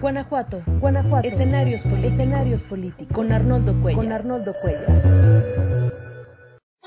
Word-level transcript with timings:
Guanajuato. 0.00 0.62
Escenarios 1.22 1.84
políticos. 2.64 3.14
Con 3.14 3.32
Arnoldo 3.32 3.78
Cuellar. 3.82 4.24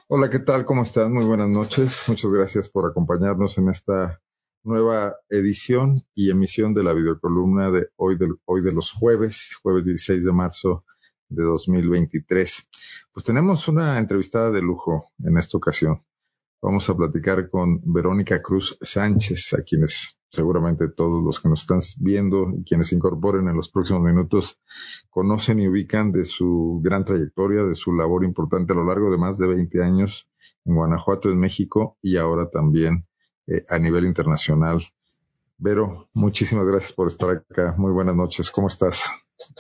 Hola, 0.08 0.30
¿qué 0.32 0.40
tal? 0.40 0.66
¿Cómo 0.66 0.82
están? 0.82 1.14
Muy 1.14 1.24
buenas 1.24 1.50
noches. 1.50 2.06
Muchas 2.08 2.32
gracias 2.32 2.70
por 2.70 2.90
acompañarnos 2.90 3.60
en 3.60 3.70
esta 3.70 4.20
nueva 4.64 5.16
edición 5.30 6.02
y 6.16 6.32
emisión 6.32 6.74
de 6.74 6.84
la 6.84 6.94
videocolumna 6.94 7.70
de 7.70 7.90
hoy 7.98 8.18
de, 8.18 8.34
hoy 8.46 8.64
de 8.64 8.72
los 8.72 8.92
jueves, 8.92 9.60
jueves 9.62 9.86
16 9.86 10.26
de 10.26 10.32
marzo 10.32 10.84
de 11.30 11.44
2023. 11.44 12.70
Pues 13.14 13.26
tenemos 13.26 13.68
una 13.68 14.00
entrevistada 14.00 14.50
de 14.50 14.62
lujo 14.64 15.12
en 15.24 15.38
esta 15.38 15.58
ocasión. 15.58 16.04
Vamos 16.64 16.90
a 16.90 16.96
platicar 16.96 17.50
con 17.50 17.82
Verónica 17.84 18.42
Cruz 18.42 18.78
Sánchez, 18.80 19.54
a 19.54 19.64
quienes 19.64 20.18
seguramente 20.30 20.88
todos 20.88 21.22
los 21.22 21.42
que 21.42 21.50
nos 21.50 21.60
están 21.60 21.80
viendo 22.00 22.54
y 22.58 22.64
quienes 22.64 22.88
se 22.88 22.96
incorporen 22.96 23.50
en 23.50 23.58
los 23.58 23.70
próximos 23.70 24.02
minutos 24.02 24.62
conocen 25.10 25.60
y 25.60 25.68
ubican 25.68 26.14
de 26.14 26.24
su 26.24 26.80
gran 26.82 27.04
trayectoria, 27.04 27.66
de 27.66 27.76
su 27.76 27.92
labor 27.92 28.24
importante 28.24 28.72
a 28.72 28.78
lo 28.78 28.86
largo 28.86 29.12
de 29.12 29.18
más 29.18 29.38
de 29.40 29.48
20 29.48 29.84
años 29.84 30.30
en 30.64 30.76
Guanajuato, 30.76 31.30
en 31.30 31.38
México 31.38 31.98
y 32.02 32.16
ahora 32.16 32.50
también 32.50 33.08
eh, 33.46 33.66
a 33.68 33.78
nivel 33.78 34.06
internacional. 34.06 34.84
Vero, 35.58 36.08
muchísimas 36.14 36.66
gracias 36.66 36.94
por 36.94 37.10
estar 37.10 37.30
acá. 37.30 37.76
Muy 37.78 37.92
buenas 37.92 38.16
noches. 38.16 38.52
¿Cómo 38.52 38.68
estás? 38.68 39.12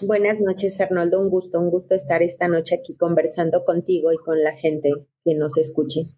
Buenas 0.01 0.40
noches, 0.40 0.79
Arnoldo. 0.79 1.20
Un 1.20 1.29
gusto, 1.29 1.59
un 1.59 1.70
gusto 1.70 1.95
estar 1.95 2.23
esta 2.23 2.48
noche 2.48 2.76
aquí 2.79 2.95
conversando 2.95 3.65
contigo 3.65 4.13
y 4.13 4.17
con 4.20 4.41
la 4.41 4.54
gente 4.54 4.90
que 5.26 5.35
nos 5.35 5.57
escuche. 5.57 6.15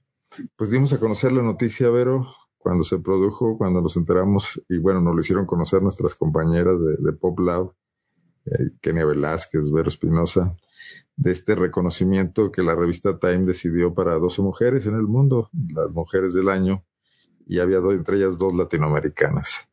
Pues 0.55 0.69
dimos 0.69 0.93
a 0.93 0.99
conocer 0.99 1.31
la 1.31 1.43
noticia, 1.43 1.89
Vero, 1.89 2.27
cuando 2.57 2.83
se 2.83 2.99
produjo, 2.99 3.57
cuando 3.57 3.81
nos 3.81 3.95
enteramos, 3.95 4.61
y 4.67 4.79
bueno, 4.79 5.01
nos 5.01 5.13
lo 5.13 5.19
hicieron 5.19 5.45
conocer 5.45 5.81
nuestras 5.81 6.15
compañeras 6.15 6.79
de, 6.81 7.13
Pop 7.13 7.39
Lab, 7.39 7.73
eh, 8.45 8.71
Kenia 8.81 9.05
Velázquez, 9.05 9.71
Vero 9.71 9.87
Espinosa, 9.87 10.55
de 11.15 11.31
este 11.31 11.55
reconocimiento 11.55 12.51
que 12.51 12.63
la 12.63 12.75
revista 12.75 13.19
Time 13.19 13.45
decidió 13.45 13.93
para 13.93 14.15
12 14.15 14.41
mujeres 14.41 14.87
en 14.87 14.95
el 14.95 15.03
mundo, 15.03 15.49
las 15.73 15.91
mujeres 15.91 16.33
del 16.33 16.49
año, 16.49 16.83
y 17.45 17.59
había 17.59 17.77
entre 17.77 18.17
ellas 18.17 18.37
dos 18.37 18.55
latinoamericanas. 18.55 19.69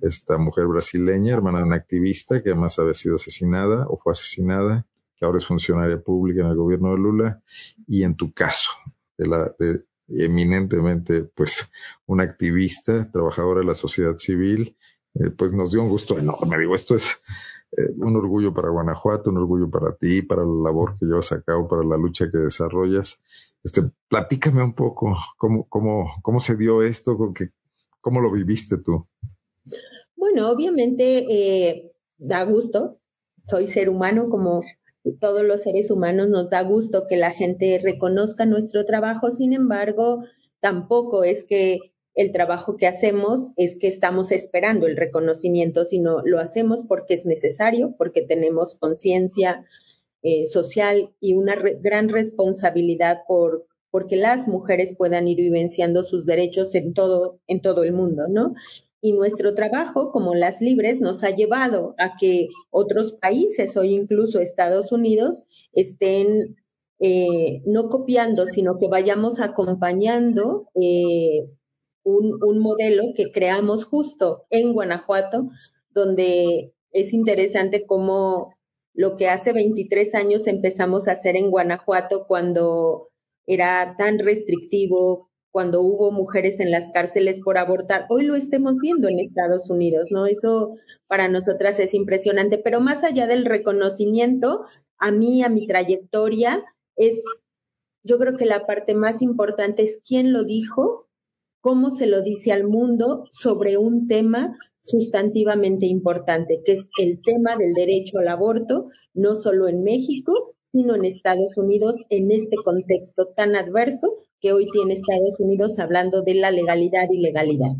Esta 0.00 0.36
mujer 0.38 0.66
brasileña, 0.66 1.34
hermana 1.34 1.58
de 1.58 1.64
una 1.64 1.76
activista 1.76 2.42
que 2.42 2.50
además 2.50 2.78
había 2.78 2.94
sido 2.94 3.14
asesinada 3.14 3.86
o 3.88 3.96
fue 3.98 4.12
asesinada, 4.12 4.84
que 5.16 5.24
ahora 5.24 5.38
es 5.38 5.46
funcionaria 5.46 6.00
pública 6.00 6.40
en 6.40 6.48
el 6.48 6.56
gobierno 6.56 6.90
de 6.90 6.98
Lula, 6.98 7.42
y 7.86 8.02
en 8.02 8.16
tu 8.16 8.32
caso, 8.32 8.72
de 9.16 9.28
la, 9.28 9.54
de, 9.60 9.84
eminentemente 10.18 11.24
pues 11.24 11.70
una 12.06 12.24
activista, 12.24 13.10
trabajadora 13.10 13.60
de 13.60 13.66
la 13.66 13.74
sociedad 13.74 14.16
civil, 14.18 14.76
eh, 15.14 15.30
pues 15.30 15.52
nos 15.52 15.72
dio 15.72 15.82
un 15.82 15.88
gusto 15.88 16.18
enorme. 16.18 16.58
Digo, 16.58 16.74
esto 16.74 16.94
es 16.94 17.22
eh, 17.76 17.90
un 17.96 18.16
orgullo 18.16 18.52
para 18.52 18.70
Guanajuato, 18.70 19.30
un 19.30 19.38
orgullo 19.38 19.70
para 19.70 19.94
ti, 19.96 20.22
para 20.22 20.42
la 20.44 20.62
labor 20.62 20.98
que 20.98 21.06
llevas 21.06 21.32
a 21.32 21.42
cabo, 21.42 21.68
para 21.68 21.84
la 21.84 21.96
lucha 21.96 22.30
que 22.30 22.38
desarrollas. 22.38 23.22
Este, 23.64 23.82
platícame 24.08 24.62
un 24.62 24.74
poco 24.74 25.16
cómo, 25.38 25.68
cómo, 25.68 26.14
cómo 26.22 26.40
se 26.40 26.56
dio 26.56 26.82
esto, 26.82 27.16
cómo 28.00 28.20
lo 28.20 28.30
viviste 28.30 28.78
tú. 28.78 29.06
Bueno, 30.16 30.50
obviamente 30.50 31.26
eh, 31.30 31.92
da 32.18 32.44
gusto. 32.44 32.98
Soy 33.44 33.66
ser 33.66 33.88
humano 33.88 34.28
como 34.28 34.62
todos 35.20 35.42
los 35.42 35.62
seres 35.62 35.90
humanos 35.90 36.28
nos 36.28 36.50
da 36.50 36.62
gusto 36.62 37.06
que 37.06 37.16
la 37.16 37.30
gente 37.30 37.80
reconozca 37.82 38.46
nuestro 38.46 38.84
trabajo, 38.84 39.32
sin 39.32 39.52
embargo, 39.52 40.24
tampoco 40.60 41.24
es 41.24 41.44
que 41.44 41.92
el 42.14 42.30
trabajo 42.32 42.76
que 42.76 42.86
hacemos 42.86 43.50
es 43.56 43.78
que 43.78 43.88
estamos 43.88 44.32
esperando 44.32 44.86
el 44.86 44.96
reconocimiento, 44.96 45.84
sino 45.84 46.20
lo 46.24 46.38
hacemos 46.38 46.84
porque 46.84 47.14
es 47.14 47.26
necesario, 47.26 47.94
porque 47.96 48.22
tenemos 48.22 48.76
conciencia 48.76 49.64
eh, 50.22 50.44
social 50.44 51.12
y 51.20 51.34
una 51.34 51.56
gran 51.56 52.08
responsabilidad 52.08 53.22
por 53.26 53.66
porque 53.90 54.16
las 54.16 54.48
mujeres 54.48 54.94
puedan 54.96 55.28
ir 55.28 55.36
vivenciando 55.36 56.02
sus 56.02 56.24
derechos 56.24 56.74
en 56.74 56.94
todo 56.94 57.40
en 57.46 57.60
todo 57.60 57.82
el 57.82 57.92
mundo, 57.92 58.26
¿no? 58.28 58.54
Y 59.02 59.12
nuestro 59.12 59.54
trabajo 59.54 60.12
como 60.12 60.34
las 60.34 60.60
libres 60.60 61.00
nos 61.00 61.24
ha 61.24 61.30
llevado 61.30 61.94
a 61.98 62.16
que 62.16 62.48
otros 62.70 63.12
países 63.14 63.76
o 63.76 63.82
incluso 63.82 64.38
Estados 64.38 64.92
Unidos 64.92 65.44
estén 65.72 66.56
eh, 67.00 67.62
no 67.66 67.88
copiando, 67.88 68.46
sino 68.46 68.78
que 68.78 68.86
vayamos 68.86 69.40
acompañando 69.40 70.68
eh, 70.80 71.50
un, 72.04 72.38
un, 72.44 72.60
modelo 72.60 73.02
que 73.16 73.32
creamos 73.32 73.84
justo 73.84 74.44
en 74.50 74.72
Guanajuato, 74.72 75.48
donde 75.90 76.72
es 76.92 77.12
interesante 77.12 77.84
cómo 77.84 78.54
lo 78.94 79.16
que 79.16 79.28
hace 79.28 79.52
23 79.52 80.14
años 80.14 80.46
empezamos 80.46 81.08
a 81.08 81.12
hacer 81.12 81.34
en 81.36 81.50
Guanajuato 81.50 82.26
cuando 82.28 83.08
era 83.46 83.96
tan 83.98 84.20
restrictivo, 84.20 85.31
cuando 85.52 85.82
hubo 85.82 86.10
mujeres 86.10 86.58
en 86.60 86.70
las 86.70 86.90
cárceles 86.90 87.38
por 87.38 87.58
abortar. 87.58 88.06
Hoy 88.08 88.24
lo 88.24 88.34
estemos 88.34 88.78
viendo 88.80 89.06
en 89.08 89.20
Estados 89.20 89.68
Unidos, 89.68 90.08
¿no? 90.10 90.26
Eso 90.26 90.76
para 91.06 91.28
nosotras 91.28 91.78
es 91.78 91.92
impresionante, 91.92 92.56
pero 92.58 92.80
más 92.80 93.04
allá 93.04 93.26
del 93.26 93.44
reconocimiento, 93.44 94.64
a 94.98 95.12
mí, 95.12 95.42
a 95.44 95.50
mi 95.50 95.66
trayectoria, 95.66 96.64
es, 96.96 97.22
yo 98.02 98.18
creo 98.18 98.36
que 98.36 98.46
la 98.46 98.66
parte 98.66 98.94
más 98.94 99.20
importante 99.20 99.82
es 99.82 100.00
quién 100.06 100.32
lo 100.32 100.42
dijo, 100.42 101.06
cómo 101.60 101.90
se 101.90 102.06
lo 102.06 102.22
dice 102.22 102.52
al 102.52 102.64
mundo 102.64 103.24
sobre 103.30 103.76
un 103.76 104.06
tema 104.06 104.56
sustantivamente 104.82 105.86
importante, 105.86 106.62
que 106.64 106.72
es 106.72 106.88
el 106.98 107.20
tema 107.22 107.56
del 107.56 107.74
derecho 107.74 108.18
al 108.18 108.28
aborto, 108.28 108.88
no 109.12 109.34
solo 109.34 109.68
en 109.68 109.84
México, 109.84 110.54
sino 110.70 110.96
en 110.96 111.04
Estados 111.04 111.56
Unidos, 111.58 112.02
en 112.08 112.30
este 112.30 112.56
contexto 112.56 113.28
tan 113.36 113.54
adverso 113.54 114.16
que 114.42 114.52
hoy 114.52 114.68
tiene 114.72 114.94
Estados 114.94 115.38
Unidos 115.38 115.78
hablando 115.78 116.22
de 116.22 116.34
la 116.34 116.50
legalidad 116.50 117.06
y 117.10 117.18
legalidad. 117.18 117.70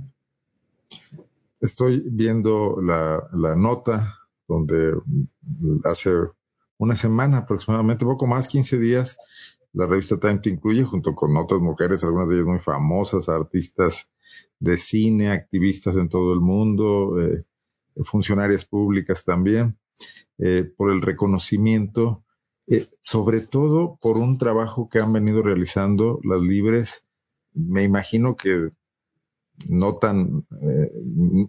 Estoy 1.61 2.03
viendo 2.07 2.81
la, 2.81 3.29
nota 3.57 4.19
donde 4.47 4.95
hace 5.85 6.11
una 6.79 6.95
semana 6.95 7.39
aproximadamente, 7.39 8.05
poco 8.05 8.27
más, 8.29 8.47
15 8.47 8.79
días, 8.79 9.19
la 9.73 9.87
revista 9.87 10.21
Time 10.21 10.39
te 10.39 10.51
incluye 10.51 10.85
junto 10.85 11.15
con 11.15 11.37
otras 11.37 11.61
mujeres, 11.61 12.05
algunas 12.05 12.31
de 12.31 12.37
ellas 12.37 12.47
muy 12.47 12.61
famosas, 12.61 13.29
artistas 13.29 14.09
de 14.61 14.77
cine, 14.77 15.31
activistas 15.31 15.97
en 15.97 16.09
todo 16.09 16.33
el 16.33 16.41
mundo, 16.41 17.21
eh, 17.21 17.45
funcionarias 18.05 18.65
públicas 18.65 19.25
también, 19.25 19.77
eh, 20.39 20.65
por 20.77 20.93
el 20.93 21.03
reconocimiento 21.03 22.22
eh, 22.67 22.87
sobre 23.01 23.41
todo 23.41 23.99
por 24.01 24.19
un 24.19 24.39
trabajo 24.39 24.89
que 24.89 25.01
han 25.01 25.13
venido 25.13 25.43
realizando 25.43 26.21
las 26.25 26.41
libres, 26.41 27.05
me 27.55 27.83
imagino 27.83 28.37
que 28.37 28.71
no 29.69 29.97
tan, 29.97 30.47
eh, 30.63 30.91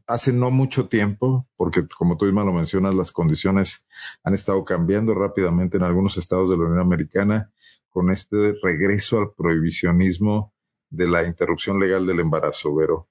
hace 0.07 0.34
no 0.34 0.51
mucho 0.51 0.88
tiempo, 0.88 1.47
porque 1.56 1.88
como 1.88 2.18
tú 2.18 2.25
misma 2.25 2.44
lo 2.44 2.53
mencionas, 2.53 2.96
las 2.96 3.12
condiciones 3.12 3.85
han 4.24 4.34
estado 4.34 4.63
cambiando 4.66 5.13
rápidamente 5.13 5.78
en 5.78 5.84
algunos 5.84 6.18
estados 6.18 6.50
de 6.50 6.57
la 6.57 6.63
Unión 6.63 6.79
Americana 6.79 7.51
con 7.90 8.12
este 8.12 8.56
regreso 8.62 9.19
al 9.19 9.34
prohibicionismo 9.34 10.53
de 10.90 11.07
la 11.07 11.25
interrupción 11.25 11.80
legal 11.80 12.06
del 12.06 12.19
embarazo, 12.19 12.75
Vero. 12.75 13.07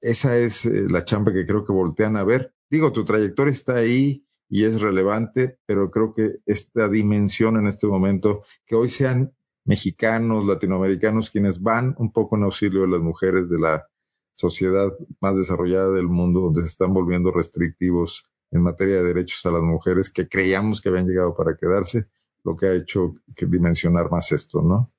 Esa 0.00 0.36
es 0.36 0.66
eh, 0.66 0.86
la 0.88 1.04
chamba 1.04 1.32
que 1.32 1.46
creo 1.46 1.64
que 1.64 1.72
voltean 1.72 2.16
a 2.16 2.24
ver. 2.24 2.52
Digo, 2.68 2.92
tu 2.92 3.04
trayectoria 3.04 3.52
está 3.52 3.76
ahí, 3.76 4.23
y 4.48 4.64
es 4.64 4.80
relevante, 4.80 5.58
pero 5.66 5.90
creo 5.90 6.14
que 6.14 6.36
esta 6.46 6.88
dimensión 6.88 7.56
en 7.56 7.66
este 7.66 7.86
momento, 7.86 8.42
que 8.66 8.76
hoy 8.76 8.88
sean 8.88 9.34
mexicanos, 9.64 10.46
latinoamericanos, 10.46 11.30
quienes 11.30 11.60
van 11.62 11.94
un 11.98 12.12
poco 12.12 12.36
en 12.36 12.44
auxilio 12.44 12.82
de 12.82 12.88
las 12.88 13.00
mujeres 13.00 13.48
de 13.48 13.58
la 13.58 13.88
sociedad 14.34 14.92
más 15.20 15.36
desarrollada 15.36 15.90
del 15.92 16.08
mundo, 16.08 16.40
donde 16.40 16.62
se 16.62 16.68
están 16.68 16.92
volviendo 16.92 17.30
restrictivos 17.30 18.24
en 18.50 18.62
materia 18.62 18.96
de 18.96 19.04
derechos 19.04 19.44
a 19.46 19.50
las 19.50 19.62
mujeres 19.62 20.10
que 20.10 20.28
creíamos 20.28 20.80
que 20.80 20.88
habían 20.88 21.06
llegado 21.06 21.34
para 21.34 21.56
quedarse, 21.56 22.06
lo 22.44 22.56
que 22.56 22.66
ha 22.66 22.74
hecho 22.74 23.14
que 23.34 23.46
dimensionar 23.46 24.10
más 24.10 24.32
esto, 24.32 24.60
¿no? 24.60 24.92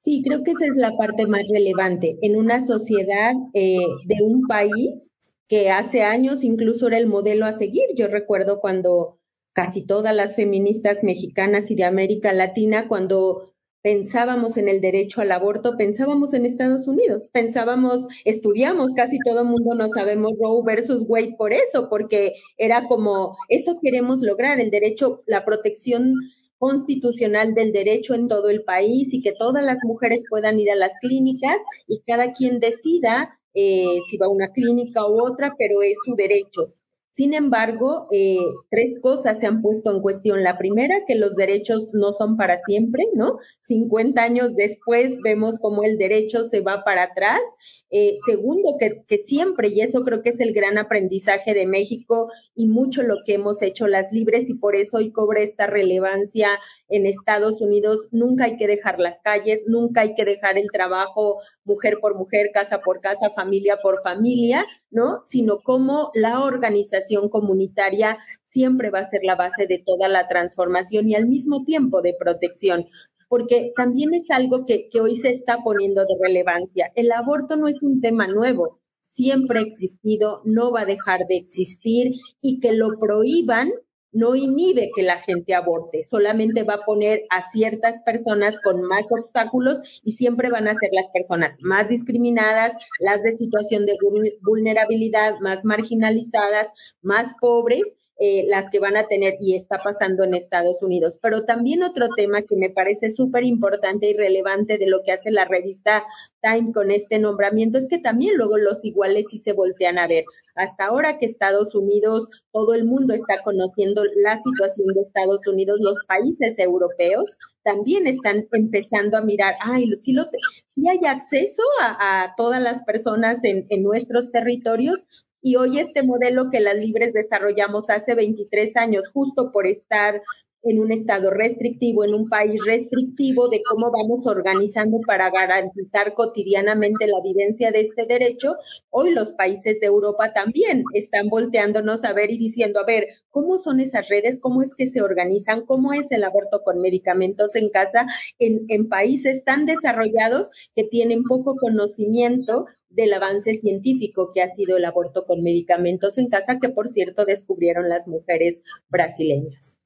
Sí, 0.00 0.22
creo 0.24 0.42
que 0.42 0.52
esa 0.52 0.66
es 0.66 0.76
la 0.76 0.96
parte 0.96 1.26
más 1.26 1.42
relevante. 1.52 2.18
En 2.22 2.36
una 2.36 2.64
sociedad 2.64 3.34
eh, 3.54 3.86
de 4.06 4.22
un 4.22 4.46
país 4.46 5.10
que 5.50 5.68
hace 5.68 6.02
años 6.02 6.44
incluso 6.44 6.86
era 6.86 6.96
el 6.96 7.08
modelo 7.08 7.44
a 7.44 7.52
seguir. 7.52 7.88
Yo 7.96 8.06
recuerdo 8.06 8.60
cuando 8.60 9.18
casi 9.52 9.84
todas 9.84 10.14
las 10.14 10.36
feministas 10.36 11.02
mexicanas 11.02 11.72
y 11.72 11.74
de 11.74 11.82
América 11.82 12.32
Latina, 12.32 12.86
cuando 12.86 13.52
pensábamos 13.82 14.56
en 14.58 14.68
el 14.68 14.80
derecho 14.80 15.20
al 15.20 15.32
aborto, 15.32 15.76
pensábamos 15.76 16.34
en 16.34 16.46
Estados 16.46 16.86
Unidos, 16.86 17.28
pensábamos, 17.32 18.06
estudiamos, 18.24 18.92
casi 18.94 19.18
todo 19.24 19.40
el 19.40 19.48
mundo 19.48 19.74
no 19.74 19.88
sabemos 19.88 20.34
Roe 20.40 20.62
versus 20.64 21.02
Wade 21.08 21.34
por 21.36 21.52
eso, 21.52 21.88
porque 21.88 22.34
era 22.56 22.86
como, 22.86 23.36
eso 23.48 23.80
queremos 23.82 24.20
lograr, 24.20 24.60
el 24.60 24.70
derecho, 24.70 25.24
la 25.26 25.44
protección 25.44 26.14
constitucional 26.58 27.54
del 27.54 27.72
derecho 27.72 28.14
en 28.14 28.28
todo 28.28 28.50
el 28.50 28.62
país 28.62 29.12
y 29.14 29.20
que 29.20 29.32
todas 29.32 29.64
las 29.64 29.78
mujeres 29.82 30.22
puedan 30.30 30.60
ir 30.60 30.70
a 30.70 30.76
las 30.76 30.92
clínicas 31.00 31.56
y 31.88 32.02
cada 32.06 32.34
quien 32.34 32.60
decida 32.60 33.39
eh, 33.54 33.98
si 34.08 34.16
va 34.16 34.26
a 34.26 34.30
una 34.30 34.48
clínica 34.52 35.06
u 35.06 35.20
otra, 35.20 35.54
pero 35.58 35.82
es 35.82 35.98
su 36.04 36.14
derecho. 36.14 36.72
Sin 37.20 37.34
embargo, 37.34 38.06
eh, 38.12 38.38
tres 38.70 38.98
cosas 38.98 39.40
se 39.40 39.46
han 39.46 39.60
puesto 39.60 39.90
en 39.90 40.00
cuestión. 40.00 40.42
La 40.42 40.56
primera, 40.56 41.04
que 41.06 41.16
los 41.16 41.36
derechos 41.36 41.92
no 41.92 42.14
son 42.14 42.38
para 42.38 42.56
siempre, 42.56 43.04
¿no? 43.14 43.36
50 43.60 44.22
años 44.22 44.56
después 44.56 45.18
vemos 45.22 45.58
cómo 45.60 45.84
el 45.84 45.98
derecho 45.98 46.44
se 46.44 46.62
va 46.62 46.82
para 46.82 47.02
atrás. 47.02 47.42
Eh, 47.90 48.16
segundo, 48.24 48.78
que, 48.80 49.02
que 49.06 49.18
siempre, 49.18 49.68
y 49.68 49.82
eso 49.82 50.02
creo 50.02 50.22
que 50.22 50.30
es 50.30 50.40
el 50.40 50.54
gran 50.54 50.78
aprendizaje 50.78 51.52
de 51.52 51.66
México 51.66 52.30
y 52.54 52.68
mucho 52.68 53.02
lo 53.02 53.16
que 53.26 53.34
hemos 53.34 53.60
hecho 53.60 53.86
las 53.86 54.12
libres 54.12 54.48
y 54.48 54.54
por 54.54 54.74
eso 54.74 54.96
hoy 54.96 55.12
cobra 55.12 55.42
esta 55.42 55.66
relevancia 55.66 56.48
en 56.88 57.04
Estados 57.04 57.60
Unidos, 57.60 58.08
nunca 58.12 58.44
hay 58.46 58.56
que 58.56 58.66
dejar 58.66 58.98
las 58.98 59.18
calles, 59.22 59.64
nunca 59.66 60.02
hay 60.02 60.14
que 60.14 60.24
dejar 60.24 60.56
el 60.56 60.68
trabajo 60.72 61.40
mujer 61.64 61.98
por 62.00 62.16
mujer, 62.16 62.50
casa 62.54 62.80
por 62.80 63.00
casa, 63.00 63.30
familia 63.30 63.78
por 63.82 64.00
familia, 64.02 64.64
¿no? 64.90 65.20
Sino 65.24 65.60
como 65.60 66.10
la 66.14 66.42
organización 66.44 67.28
comunitaria 67.28 68.18
siempre 68.42 68.90
va 68.90 69.00
a 69.00 69.10
ser 69.10 69.20
la 69.22 69.36
base 69.36 69.66
de 69.66 69.82
toda 69.84 70.08
la 70.08 70.28
transformación 70.28 71.08
y 71.08 71.14
al 71.14 71.26
mismo 71.26 71.62
tiempo 71.62 72.02
de 72.02 72.14
protección 72.18 72.84
porque 73.28 73.72
también 73.76 74.12
es 74.12 74.28
algo 74.30 74.66
que, 74.66 74.88
que, 74.90 75.00
hoy 75.00 75.14
se 75.14 75.28
está 75.28 75.58
poniendo 75.62 76.00
de 76.00 76.16
relevancia. 76.20 76.90
El 76.96 77.12
aborto 77.12 77.54
no 77.54 77.68
es 77.68 77.80
un 77.80 78.00
tema 78.00 78.26
nuevo, 78.26 78.80
siempre 79.00 79.60
ha 79.60 79.62
existido, 79.62 80.40
no 80.44 80.72
va 80.72 80.80
a 80.80 80.86
dejar 80.86 81.26
de 81.28 81.36
existir 81.36 82.14
y 82.40 82.58
que 82.58 82.72
lo 82.72 82.98
prohíban 82.98 83.70
no 84.12 84.34
inhibe 84.34 84.90
que 84.94 85.02
la 85.02 85.18
gente 85.18 85.54
aborte, 85.54 86.02
solamente 86.02 86.62
va 86.62 86.74
a 86.74 86.84
poner 86.84 87.22
a 87.30 87.48
ciertas 87.48 88.00
personas 88.02 88.58
con 88.62 88.82
más 88.82 89.06
obstáculos 89.10 90.00
y 90.02 90.12
siempre 90.12 90.50
van 90.50 90.68
a 90.68 90.74
ser 90.74 90.90
las 90.92 91.10
personas 91.10 91.56
más 91.60 91.88
discriminadas, 91.88 92.72
las 92.98 93.22
de 93.22 93.32
situación 93.32 93.86
de 93.86 93.96
vulnerabilidad, 94.42 95.38
más 95.40 95.64
marginalizadas, 95.64 96.68
más 97.02 97.34
pobres 97.40 97.96
eh, 98.22 98.44
las 98.46 98.68
que 98.68 98.80
van 98.80 98.98
a 98.98 99.08
tener 99.08 99.38
y 99.40 99.56
está 99.56 99.78
pasando 99.78 100.24
en 100.24 100.34
Estados 100.34 100.82
Unidos. 100.82 101.18
Pero 101.22 101.46
también 101.46 101.82
otro 101.82 102.10
tema 102.14 102.42
que 102.42 102.54
me 102.54 102.68
parece 102.68 103.08
súper 103.08 103.44
importante 103.44 104.10
y 104.10 104.12
relevante 104.12 104.76
de 104.76 104.86
lo 104.86 105.02
que 105.02 105.12
hace 105.12 105.30
la 105.30 105.46
revista 105.46 106.04
Time 106.42 106.70
con 106.74 106.90
este 106.90 107.18
nombramiento 107.18 107.78
es 107.78 107.88
que 107.88 107.96
también 107.96 108.36
luego 108.36 108.58
los 108.58 108.84
iguales 108.84 109.24
sí 109.30 109.38
se 109.38 109.54
voltean 109.54 109.96
a 109.96 110.06
ver. 110.06 110.24
Hasta 110.54 110.84
ahora 110.84 111.18
que 111.18 111.24
Estados 111.24 111.74
Unidos, 111.74 112.28
todo 112.52 112.74
el 112.74 112.84
mundo 112.84 113.14
está 113.14 113.42
conociendo 113.42 114.04
la 114.16 114.36
situación 114.36 114.88
de 114.94 115.00
Estados 115.00 115.40
Unidos, 115.46 115.78
los 115.80 115.96
países 116.06 116.58
europeos 116.58 117.38
también 117.62 118.06
están 118.06 118.46
empezando 118.52 119.16
a 119.16 119.22
mirar, 119.22 119.54
ay, 119.60 119.90
sí, 119.96 120.12
lo, 120.12 120.24
hay 120.24 121.06
acceso 121.06 121.62
a, 121.80 122.34
todas 122.36 122.62
las 122.62 122.82
personas 122.82 123.40
en 123.44 123.82
nuestros 123.82 124.30
territorios, 124.30 125.00
y 125.42 125.56
hoy 125.56 125.78
este 125.78 126.02
modelo 126.02 126.50
que 126.50 126.60
las 126.60 126.76
libres 126.76 127.12
desarrollamos 127.12 127.90
hace 127.90 128.14
23 128.14 128.76
años, 128.76 129.10
justo 129.12 129.50
por 129.52 129.66
estar 129.66 130.22
en 130.62 130.78
un 130.78 130.92
estado 130.92 131.30
restrictivo, 131.30 132.04
en 132.04 132.14
un 132.14 132.28
país 132.28 132.60
restrictivo, 132.64 133.48
de 133.48 133.62
cómo 133.62 133.90
vamos 133.90 134.26
organizando 134.26 134.98
para 135.06 135.30
garantizar 135.30 136.14
cotidianamente 136.14 137.06
la 137.06 137.20
vivencia 137.22 137.70
de 137.70 137.80
este 137.80 138.06
derecho. 138.06 138.56
Hoy 138.90 139.12
los 139.12 139.32
países 139.32 139.80
de 139.80 139.86
Europa 139.86 140.32
también 140.32 140.84
están 140.94 141.28
volteándonos 141.28 142.04
a 142.04 142.12
ver 142.12 142.30
y 142.30 142.38
diciendo, 142.38 142.80
a 142.80 142.84
ver, 142.84 143.06
¿cómo 143.30 143.58
son 143.58 143.80
esas 143.80 144.08
redes? 144.08 144.38
¿Cómo 144.38 144.62
es 144.62 144.74
que 144.74 144.88
se 144.88 145.02
organizan? 145.02 145.64
¿Cómo 145.64 145.92
es 145.92 146.12
el 146.12 146.24
aborto 146.24 146.62
con 146.62 146.80
medicamentos 146.80 147.56
en 147.56 147.70
casa 147.70 148.06
en, 148.38 148.66
en 148.68 148.88
países 148.88 149.44
tan 149.44 149.66
desarrollados 149.66 150.50
que 150.74 150.84
tienen 150.84 151.24
poco 151.24 151.56
conocimiento 151.56 152.66
del 152.90 153.12
avance 153.14 153.54
científico 153.54 154.32
que 154.34 154.42
ha 154.42 154.48
sido 154.48 154.76
el 154.76 154.84
aborto 154.84 155.24
con 155.24 155.42
medicamentos 155.42 156.18
en 156.18 156.28
casa, 156.28 156.58
que 156.58 156.68
por 156.68 156.88
cierto 156.88 157.24
descubrieron 157.24 157.88
las 157.88 158.08
mujeres 158.08 158.62
brasileñas. 158.88 159.76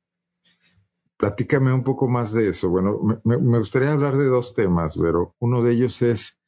Platícame 1.25 1.73
un 1.73 1.83
poco 1.83 2.07
más 2.07 2.35
de 2.35 2.51
eso. 2.51 2.69
Bueno, 2.69 3.01
me, 3.25 3.59
gustaría 3.59 3.93
hablar 3.93 4.19
de 4.19 4.27
dos 4.27 4.53
temas, 4.53 4.99
pero 4.99 5.35
uno 5.39 5.63
de 5.63 5.73
ellos 5.73 6.03
es 6.03 6.39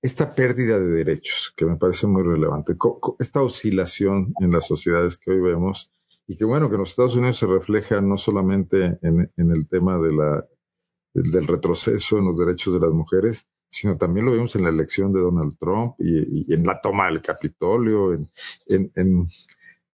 esta 0.00 0.36
pérdida 0.36 0.78
de 0.78 0.86
derechos, 0.86 1.52
que 1.56 1.64
me 1.64 1.74
parece 1.74 2.06
muy 2.06 2.22
relevante, 2.22 2.76
esta 3.18 3.42
oscilación 3.42 4.32
en 4.38 4.52
las 4.52 4.68
sociedades 4.68 5.16
que 5.16 5.32
hoy 5.32 5.40
vemos 5.40 5.92
y 6.28 6.36
que 6.36 6.44
bueno, 6.44 6.68
que 6.68 6.76
en 6.76 6.82
los 6.82 6.90
Estados 6.90 7.16
Unidos 7.16 7.36
se 7.38 7.48
refleja 7.48 8.00
no 8.00 8.16
solamente 8.16 8.96
en, 9.02 9.28
el 9.36 9.66
tema 9.68 9.98
del 9.98 11.48
retroceso 11.48 12.16
en 12.16 12.26
los 12.26 12.38
derechos 12.38 12.74
de 12.74 12.80
las 12.80 12.92
mujeres, 12.92 13.48
sino 13.66 13.98
también 13.98 14.26
lo 14.26 14.34
vimos 14.34 14.54
en 14.54 14.62
la 14.62 14.68
elección 14.68 15.12
de 15.12 15.18
Donald 15.18 15.58
Trump 15.58 15.96
y, 15.98 16.54
en 16.54 16.64
la 16.64 16.80
toma 16.80 17.06
del 17.06 17.22
Capitolio, 17.22 18.12
en, 18.68 19.26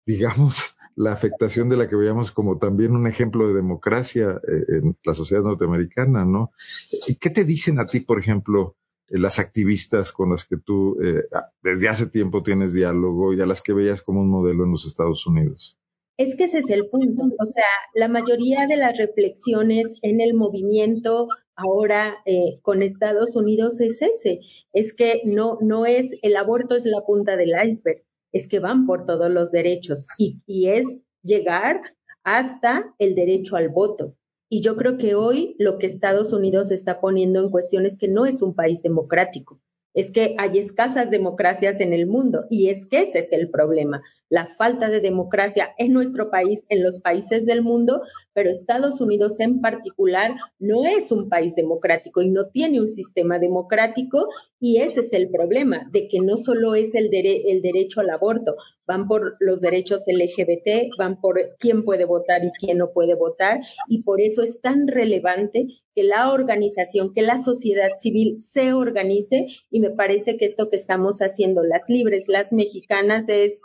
digamos, 0.06 0.77
la 0.98 1.12
afectación 1.14 1.70
de 1.70 1.78
la 1.78 1.88
que 1.88 1.96
veíamos 1.96 2.32
como 2.32 2.58
también 2.58 2.96
un 2.96 3.06
ejemplo 3.06 3.48
de 3.48 3.54
democracia 3.54 4.42
eh, 4.48 4.78
en 4.78 4.98
la 5.06 5.14
sociedad 5.14 5.44
norteamericana, 5.44 6.26
¿no? 6.26 6.52
¿Qué 7.20 7.30
te 7.30 7.46
dicen 7.46 7.80
a 7.80 7.86
ti, 7.86 8.00
por 8.00 8.20
ejemplo, 8.20 8.76
eh, 9.08 9.20
las 9.20 9.38
activistas 9.38 10.12
con 10.12 10.32
las 10.32 10.46
que 10.46 10.58
tú 10.58 10.98
eh, 11.04 11.24
desde 11.62 11.88
hace 11.88 12.08
tiempo 12.08 12.42
tienes 12.42 12.74
diálogo 12.74 13.32
y 13.34 13.42
a 13.42 13.46
las 13.46 13.62
que 13.62 13.74
veías 13.74 14.02
como 14.02 14.22
un 14.22 14.30
modelo 14.30 14.66
en 14.66 14.72
los 14.72 14.88
Estados 14.88 15.28
Unidos? 15.28 15.78
Es 16.18 16.36
que 16.36 16.46
ese 16.46 16.60
es 16.60 16.70
el 16.72 16.88
punto. 16.90 17.26
O 17.40 17.46
sea, 17.46 17.64
la 17.94 18.08
mayoría 18.08 18.66
de 18.66 18.76
las 18.76 18.98
reflexiones 18.98 20.00
en 20.02 20.20
el 20.20 20.34
movimiento 20.34 21.28
ahora 21.56 22.18
eh, 22.26 22.60
con 22.64 22.82
Estados 22.82 23.36
Unidos 23.36 23.80
es 23.82 24.02
ese. 24.02 24.40
Es 24.74 24.96
que 24.96 25.22
no, 25.26 25.60
no 25.62 25.86
es, 25.86 26.18
el 26.24 26.36
aborto 26.36 26.76
es 26.76 26.86
la 26.86 27.02
punta 27.02 27.38
del 27.38 27.52
iceberg. 27.52 28.04
Es 28.32 28.48
que 28.48 28.60
van 28.60 28.86
por 28.86 29.06
todos 29.06 29.30
los 29.30 29.52
derechos 29.52 30.08
y, 30.18 30.42
y 30.46 30.70
es 30.70 31.02
llegar 31.24 31.82
hasta 32.24 32.94
el 33.00 33.16
derecho 33.16 33.56
al 33.56 33.70
voto. 33.70 34.16
Y 34.50 34.62
yo 34.62 34.76
creo 34.78 34.98
que 34.98 35.16
hoy 35.16 35.56
lo 35.60 35.78
que 35.78 35.88
Estados 35.88 36.34
Unidos 36.34 36.72
está 36.72 37.00
poniendo 37.02 37.42
en 37.42 37.52
cuestión 37.52 37.86
es 37.86 37.98
que 37.98 38.08
no 38.08 38.26
es 38.26 38.42
un 38.42 38.54
país 38.54 38.82
democrático 38.82 39.62
es 39.98 40.12
que 40.12 40.36
hay 40.38 40.60
escasas 40.60 41.10
democracias 41.10 41.80
en 41.80 41.92
el 41.92 42.06
mundo 42.06 42.46
y 42.52 42.70
es 42.70 42.86
que 42.86 43.00
ese 43.00 43.18
es 43.18 43.32
el 43.32 43.50
problema, 43.50 44.04
la 44.30 44.46
falta 44.46 44.90
de 44.90 45.02
democracia 45.02 45.74
en 45.80 45.92
nuestro 45.92 46.30
país, 46.30 46.66
en 46.70 46.84
los 46.84 47.00
países 47.00 47.48
del 47.48 47.64
mundo, 47.64 48.04
pero 48.38 48.52
Estados 48.52 49.02
Unidos 49.02 49.40
en 49.40 49.62
particular 49.62 50.36
no 50.60 50.86
es 50.86 51.12
un 51.12 51.28
país 51.28 51.56
democrático 51.56 52.22
y 52.22 52.30
no 52.30 52.50
tiene 52.50 52.80
un 52.80 52.88
sistema 52.92 53.40
democrático 53.40 54.28
y 54.60 54.78
ese 54.78 55.00
es 55.00 55.12
el 55.14 55.32
problema, 55.32 55.90
de 55.92 56.08
que 56.08 56.20
no 56.20 56.38
solo 56.38 56.76
es 56.76 56.94
el, 56.94 57.10
el 57.12 57.64
derecho 57.64 58.00
al 58.00 58.12
aborto, 58.12 58.56
van 58.86 59.08
por 59.08 59.38
los 59.40 59.60
derechos 59.60 60.04
LGBT, 60.06 60.96
van 61.00 61.20
por 61.20 61.40
quién 61.58 61.84
puede 61.84 62.06
votar 62.06 62.46
y 62.46 62.52
quién 62.52 62.78
no 62.78 62.92
puede 62.92 63.16
votar 63.16 63.60
y 63.90 64.04
por 64.04 64.22
eso 64.22 64.44
es 64.44 64.62
tan 64.62 64.88
relevante 64.88 65.66
que 65.96 66.04
la 66.04 66.32
organización, 66.32 67.16
que 67.16 67.24
la 67.24 67.42
sociedad 67.42 67.90
civil 67.96 68.40
se 68.40 68.72
organice 68.72 69.48
y 69.72 69.80
me 69.80 69.90
parece 69.90 70.38
que 70.38 70.46
esto 70.46 70.70
que 70.70 70.76
estamos 70.76 71.22
haciendo 71.24 71.64
las 71.64 71.90
libres, 71.90 72.26
las 72.28 72.54
mexicanas 72.54 73.30
es 73.30 73.62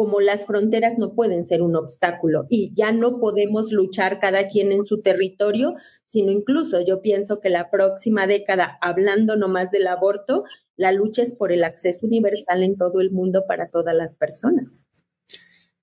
como 0.00 0.20
las 0.22 0.46
fronteras 0.46 0.96
no 0.96 1.12
pueden 1.12 1.44
ser 1.44 1.60
un 1.60 1.76
obstáculo 1.76 2.46
y 2.48 2.72
ya 2.74 2.90
no 2.90 3.20
podemos 3.20 3.70
luchar 3.70 4.18
cada 4.18 4.48
quien 4.48 4.72
en 4.72 4.86
su 4.86 5.02
territorio, 5.02 5.74
sino 6.06 6.32
incluso 6.32 6.80
yo 6.80 7.02
pienso 7.02 7.38
que 7.38 7.50
la 7.50 7.70
próxima 7.70 8.26
década, 8.26 8.78
hablando 8.80 9.36
nomás 9.36 9.72
del 9.72 9.86
aborto, 9.86 10.44
la 10.74 10.90
lucha 10.90 11.20
es 11.20 11.34
por 11.34 11.52
el 11.52 11.64
acceso 11.64 12.06
universal 12.06 12.62
en 12.62 12.78
todo 12.78 13.02
el 13.02 13.10
mundo 13.10 13.44
para 13.46 13.68
todas 13.68 13.94
las 13.94 14.16
personas. 14.16 14.86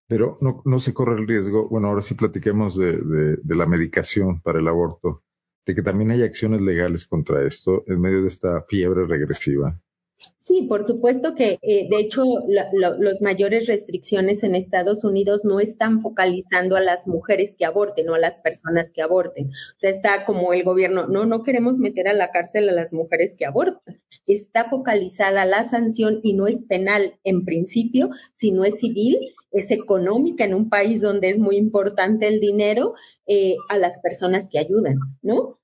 Pero 0.08 0.40
no, 0.42 0.80
se 0.80 0.96
corre 0.96 1.22
el 1.22 1.28
riesgo, 1.28 1.70
bueno, 1.70 1.90
ahora 1.90 2.02
sí 2.02 2.16
platiquemos 2.16 2.76
de 2.76 3.38
la 3.46 3.68
medicación 3.68 4.42
para 4.42 4.58
el 4.58 4.68
aborto 4.68 5.22
de 5.68 5.76
que 5.76 5.84
también 5.84 6.10
hay 6.10 6.24
acciones 6.24 6.62
legales 6.62 7.06
contra 7.06 7.46
esto 7.46 7.84
en 7.86 8.02
medio 8.02 8.24
de 8.24 8.30
esta 8.30 8.64
fiebre 8.64 9.06
regresiva? 9.06 9.80
Sí, 10.38 10.66
por 10.70 10.86
supuesto 10.86 11.36
que, 11.36 11.60
eh, 11.62 11.88
de 11.90 12.00
hecho, 12.00 12.24
las 12.48 13.22
mayores 13.22 13.68
restricciones 13.68 14.44
en 14.44 14.56
Estados 14.56 15.04
Unidos 15.04 15.44
no 15.44 15.60
están 15.60 16.00
focalizando 16.00 16.78
a 16.78 16.80
las 16.80 17.06
mujeres 17.06 17.56
que 17.58 17.66
aborten 17.66 18.08
o 18.10 18.16
a 18.16 18.20
las 18.20 18.40
personas 18.40 18.94
que 18.94 19.02
aborten. 19.02 19.48
O 19.50 19.80
sea, 19.80 19.90
está 19.90 20.26
como 20.26 20.54
el 20.54 20.64
gobierno, 20.64 21.06
no, 21.08 21.26
no 21.26 21.44
queremos 21.44 21.80
meter 21.80 22.08
a 22.08 22.14
la 22.14 22.32
cárcel 22.32 22.70
a 22.70 22.72
las 22.72 22.94
mujeres 22.94 23.36
que 23.36 23.46
abortan. 23.46 24.02
Está 24.26 24.64
focalizada 24.64 25.46
la 25.46 25.64
sanción 25.64 26.16
y 26.24 26.34
no 26.34 26.48
es 26.48 26.64
penal 26.64 27.20
en 27.26 27.44
principio, 27.44 28.10
sino 28.32 28.64
es 28.64 28.80
civil, 28.80 29.18
es 29.52 29.72
económica 29.72 30.46
en 30.46 30.54
un 30.54 30.70
país 30.70 31.02
donde 31.02 31.30
es 31.30 31.40
muy 31.40 31.58
importante 31.58 32.28
el 32.28 32.40
dinero 32.40 32.94
eh, 33.26 33.56
a 33.70 33.78
las 33.78 34.00
personas 34.00 34.48
que 34.50 34.60
ayudan, 34.60 34.98
¿no? 35.22 35.57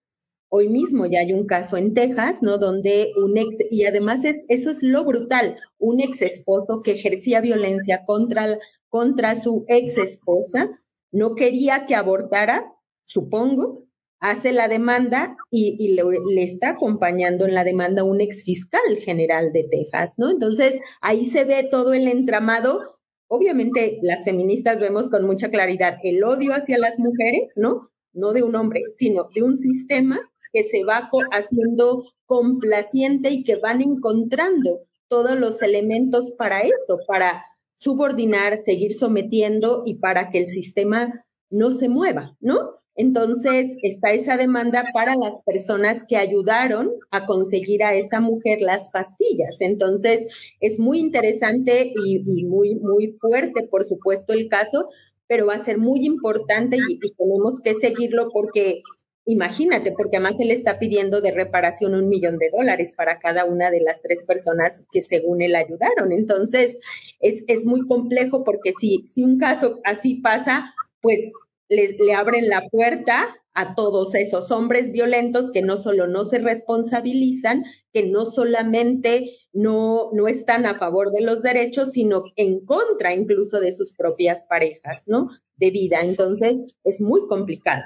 Hoy 0.55 0.69
mismo 0.69 1.07
ya 1.07 1.21
hay 1.21 1.33
un 1.33 1.47
caso 1.47 1.77
en 1.77 1.95
Texas, 1.95 2.43
¿no? 2.43 2.59
Donde 2.59 3.11
un 3.17 3.39
ex, 3.39 3.57
y 3.71 3.85
además 3.85 4.23
es, 4.23 4.45
eso 4.49 4.69
es 4.69 4.83
lo 4.83 5.03
brutal, 5.03 5.57
un 5.79 5.99
ex 5.99 6.21
esposo 6.21 6.83
que 6.83 6.91
ejercía 6.91 7.41
violencia 7.41 8.05
contra, 8.05 8.59
contra 8.87 9.33
su 9.33 9.65
ex 9.67 9.97
esposa, 9.97 10.69
no 11.11 11.33
quería 11.33 11.87
que 11.87 11.95
abortara, 11.95 12.71
supongo, 13.05 13.87
hace 14.19 14.53
la 14.53 14.67
demanda 14.67 15.35
y, 15.49 15.95
le, 15.95 16.03
le, 16.03 16.43
está 16.43 16.69
acompañando 16.69 17.45
en 17.45 17.55
la 17.55 17.63
demanda 17.63 18.03
un 18.03 18.21
ex 18.21 18.43
fiscal 18.43 18.97
general 19.03 19.53
de 19.53 19.63
Texas, 19.63 20.19
¿no? 20.19 20.29
Entonces, 20.29 20.79
ahí 21.01 21.25
se 21.25 21.45
ve 21.45 21.67
todo 21.71 21.93
el 21.93 22.07
entramado 22.07 22.99
obviamente 23.27 23.97
las 24.03 24.23
feministas 24.23 24.79
vemos 24.79 25.09
con 25.09 25.25
mucha 25.25 25.49
claridad 25.49 25.97
el 26.03 26.23
odio 26.23 26.53
hacia 26.53 26.77
las 26.77 26.99
mujeres, 26.99 27.53
¿no? 27.55 27.89
No 28.13 28.33
de 28.33 28.43
un 28.43 28.55
hombre, 28.55 28.83
sino 28.95 29.23
de 29.33 29.41
un 29.41 29.57
sistema 29.57 30.29
que 30.53 30.63
se 30.63 30.83
va 30.85 31.09
haciendo 31.31 32.05
complaciente 32.25 33.31
y 33.31 33.43
que 33.43 33.55
van 33.55 33.81
encontrando 33.81 34.81
todos 35.09 35.37
los 35.37 35.61
elementos 35.61 36.31
para 36.37 36.61
eso, 36.61 36.99
para 37.07 37.43
subordinar, 37.77 38.57
seguir 38.57 38.93
sometiendo 38.93 39.83
y 39.85 39.95
para 39.95 40.29
que 40.29 40.39
el 40.39 40.47
sistema 40.47 41.25
no 41.49 41.71
se 41.71 41.89
mueva, 41.89 42.37
¿no? 42.39 42.79
Entonces 42.95 43.75
está 43.81 44.13
esa 44.13 44.37
demanda 44.37 44.85
para 44.93 45.15
las 45.15 45.41
personas 45.41 46.03
que 46.07 46.15
ayudaron 46.15 46.91
a 47.11 47.25
conseguir 47.25 47.83
a 47.83 47.95
esta 47.95 48.19
mujer 48.19 48.61
las 48.61 48.89
pastillas. 48.89 49.61
Entonces 49.61 50.53
es 50.59 50.79
muy 50.79 50.99
interesante 50.99 51.91
y, 52.05 52.19
muy, 52.45 52.75
muy 52.75 53.17
fuerte, 53.19 53.67
por 53.69 53.85
supuesto, 53.85 54.33
el 54.33 54.47
caso, 54.47 54.89
pero 55.27 55.47
va 55.47 55.55
a 55.55 55.63
ser 55.63 55.79
muy 55.79 56.05
importante 56.05 56.77
y, 56.77 56.99
y 57.01 57.13
tenemos 57.15 57.59
que 57.61 57.73
seguirlo 57.73 58.29
porque 58.31 58.83
Imagínate, 59.25 59.93
porque 59.93 60.17
además 60.17 60.39
él 60.39 60.51
está 60.51 60.79
pidiendo 60.79 61.21
de 61.21 61.31
reparación 61.31 61.95
un 61.95 62.09
millón 62.09 62.37
de 62.37 62.49
dólares 62.49 62.93
para 62.95 63.19
cada 63.19 63.45
una 63.45 63.71
de 63.71 63.79
las 63.79 64.01
tres 64.01 64.21
personas 64.23 64.83
que 64.91 65.01
según 65.01 65.41
él 65.41 65.55
ayudaron. 65.55 66.11
Entonces, 66.11 66.79
es, 67.21 67.43
es 67.47 67.65
muy 67.65 67.87
complejo 67.87 68.43
porque 68.43 68.73
si, 68.73 69.03
si 69.07 69.23
un 69.23 69.37
caso 69.37 69.79
así 69.85 70.15
pasa, 70.15 70.73
pues 71.01 71.31
les, 71.69 71.97
le 71.99 72.13
abren 72.13 72.49
la 72.49 72.67
puerta 72.69 73.33
a 73.53 73.75
todos 73.75 74.13
esos 74.15 74.51
hombres 74.51 74.91
violentos 74.91 75.51
que 75.51 75.61
no 75.61 75.77
solo 75.77 76.07
no 76.07 76.25
se 76.25 76.39
responsabilizan, 76.39 77.63
que 77.93 78.03
no 78.03 78.25
solamente 78.25 79.31
no, 79.53 80.09
no 80.11 80.27
están 80.27 80.65
a 80.65 80.77
favor 80.77 81.11
de 81.11 81.21
los 81.21 81.43
derechos, 81.43 81.91
sino 81.91 82.23
en 82.35 82.65
contra 82.65 83.13
incluso 83.13 83.61
de 83.61 83.71
sus 83.71 83.93
propias 83.93 84.43
parejas, 84.43 85.03
¿no? 85.07 85.29
De 85.57 85.69
vida. 85.69 86.01
Entonces, 86.01 86.65
es 86.83 86.99
muy 86.99 87.27
complicado. 87.27 87.83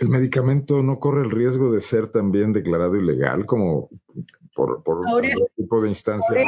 ¿El 0.00 0.08
medicamento 0.08 0.82
no 0.82 0.98
corre 0.98 1.22
el 1.22 1.30
riesgo 1.30 1.70
de 1.70 1.82
ser 1.82 2.08
también 2.08 2.54
declarado 2.54 2.96
ilegal 2.96 3.44
como 3.44 3.90
por, 4.54 4.82
por 4.82 5.04
tipo 5.56 5.82
de 5.82 5.88
instancia 5.88 6.42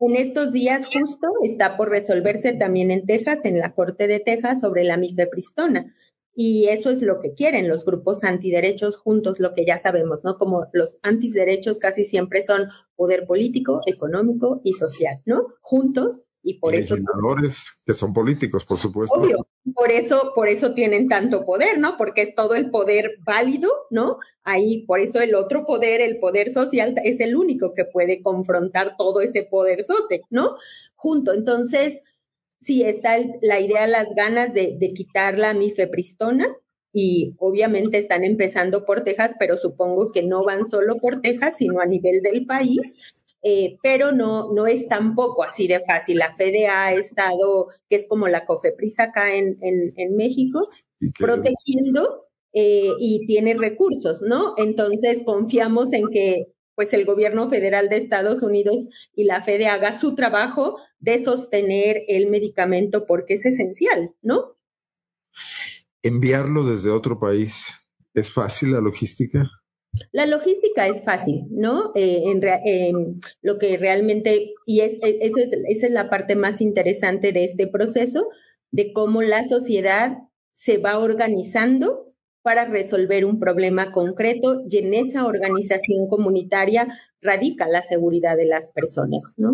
En 0.00 0.16
estos 0.16 0.52
días 0.52 0.86
justo 0.86 1.28
está 1.44 1.76
por 1.76 1.90
resolverse 1.90 2.54
también 2.54 2.90
en 2.90 3.06
Texas, 3.06 3.44
en 3.44 3.58
la 3.58 3.72
Corte 3.72 4.08
de 4.08 4.18
Texas, 4.18 4.60
sobre 4.60 4.82
la 4.82 4.96
mifepristona. 4.96 5.94
Y 6.34 6.68
eso 6.68 6.90
es 6.90 7.02
lo 7.02 7.20
que 7.20 7.34
quieren 7.34 7.68
los 7.68 7.84
grupos 7.84 8.24
antiderechos 8.24 8.96
juntos, 8.96 9.38
lo 9.38 9.54
que 9.54 9.64
ya 9.64 9.78
sabemos, 9.78 10.20
¿no? 10.24 10.36
Como 10.36 10.66
los 10.72 10.98
antiderechos 11.02 11.78
casi 11.78 12.04
siempre 12.04 12.42
son 12.42 12.68
poder 12.96 13.26
político, 13.26 13.80
económico 13.86 14.60
y 14.64 14.72
social, 14.72 15.14
¿no? 15.26 15.48
Juntos 15.60 16.24
y 16.50 16.54
por 16.58 16.74
eso 16.74 16.96
que 17.86 17.94
son 17.94 18.12
políticos, 18.12 18.64
por 18.64 18.76
supuesto. 18.76 19.14
Obvio, 19.14 19.46
por 19.74 19.92
eso, 19.92 20.32
por 20.34 20.48
eso 20.48 20.74
tienen 20.74 21.08
tanto 21.08 21.44
poder, 21.44 21.78
¿no? 21.78 21.96
Porque 21.96 22.22
es 22.22 22.34
todo 22.34 22.54
el 22.54 22.70
poder 22.70 23.18
válido, 23.24 23.70
¿no? 23.90 24.18
Ahí, 24.42 24.84
por 24.86 24.98
eso 24.98 25.20
el 25.20 25.36
otro 25.36 25.64
poder, 25.64 26.00
el 26.00 26.18
poder 26.18 26.50
social, 26.50 26.94
es 27.04 27.20
el 27.20 27.36
único 27.36 27.72
que 27.72 27.84
puede 27.84 28.20
confrontar 28.20 28.96
todo 28.96 29.20
ese 29.20 29.44
poder 29.44 29.84
sote, 29.84 30.22
¿no? 30.28 30.56
Junto. 30.96 31.32
Entonces, 31.32 32.02
sí 32.60 32.82
está 32.82 33.18
la 33.42 33.60
idea, 33.60 33.86
las 33.86 34.08
ganas 34.16 34.52
de, 34.52 34.76
de 34.76 34.92
quitar 34.92 35.38
la 35.38 35.54
mifepristona, 35.54 36.48
y 36.92 37.36
obviamente 37.38 37.98
están 37.98 38.24
empezando 38.24 38.84
por 38.84 39.04
Texas, 39.04 39.36
pero 39.38 39.56
supongo 39.56 40.10
que 40.10 40.24
no 40.24 40.44
van 40.44 40.68
solo 40.68 40.96
por 40.96 41.20
Texas, 41.20 41.54
sino 41.58 41.80
a 41.80 41.86
nivel 41.86 42.20
del 42.20 42.46
país 42.46 43.19
eh, 43.42 43.78
pero 43.82 44.12
no, 44.12 44.52
no 44.52 44.66
es 44.66 44.88
tampoco 44.88 45.42
así 45.42 45.66
de 45.66 45.80
fácil. 45.80 46.18
La 46.18 46.34
FDA 46.34 46.86
ha 46.86 46.92
estado, 46.94 47.68
que 47.88 47.96
es 47.96 48.06
como 48.06 48.28
la 48.28 48.44
COFEPRIS 48.44 49.00
acá 49.00 49.34
en, 49.34 49.58
en, 49.60 50.16
México, 50.16 50.68
protegiendo 51.18 52.26
eh, 52.52 52.90
y 52.98 53.26
tiene 53.26 53.54
recursos, 53.54 54.20
¿no? 54.22 54.54
Entonces 54.58 55.22
confiamos 55.24 55.92
en 55.92 56.08
que 56.08 56.52
pues 56.74 56.92
el 56.94 57.04
gobierno 57.04 57.50
federal 57.50 57.88
de 57.88 57.96
Estados 57.96 58.42
Unidos 58.42 58.88
y 59.14 59.24
la 59.24 59.42
FDA 59.42 59.74
haga 59.74 59.98
su 59.98 60.14
trabajo 60.14 60.78
de 60.98 61.22
sostener 61.22 61.98
el 62.08 62.28
medicamento 62.28 63.06
porque 63.06 63.34
es 63.34 63.44
esencial, 63.44 64.14
¿no? 64.22 64.56
Enviarlo 66.02 66.64
desde 66.64 66.90
otro 66.90 67.18
país, 67.18 67.82
¿es 68.14 68.32
fácil 68.32 68.72
la 68.72 68.80
logística? 68.80 69.50
La 70.12 70.26
logística 70.26 70.86
es 70.86 71.02
fácil, 71.02 71.46
¿no? 71.50 71.92
Eh, 71.94 72.92
lo 73.42 73.58
que 73.58 73.76
realmente, 73.76 74.54
y 74.66 74.80
es, 74.80 74.94
e, 75.02 75.18
eso 75.22 75.38
es, 75.38 75.52
esa 75.52 75.86
es 75.86 75.92
la 75.92 76.08
parte 76.08 76.36
más 76.36 76.60
interesante 76.60 77.32
de 77.32 77.44
este 77.44 77.66
proceso, 77.66 78.26
de 78.70 78.92
cómo 78.92 79.22
la 79.22 79.46
sociedad 79.46 80.18
se 80.52 80.78
va 80.78 80.98
organizando 80.98 82.12
para 82.42 82.64
resolver 82.64 83.24
un 83.24 83.38
problema 83.38 83.92
concreto 83.92 84.62
y 84.68 84.78
en 84.78 84.94
esa 84.94 85.26
organización 85.26 86.08
comunitaria 86.08 86.88
radica 87.20 87.68
la 87.68 87.82
seguridad 87.82 88.36
de 88.36 88.46
las 88.46 88.70
personas, 88.70 89.34
¿no? 89.36 89.52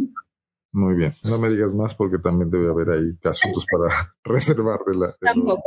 Muy 0.72 0.94
bien, 0.94 1.14
no 1.24 1.38
me 1.38 1.48
digas 1.48 1.74
más 1.74 1.94
porque 1.94 2.18
también 2.18 2.50
debe 2.50 2.68
haber 2.68 2.90
ahí 2.90 3.18
asuntos 3.24 3.66
para 3.70 4.14
reservar 4.24 4.80
de 4.86 4.94
la... 4.94 5.16
Tampoco. 5.20 5.62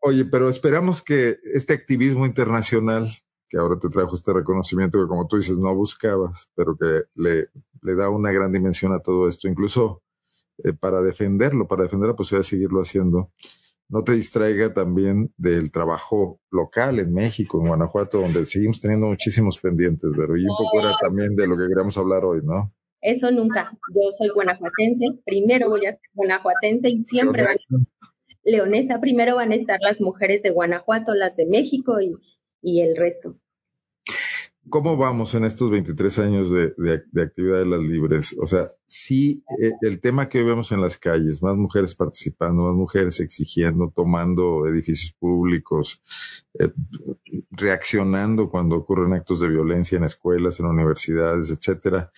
Oye, 0.00 0.24
pero 0.24 0.48
esperamos 0.48 1.02
que 1.02 1.38
este 1.52 1.74
activismo 1.74 2.26
internacional, 2.26 3.10
que 3.48 3.58
ahora 3.58 3.78
te 3.78 3.88
trajo 3.88 4.14
este 4.14 4.32
reconocimiento 4.32 5.00
que 5.00 5.08
como 5.08 5.26
tú 5.26 5.36
dices 5.36 5.58
no 5.58 5.74
buscabas, 5.74 6.50
pero 6.54 6.76
que 6.76 7.04
le, 7.14 7.48
le 7.82 7.94
da 7.94 8.08
una 8.08 8.32
gran 8.32 8.52
dimensión 8.52 8.92
a 8.92 9.00
todo 9.00 9.28
esto, 9.28 9.48
incluso 9.48 10.02
eh, 10.64 10.72
para 10.72 11.02
defenderlo, 11.02 11.68
para 11.68 11.82
defender 11.82 12.08
la 12.08 12.16
posibilidad 12.16 12.44
de 12.44 12.48
seguirlo 12.48 12.80
haciendo, 12.80 13.30
no 13.88 14.02
te 14.02 14.12
distraiga 14.12 14.72
también 14.74 15.32
del 15.36 15.70
trabajo 15.70 16.40
local 16.50 16.98
en 16.98 17.12
México, 17.12 17.60
en 17.60 17.68
Guanajuato, 17.68 18.20
donde 18.20 18.44
seguimos 18.44 18.80
teniendo 18.80 19.06
muchísimos 19.06 19.58
pendientes, 19.58 20.10
pero 20.16 20.36
y 20.36 20.42
un 20.42 20.56
poco 20.56 20.80
era 20.80 20.96
también 21.00 21.36
de 21.36 21.46
lo 21.46 21.56
que 21.56 21.68
queríamos 21.68 21.96
hablar 21.98 22.24
hoy, 22.24 22.40
¿no? 22.42 22.72
Eso 23.00 23.30
nunca. 23.30 23.76
Yo 23.94 24.10
soy 24.16 24.28
guanajuatense, 24.30 25.06
primero 25.24 25.68
voy 25.68 25.86
a 25.86 25.92
ser 25.92 26.00
guanajuatense 26.14 26.88
y 26.88 27.04
siempre 27.04 27.44
voy 27.44 27.52
a 27.52 27.86
leonesa, 28.46 29.00
primero 29.00 29.36
van 29.36 29.52
a 29.52 29.56
estar 29.56 29.78
las 29.82 30.00
mujeres 30.00 30.42
de 30.42 30.50
Guanajuato, 30.50 31.14
las 31.14 31.36
de 31.36 31.46
México 31.46 31.98
y, 32.00 32.80
el 32.80 32.96
resto. 32.96 33.32
¿Cómo 34.68 34.96
vamos 34.96 35.34
en 35.36 35.44
estos 35.44 35.70
23 35.70 36.18
años 36.18 36.50
de, 36.50 36.74
de, 36.76 37.22
actividad 37.22 37.58
de 37.58 37.66
las 37.66 37.80
libres? 37.80 38.36
O 38.40 38.48
sea, 38.48 38.72
sí, 38.84 39.44
eh, 39.62 39.70
el 39.82 40.00
tema 40.00 40.28
que 40.28 40.38
hoy 40.38 40.44
vemos 40.44 40.72
en 40.72 40.80
las 40.80 40.98
calles, 40.98 41.40
más 41.40 41.56
mujeres 41.56 41.94
participando, 41.94 42.64
más 42.64 42.74
mujeres 42.74 43.20
exigiendo, 43.20 43.92
tomando 43.94 44.66
edificios 44.66 45.12
públicos, 45.12 46.02
eh, 46.58 46.72
reaccionando 47.52 48.50
cuando 48.50 48.74
ocurren 48.76 49.12
actos 49.12 49.38
de 49.38 49.48
violencia 49.48 49.98
en 49.98 50.04
escuelas, 50.04 50.58
en 50.58 50.66
universidades, 50.66 51.50
etcétera. 51.50 52.10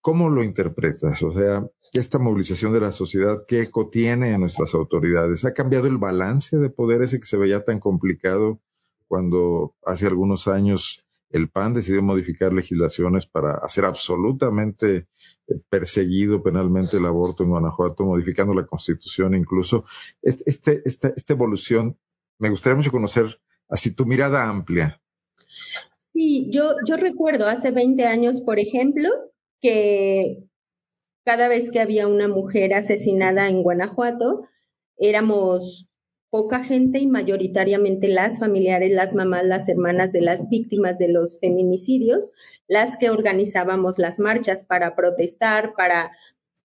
¿Cómo 0.00 0.30
lo 0.30 0.42
interpretas? 0.42 1.22
O 1.22 1.32
sea, 1.32 1.66
esta 1.92 2.18
movilización 2.18 2.72
de 2.72 2.80
la 2.80 2.92
sociedad, 2.92 3.44
¿qué 3.46 3.62
eco 3.62 3.90
tiene 3.90 4.32
en 4.32 4.40
nuestras 4.40 4.74
autoridades? 4.74 5.44
¿Ha 5.44 5.52
cambiado 5.52 5.86
el 5.86 5.98
balance 5.98 6.56
de 6.56 6.70
poder 6.70 7.02
ese 7.02 7.20
que 7.20 7.26
se 7.26 7.36
veía 7.36 7.64
tan 7.64 7.80
complicado 7.80 8.60
cuando 9.08 9.74
hace 9.84 10.06
algunos 10.06 10.48
años 10.48 11.04
el 11.30 11.48
PAN 11.48 11.74
decidió 11.74 12.02
modificar 12.02 12.52
legislaciones 12.52 13.26
para 13.26 13.54
hacer 13.54 13.84
absolutamente 13.84 15.06
eh, 15.46 15.60
perseguido 15.68 16.42
penalmente 16.42 16.96
el 16.96 17.06
aborto 17.06 17.44
en 17.44 17.50
Guanajuato, 17.50 18.04
modificando 18.04 18.54
la 18.54 18.66
constitución 18.66 19.34
incluso? 19.34 19.84
Este, 20.22 20.82
esta, 20.84 21.08
esta 21.08 21.32
evolución, 21.32 21.96
me 22.38 22.50
gustaría 22.50 22.76
mucho 22.76 22.90
conocer 22.90 23.26
así 23.68 23.94
tu 23.94 24.06
mirada 24.06 24.48
amplia. 24.48 25.00
Sí, 26.12 26.48
yo, 26.50 26.74
yo 26.86 26.96
recuerdo 26.96 27.46
hace 27.46 27.70
20 27.70 28.04
años, 28.06 28.40
por 28.40 28.58
ejemplo, 28.58 29.08
que 29.60 30.44
cada 31.24 31.48
vez 31.48 31.70
que 31.70 31.80
había 31.80 32.08
una 32.08 32.28
mujer 32.28 32.74
asesinada 32.74 33.48
en 33.48 33.62
Guanajuato, 33.62 34.38
éramos 34.96 35.86
poca 36.30 36.62
gente 36.62 37.00
y 37.00 37.06
mayoritariamente 37.06 38.08
las 38.08 38.38
familiares, 38.38 38.92
las 38.92 39.14
mamás, 39.14 39.44
las 39.44 39.68
hermanas 39.68 40.12
de 40.12 40.20
las 40.20 40.48
víctimas 40.48 40.98
de 40.98 41.08
los 41.08 41.38
feminicidios, 41.40 42.32
las 42.68 42.96
que 42.96 43.10
organizábamos 43.10 43.98
las 43.98 44.18
marchas 44.20 44.64
para 44.64 44.94
protestar, 44.94 45.74
para 45.74 46.12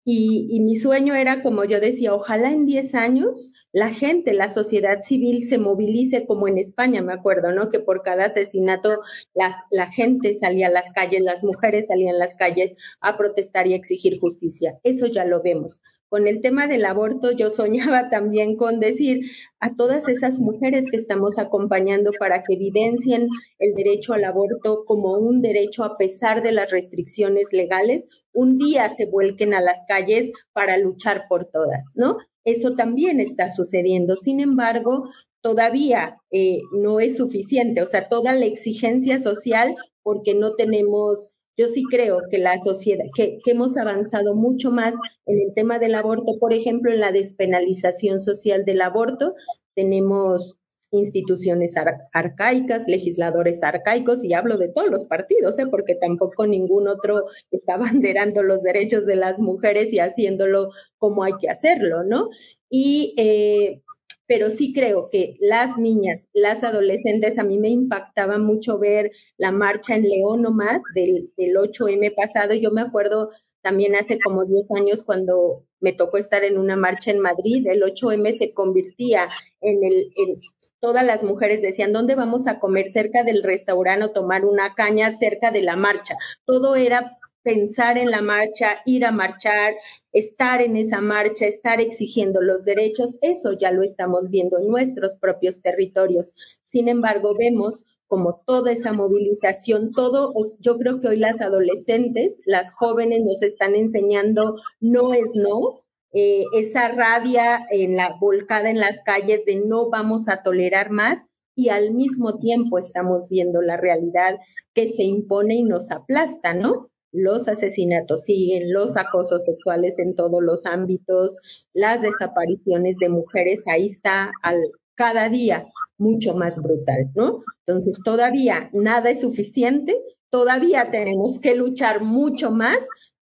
y, 0.06 0.61
mi 0.61 0.76
sueño 0.76 1.14
era, 1.14 1.42
como 1.42 1.64
yo 1.64 1.80
decía, 1.80 2.14
ojalá 2.14 2.52
en 2.52 2.66
10 2.66 2.94
años 2.94 3.50
la 3.73 3.88
gente, 3.90 4.34
la 4.34 4.49
sociedad 4.50 5.00
civil 5.00 5.42
se 5.42 5.56
movilice 5.58 6.26
como 6.26 6.46
en 6.46 6.58
España, 6.58 7.00
me 7.02 7.14
acuerdo, 7.14 7.52
¿no? 7.52 7.70
Que 7.70 7.80
por 7.80 8.02
cada 8.02 8.26
asesinato 8.26 9.00
la, 9.34 9.64
la 9.70 9.90
gente 9.90 10.34
salía 10.34 10.68
a 10.68 10.70
las 10.70 10.92
calles, 10.92 11.23
las 11.23 11.42
mujeres 11.42 11.87
salían 11.87 12.16
a 12.16 12.18
las 12.18 12.34
calles 12.34 12.76
a 13.00 13.16
protestar 13.16 13.66
y 13.66 13.73
a 13.73 13.76
exigir 13.76 14.20
justicia. 14.20 14.75
Eso 14.84 15.06
ya 15.06 15.25
lo 15.25 15.42
vemos 15.42 15.80
con 16.14 16.28
el 16.28 16.40
tema 16.40 16.68
del 16.68 16.85
aborto 16.85 17.33
yo 17.33 17.50
soñaba 17.50 18.09
también 18.09 18.54
con 18.54 18.78
decir 18.78 19.23
a 19.59 19.75
todas 19.75 20.09
esas 20.09 20.38
mujeres 20.38 20.85
que 20.88 20.97
estamos 20.97 21.40
acompañando 21.40 22.12
para 22.16 22.44
que 22.44 22.54
evidencien 22.54 23.26
el 23.59 23.75
derecho 23.75 24.12
al 24.12 24.23
aborto 24.23 24.85
como 24.87 25.14
un 25.14 25.42
derecho 25.42 25.83
a 25.83 25.97
pesar 25.97 26.40
de 26.40 26.52
las 26.52 26.71
restricciones 26.71 27.52
legales, 27.52 28.06
un 28.33 28.59
día 28.59 28.94
se 28.94 29.06
vuelquen 29.06 29.54
a 29.54 29.61
las 29.61 29.83
calles 29.88 30.30
para 30.52 30.78
luchar 30.78 31.25
por 31.28 31.47
todas, 31.47 31.90
¿no? 31.97 32.16
Eso 32.44 32.76
también 32.76 33.18
está 33.18 33.50
sucediendo. 33.50 34.16
Sin 34.16 34.38
embargo, 34.38 35.09
todavía 35.40 36.18
eh, 36.30 36.61
no 36.71 37.00
es 37.00 37.16
suficiente, 37.16 37.83
o 37.83 37.87
sea, 37.87 38.09
toda 38.09 38.35
la 38.35 38.47
exigencia 38.47 39.18
social, 39.18 39.75
porque 40.04 40.35
no 40.35 40.54
tenemos 40.54 41.33
yo 41.56 41.68
sí 41.68 41.84
creo 41.90 42.20
que 42.30 42.38
la 42.38 42.58
sociedad, 42.58 43.04
que, 43.14 43.38
hemos 43.46 43.76
avanzado 43.76 44.34
mucho 44.34 44.70
más 44.70 44.94
en 45.26 45.40
el 45.40 45.54
tema 45.54 45.78
del 45.78 45.94
aborto, 45.94 46.38
por 46.40 46.52
ejemplo, 46.52 46.92
en 46.92 47.00
la 47.00 47.12
despenalización 47.12 48.20
social 48.20 48.64
del 48.64 48.82
aborto, 48.82 49.34
tenemos 49.75 50.56
instituciones 50.90 51.75
arcaicas, 52.12 52.87
legisladores 52.87 53.62
arcaicos, 53.62 54.25
y 54.25 54.32
hablo 54.32 54.58
de 54.58 54.68
todos 54.68 54.90
los 54.90 55.04
partidos, 55.04 55.58
¿eh? 55.58 55.66
porque 55.68 55.96
tampoco 55.96 56.46
ningún 56.46 56.88
otro 56.88 57.25
está 57.50 57.76
banderando 58.02 58.42
los 58.42 58.62
derechos 58.62 59.06
de 59.06 59.16
las 59.16 59.38
mujeres 59.38 59.92
y 59.92 59.99
haciéndolo 59.99 60.70
como 60.99 61.25
hay 61.25 61.32
que 61.40 61.50
hacerlo, 61.50 62.04
¿no? 62.04 62.28
Y 62.70 63.14
eh, 63.16 63.82
pero 64.26 64.50
sí 64.50 64.72
creo 64.72 65.08
que 65.10 65.36
las 65.40 65.76
niñas, 65.76 66.28
las 66.32 66.64
adolescentes, 66.64 67.38
a 67.38 67.44
mí 67.44 67.58
me 67.58 67.68
impactaba 67.68 68.38
mucho 68.38 68.78
ver 68.78 69.12
la 69.36 69.52
marcha 69.52 69.94
en 69.94 70.08
León 70.08 70.42
nomás 70.42 70.82
del, 70.94 71.32
del 71.36 71.56
8M 71.56 72.14
pasado. 72.14 72.54
Yo 72.54 72.70
me 72.70 72.82
acuerdo 72.82 73.30
también 73.60 73.96
hace 73.96 74.18
como 74.18 74.44
10 74.44 74.66
años 74.76 75.04
cuando 75.04 75.64
me 75.80 75.92
tocó 75.92 76.18
estar 76.18 76.44
en 76.44 76.58
una 76.58 76.76
marcha 76.76 77.10
en 77.10 77.20
Madrid, 77.20 77.66
el 77.66 77.82
8M 77.82 78.32
se 78.32 78.52
convertía 78.52 79.28
en 79.60 79.84
el, 79.84 80.12
en, 80.16 80.40
todas 80.84 81.06
las 81.06 81.24
mujeres 81.24 81.62
decían, 81.62 81.94
¿dónde 81.94 82.14
vamos 82.14 82.46
a 82.46 82.60
comer? 82.60 82.86
Cerca 82.86 83.22
del 83.22 83.42
restaurante 83.42 84.04
o 84.04 84.10
tomar 84.10 84.44
una 84.44 84.74
caña 84.74 85.10
cerca 85.12 85.50
de 85.50 85.62
la 85.62 85.76
marcha. 85.76 86.14
Todo 86.44 86.76
era 86.76 87.16
pensar 87.44 87.98
en 87.98 88.10
la 88.10 88.22
marcha, 88.22 88.80
ir 88.86 89.04
a 89.04 89.12
marchar, 89.12 89.74
estar 90.12 90.62
en 90.62 90.76
esa 90.76 91.00
marcha, 91.00 91.46
estar 91.46 91.80
exigiendo 91.80 92.40
los 92.40 92.64
derechos, 92.64 93.18
eso 93.20 93.52
ya 93.52 93.70
lo 93.70 93.82
estamos 93.84 94.30
viendo 94.30 94.58
en 94.58 94.66
nuestros 94.68 95.16
propios 95.16 95.60
territorios. 95.60 96.32
Sin 96.64 96.88
embargo, 96.88 97.36
vemos 97.38 97.84
como 98.08 98.42
toda 98.46 98.72
esa 98.72 98.92
movilización, 98.92 99.92
todo, 99.92 100.32
yo 100.58 100.78
creo 100.78 101.00
que 101.00 101.08
hoy 101.08 101.18
las 101.18 101.40
adolescentes, 101.40 102.40
las 102.46 102.72
jóvenes 102.72 103.22
nos 103.24 103.42
están 103.42 103.74
enseñando 103.74 104.56
no 104.80 105.14
es 105.14 105.32
no, 105.34 105.84
eh, 106.12 106.44
esa 106.54 106.88
rabia 106.88 107.66
en 107.70 107.96
la 107.96 108.16
volcada 108.20 108.70
en 108.70 108.78
las 108.78 109.00
calles 109.02 109.44
de 109.46 109.56
no 109.56 109.90
vamos 109.90 110.28
a 110.28 110.42
tolerar 110.42 110.90
más 110.90 111.26
y 111.56 111.70
al 111.70 111.92
mismo 111.92 112.38
tiempo 112.38 112.78
estamos 112.78 113.28
viendo 113.28 113.60
la 113.62 113.76
realidad 113.76 114.38
que 114.74 114.88
se 114.88 115.02
impone 115.02 115.56
y 115.56 115.62
nos 115.64 115.90
aplasta, 115.90 116.54
¿no? 116.54 116.90
Los 117.14 117.47
asesinatos 117.47 118.25
siguen, 118.25 118.73
los 118.73 118.97
acosos 118.97 119.44
sexuales 119.44 120.00
en 120.00 120.16
todos 120.16 120.42
los 120.42 120.66
ámbitos, 120.66 121.68
las 121.73 122.02
desapariciones 122.02 122.97
de 122.99 123.09
mujeres, 123.09 123.68
ahí 123.68 123.85
está 123.85 124.33
al, 124.42 124.59
cada 124.97 125.28
día 125.28 125.64
mucho 125.97 126.35
más 126.35 126.61
brutal, 126.61 127.12
¿no? 127.14 127.44
Entonces, 127.66 127.97
todavía 128.04 128.68
nada 128.73 129.11
es 129.11 129.21
suficiente, 129.21 129.97
todavía 130.28 130.90
tenemos 130.90 131.38
que 131.38 131.54
luchar 131.54 132.02
mucho 132.02 132.50
más, 132.50 132.78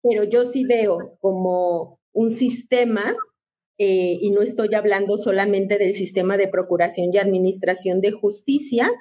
pero 0.02 0.24
yo 0.24 0.46
sí 0.46 0.66
veo 0.66 1.16
como 1.22 2.00
un 2.12 2.32
sistema, 2.32 3.16
eh, 3.78 4.18
y 4.20 4.32
no 4.32 4.42
estoy 4.42 4.74
hablando 4.74 5.18
solamente 5.20 5.78
del 5.78 5.94
sistema 5.94 6.38
de 6.38 6.48
procuración 6.48 7.14
y 7.14 7.20
administración 7.20 8.02
de 8.02 8.14
justicia, 8.14 8.92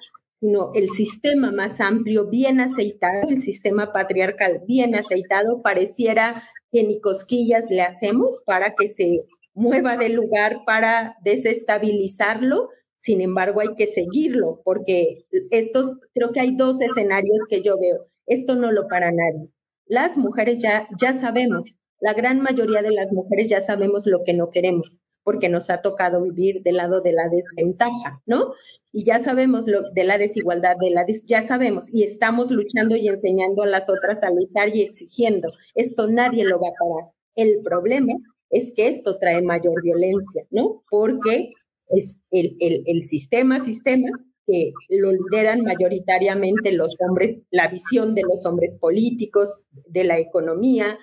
sino 0.45 0.73
el 0.75 0.91
sistema 0.91 1.51
más 1.53 1.81
amplio, 1.81 2.27
bien 2.29 2.61
aceitado, 2.61 3.31
el 3.31 3.41
sistema 3.41 3.95
patriarcal 3.95 4.61
bien 4.67 4.95
aceitado, 4.95 5.63
pareciera 5.63 6.43
que 6.71 6.83
ni 6.83 7.01
cosquillas 7.01 7.71
le 7.71 7.81
hacemos 7.81 8.43
para 8.45 8.75
que 8.75 8.89
se 8.89 9.25
mueva 9.55 9.97
del 9.97 10.13
lugar 10.13 10.59
para 10.67 11.17
desestabilizarlo. 11.25 12.69
Sin 12.99 13.23
embargo, 13.23 13.63
hay 13.63 13.75
que 13.75 13.87
seguirlo 13.87 14.61
porque 14.65 15.25
estos, 15.51 15.93
creo 16.13 16.33
que 16.33 16.41
hay 16.41 16.55
dos 16.55 16.79
escenarios 16.83 17.39
que 17.49 17.63
yo 17.63 17.79
veo. 17.81 18.07
Esto 18.27 18.55
no 18.55 18.71
lo 18.71 18.87
para 18.87 19.13
nadie. 19.13 19.49
Las 19.87 20.19
mujeres 20.19 20.59
ya, 20.59 20.85
ya 21.01 21.15
sabemos, 21.15 21.75
la 22.01 22.13
gran 22.13 22.41
mayoría 22.41 22.83
de 22.83 22.93
las 22.93 23.11
mujeres 23.13 23.49
ya 23.49 23.63
sabemos 23.63 24.05
lo 24.05 24.25
que 24.25 24.35
no 24.35 24.51
queremos 24.51 25.01
porque 25.25 25.49
nos 25.49 25.71
ha 25.71 25.81
tocado 25.83 26.23
vivir 26.23 26.63
del 26.63 26.77
lado 26.77 27.01
de 27.01 27.13
la 27.13 27.29
desventaja, 27.29 28.23
¿no? 28.27 28.53
Y 28.93 29.05
ya 29.05 29.19
sabemos 29.19 29.67
lo 29.67 29.83
de 29.91 30.05
la 30.05 30.19
desigualdad, 30.19 30.77
de 30.81 30.91
la 30.91 31.05
ya 31.25 31.43
sabemos 31.43 31.89
y 31.93 32.05
estamos 32.05 32.51
luchando 32.51 32.95
y 32.95 33.09
enseñando 33.09 33.63
a 33.63 33.67
las 33.67 33.89
otras 33.89 34.23
a 34.23 34.31
luchar 34.31 34.75
y 34.77 34.83
exigiendo. 34.83 35.51
Esto 35.75 36.07
nadie 36.07 36.45
lo 36.45 36.61
va 36.61 36.69
a 36.69 36.79
parar. 36.79 37.13
El 37.35 37.61
problema 37.65 38.13
es 38.51 38.73
que 38.73 38.87
esto 38.87 39.19
trae 39.19 39.43
mayor 39.43 39.83
violencia, 39.83 40.45
¿no? 40.51 40.85
Porque 40.89 41.53
es 41.89 42.19
el, 42.31 42.57
el, 42.61 42.85
el 42.87 43.03
sistema, 43.03 43.65
sistema 43.65 44.09
que 44.47 44.73
lo 44.91 45.11
lideran 45.11 45.63
mayoritariamente 45.63 46.73
los 46.73 46.95
hombres, 47.01 47.47
la 47.51 47.69
visión 47.69 48.15
de 48.15 48.23
los 48.23 48.45
hombres 48.45 48.75
políticos, 48.75 49.65
de 49.89 50.05
la 50.05 50.19
economía, 50.19 50.99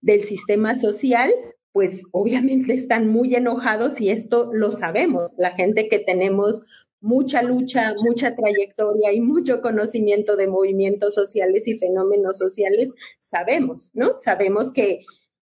del 0.00 0.24
sistema 0.24 0.78
social, 0.78 1.32
pues 1.72 2.04
obviamente 2.12 2.74
están 2.74 3.08
muy 3.08 3.34
enojados 3.34 4.00
y 4.00 4.10
esto 4.10 4.50
lo 4.52 4.72
sabemos. 4.72 5.34
La 5.38 5.52
gente 5.52 5.88
que 5.88 5.98
tenemos 5.98 6.64
mucha 7.00 7.42
lucha, 7.42 7.94
mucha 8.04 8.36
trayectoria 8.36 9.12
y 9.12 9.20
mucho 9.20 9.60
conocimiento 9.60 10.36
de 10.36 10.46
movimientos 10.46 11.14
sociales 11.14 11.66
y 11.66 11.76
fenómenos 11.76 12.38
sociales, 12.38 12.94
sabemos, 13.18 13.90
¿no? 13.92 14.18
Sabemos 14.18 14.72
que, 14.72 15.00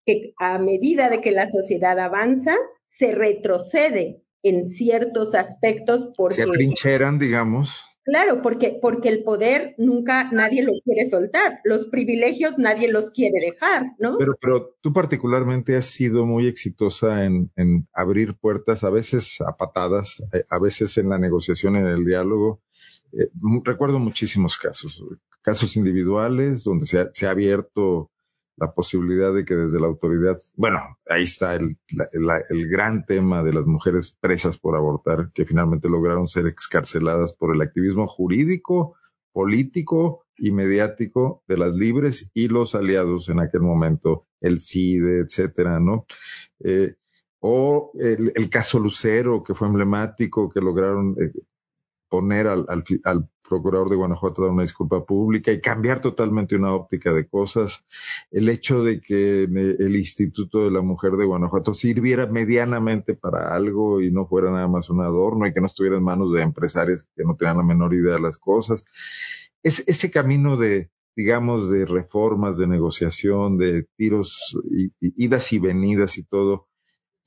que 0.07 0.33
a 0.39 0.59
medida 0.59 1.11
de 1.11 1.21
que 1.21 1.33
la 1.33 1.51
sociedad 1.51 1.99
avanza, 1.99 2.57
se 2.87 3.13
retrocede 3.13 4.23
en 4.43 4.65
ciertos 4.65 5.35
aspectos 5.35 6.11
porque... 6.17 6.37
Se 6.37 6.43
atrincheran, 6.43 7.19
digamos. 7.19 7.85
Claro, 8.09 8.41
porque, 8.41 8.79
porque 8.81 9.11
el 9.11 9.23
poder 9.23 9.75
nunca 9.77 10.31
nadie 10.33 10.63
lo 10.63 10.73
quiere 10.83 11.11
soltar, 11.11 11.61
los 11.63 11.89
privilegios 11.89 12.57
nadie 12.57 12.91
los 12.91 13.11
quiere 13.11 13.39
dejar, 13.39 13.93
¿no? 13.99 14.17
Pero, 14.17 14.35
pero 14.41 14.75
tú 14.81 14.95
particularmente 14.95 15.77
has 15.77 15.85
sido 15.85 16.25
muy 16.25 16.47
exitosa 16.47 17.27
en, 17.27 17.53
en 17.57 17.87
abrir 17.93 18.35
puertas, 18.35 18.83
a 18.83 18.89
veces 18.89 19.43
a 19.43 19.59
patadas, 19.59 20.23
eh, 20.33 20.43
a 20.49 20.59
veces 20.59 20.97
en 20.97 21.11
la 21.11 21.19
negociación, 21.19 21.77
en 21.77 21.87
el 21.87 22.07
diálogo. 22.07 22.63
Eh, 23.13 23.29
recuerdo 23.63 23.99
muchísimos 23.99 24.57
casos, 24.57 25.05
casos 25.43 25.77
individuales 25.77 26.65
donde 26.65 26.87
se 26.87 27.01
ha, 27.01 27.11
se 27.13 27.27
ha 27.27 27.33
abierto 27.33 28.11
la 28.59 28.73
posibilidad 28.73 29.33
de 29.33 29.45
que 29.45 29.55
desde 29.55 29.81
la 29.81 29.87
autoridad, 29.87 30.37
bueno, 30.57 30.81
ahí 31.09 31.23
está 31.23 31.55
el, 31.55 31.79
el, 32.13 32.69
gran 32.69 33.05
tema 33.07 33.43
de 33.43 33.53
las 33.53 33.67
mujeres 33.67 34.17
presas 34.21 34.59
por 34.59 34.77
abortar, 34.77 35.31
que 35.33 35.45
finalmente 35.45 35.89
lograron 35.89 36.29
ser 36.29 36.47
excarceladas 36.47 37.35
por 37.35 37.55
el 37.55 37.63
activismo 37.63 38.07
jurídico, 38.07 38.97
político 39.33 40.27
y 40.37 40.51
mediático 40.51 41.43
de 41.47 41.57
las 41.57 41.75
libres 41.75 42.31
y 42.35 42.49
los 42.49 42.75
aliados 42.75 43.29
en 43.29 43.41
aquel 43.41 43.61
momento, 43.61 44.27
el 44.41 44.61
CIDE, 44.61 45.21
etcétera, 45.21 45.79
¿no? 45.81 46.07
Eh, 46.61 46.97
o 47.41 47.93
el, 47.95 48.51
caso 48.51 48.81
Lucero, 48.81 49.45
que 49.45 49.55
fue 49.55 49.69
emblemático, 49.69 50.51
que 50.51 50.61
lograron 50.61 51.15
eh, 51.21 51.33
poner 52.09 52.49
al, 52.49 52.67
procurador 53.49 53.89
de 53.89 53.97
Guanajuato 53.97 54.43
dar 54.43 54.51
una 54.51 54.63
disculpa 54.63 55.05
pública 55.05 55.51
y 55.51 55.61
cambiar 55.61 56.01
totalmente 56.01 56.55
una 56.57 56.75
óptica 56.75 57.13
de 57.13 57.27
cosas. 57.27 57.87
El 58.31 58.49
hecho 58.49 58.83
de 58.83 59.01
que 59.01 59.45
el 59.45 59.97
Instituto 59.97 60.65
de 60.65 60.71
la 60.71 60.83
Mujer 60.83 61.13
de 61.13 61.25
Guanajuato 61.25 61.75
sirviera 61.75 62.27
medianamente 62.27 63.15
para 63.15 63.55
algo 63.55 64.01
y 64.01 64.11
no 64.11 64.27
fuera 64.27 64.51
nada 64.51 64.69
más 64.69 64.91
un 64.91 65.01
adorno 65.01 65.47
y 65.47 65.53
que 65.53 65.61
no 65.61 65.67
estuviera 65.67 65.97
en 65.97 66.05
manos 66.05 66.33
de 66.33 66.43
empresarios 66.43 67.09
que 67.17 67.25
no 67.25 67.37
tenían 67.37 67.59
la 67.59 67.65
menor 67.65 67.95
idea 67.95 68.15
de 68.15 68.21
las 68.21 68.39
cosas. 68.39 68.85
Es 69.63 69.89
ese 69.89 70.11
camino 70.11 70.57
de, 70.57 70.91
digamos, 71.17 71.71
de 71.71 71.85
reformas, 71.85 72.59
de 72.59 72.69
negociación, 72.69 73.59
de 73.59 73.87
tiros, 73.97 74.59
y, 74.71 74.93
idas 75.01 75.53
y 75.53 75.59
venidas 75.59 76.19
y 76.19 76.25
todo, 76.25 76.69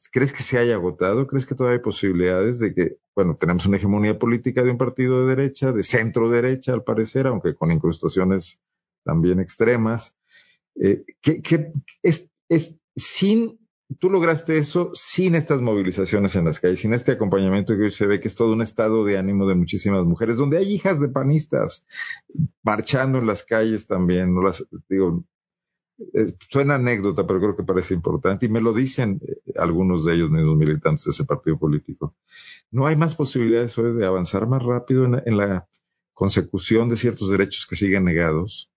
¿Crees 0.10 0.34
que 0.34 0.44
se 0.44 0.58
haya 0.58 0.76
agotado? 0.76 1.28
¿Crees 1.28 1.46
que 1.46 1.56
todavía 1.56 1.78
hay 1.78 1.84
posibilidades 1.84 2.60
de 2.60 2.74
que, 2.74 2.98
bueno, 3.16 3.36
tenemos 3.36 3.66
una 3.66 3.78
hegemonía 3.78 4.18
política 4.18 4.64
de 4.64 4.72
un 4.72 4.78
partido 4.78 5.22
de 5.22 5.36
derecha, 5.36 5.72
de 5.72 5.84
centro 5.84 6.30
derecha 6.30 6.74
al 6.74 6.84
parecer, 6.84 7.28
aunque 7.28 7.56
con 7.56 7.72
incrustaciones 7.72 8.60
también 9.04 9.40
extremas? 9.40 10.16
Eh, 10.76 11.04
que, 11.22 11.72
es, 12.02 12.32
es 12.50 12.78
sin, 12.96 13.60
tú 14.00 14.10
lograste 14.10 14.58
eso 14.58 14.92
sin 14.94 15.36
estas 15.36 15.62
movilizaciones 15.62 16.36
en 16.36 16.46
las 16.46 16.60
calles, 16.60 16.80
sin 16.80 16.94
este 16.94 17.12
acompañamiento 17.12 17.76
que 17.76 17.84
hoy 17.84 17.92
se 17.92 18.08
ve 18.08 18.20
que 18.20 18.28
es 18.28 18.36
todo 18.36 18.54
un 18.54 18.62
estado 18.62 19.06
de 19.06 19.18
ánimo 19.18 19.46
de 19.48 19.56
muchísimas 19.56 20.06
mujeres, 20.06 20.38
donde 20.38 20.58
hay 20.58 20.74
hijas 20.74 21.00
de 21.00 21.10
panistas 21.10 21.86
marchando 22.64 23.20
en 23.20 23.28
las 23.28 23.44
calles 23.44 23.88
también, 23.88 24.34
no 24.34 24.42
las 24.42 24.66
digo, 24.90 25.24
suena 26.50 26.76
anécdota, 26.76 27.26
pero 27.26 27.40
creo 27.40 27.56
que 27.56 27.64
parece 27.64 27.94
importante 27.94 28.46
y 28.46 28.50
me 28.50 28.62
lo 28.62 28.74
dicen 28.74 29.22
eh, 29.28 29.54
algunos 29.58 30.06
de 30.06 30.16
ellos 30.16 30.30
mismos 30.30 30.58
militantes 30.58 31.06
de 31.06 31.12
ese 31.12 31.26
partido 31.26 31.58
político. 31.58 32.16
No 32.72 32.88
hay 32.88 32.96
más 32.96 33.16
posibilidades 33.16 33.76
de 33.76 34.06
avanzar 34.06 34.48
más 34.48 34.64
rápido 34.64 35.06
en 35.06 35.38
la 35.38 35.68
consecución 36.14 36.90
de 36.90 36.96
ciertos 36.96 37.30
derechos 37.30 37.68
que 37.68 37.76
siguen 37.76 38.06
negados. 38.06 38.72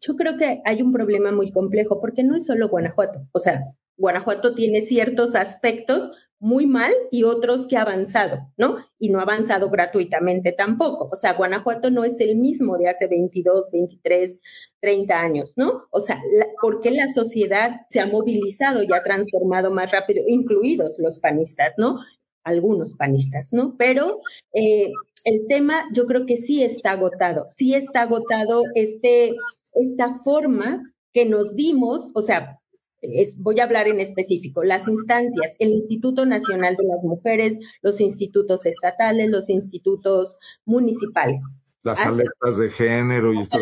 Yo 0.00 0.16
creo 0.16 0.36
que 0.36 0.60
hay 0.64 0.82
un 0.82 0.92
problema 0.92 1.32
muy 1.32 1.52
complejo 1.52 2.00
porque 2.00 2.22
no 2.22 2.36
es 2.36 2.46
solo 2.46 2.68
Guanajuato. 2.68 3.26
O 3.32 3.38
sea, 3.38 3.62
Guanajuato 3.96 4.54
tiene 4.54 4.82
ciertos 4.82 5.34
aspectos 5.34 6.10
muy 6.38 6.66
mal 6.66 6.92
y 7.10 7.24
otros 7.24 7.66
que 7.66 7.76
ha 7.76 7.82
avanzado, 7.82 8.52
¿no? 8.56 8.76
Y 8.98 9.08
no 9.08 9.18
ha 9.18 9.22
avanzado 9.22 9.70
gratuitamente 9.70 10.52
tampoco. 10.52 11.08
O 11.10 11.16
sea, 11.16 11.34
Guanajuato 11.34 11.90
no 11.90 12.04
es 12.04 12.20
el 12.20 12.36
mismo 12.36 12.76
de 12.76 12.88
hace 12.88 13.06
22, 13.06 13.70
23, 13.72 14.38
30 14.80 15.20
años, 15.20 15.52
¿no? 15.56 15.84
O 15.90 16.02
sea, 16.02 16.20
¿por 16.60 16.80
qué 16.80 16.90
la 16.90 17.08
sociedad 17.08 17.80
se 17.88 18.00
ha 18.00 18.06
movilizado 18.06 18.82
y 18.82 18.92
ha 18.92 19.02
transformado 19.02 19.70
más 19.70 19.90
rápido, 19.92 20.22
incluidos 20.26 20.98
los 20.98 21.18
panistas, 21.18 21.74
¿no? 21.78 22.00
Algunos 22.44 22.94
panistas, 22.94 23.52
¿no? 23.52 23.70
Pero 23.78 24.20
eh, 24.52 24.92
el 25.24 25.46
tema 25.48 25.88
yo 25.92 26.06
creo 26.06 26.26
que 26.26 26.36
sí 26.36 26.62
está 26.62 26.92
agotado, 26.92 27.46
sí 27.56 27.74
está 27.74 28.02
agotado 28.02 28.62
este, 28.74 29.34
esta 29.72 30.12
forma 30.12 30.92
que 31.12 31.24
nos 31.24 31.56
dimos, 31.56 32.10
o 32.14 32.22
sea, 32.22 32.60
voy 33.36 33.60
a 33.60 33.64
hablar 33.64 33.88
en 33.88 34.00
específico, 34.00 34.64
las 34.64 34.88
instancias, 34.88 35.56
el 35.58 35.70
Instituto 35.70 36.26
Nacional 36.26 36.76
de 36.76 36.84
las 36.86 37.04
Mujeres, 37.04 37.58
los 37.82 38.00
institutos 38.00 38.66
estatales, 38.66 39.30
los 39.30 39.50
institutos 39.50 40.36
municipales. 40.64 41.42
Las 41.82 42.04
alertas 42.04 42.56
de 42.58 42.70
género 42.70 43.32
y 43.32 43.38
Hace 43.38 43.58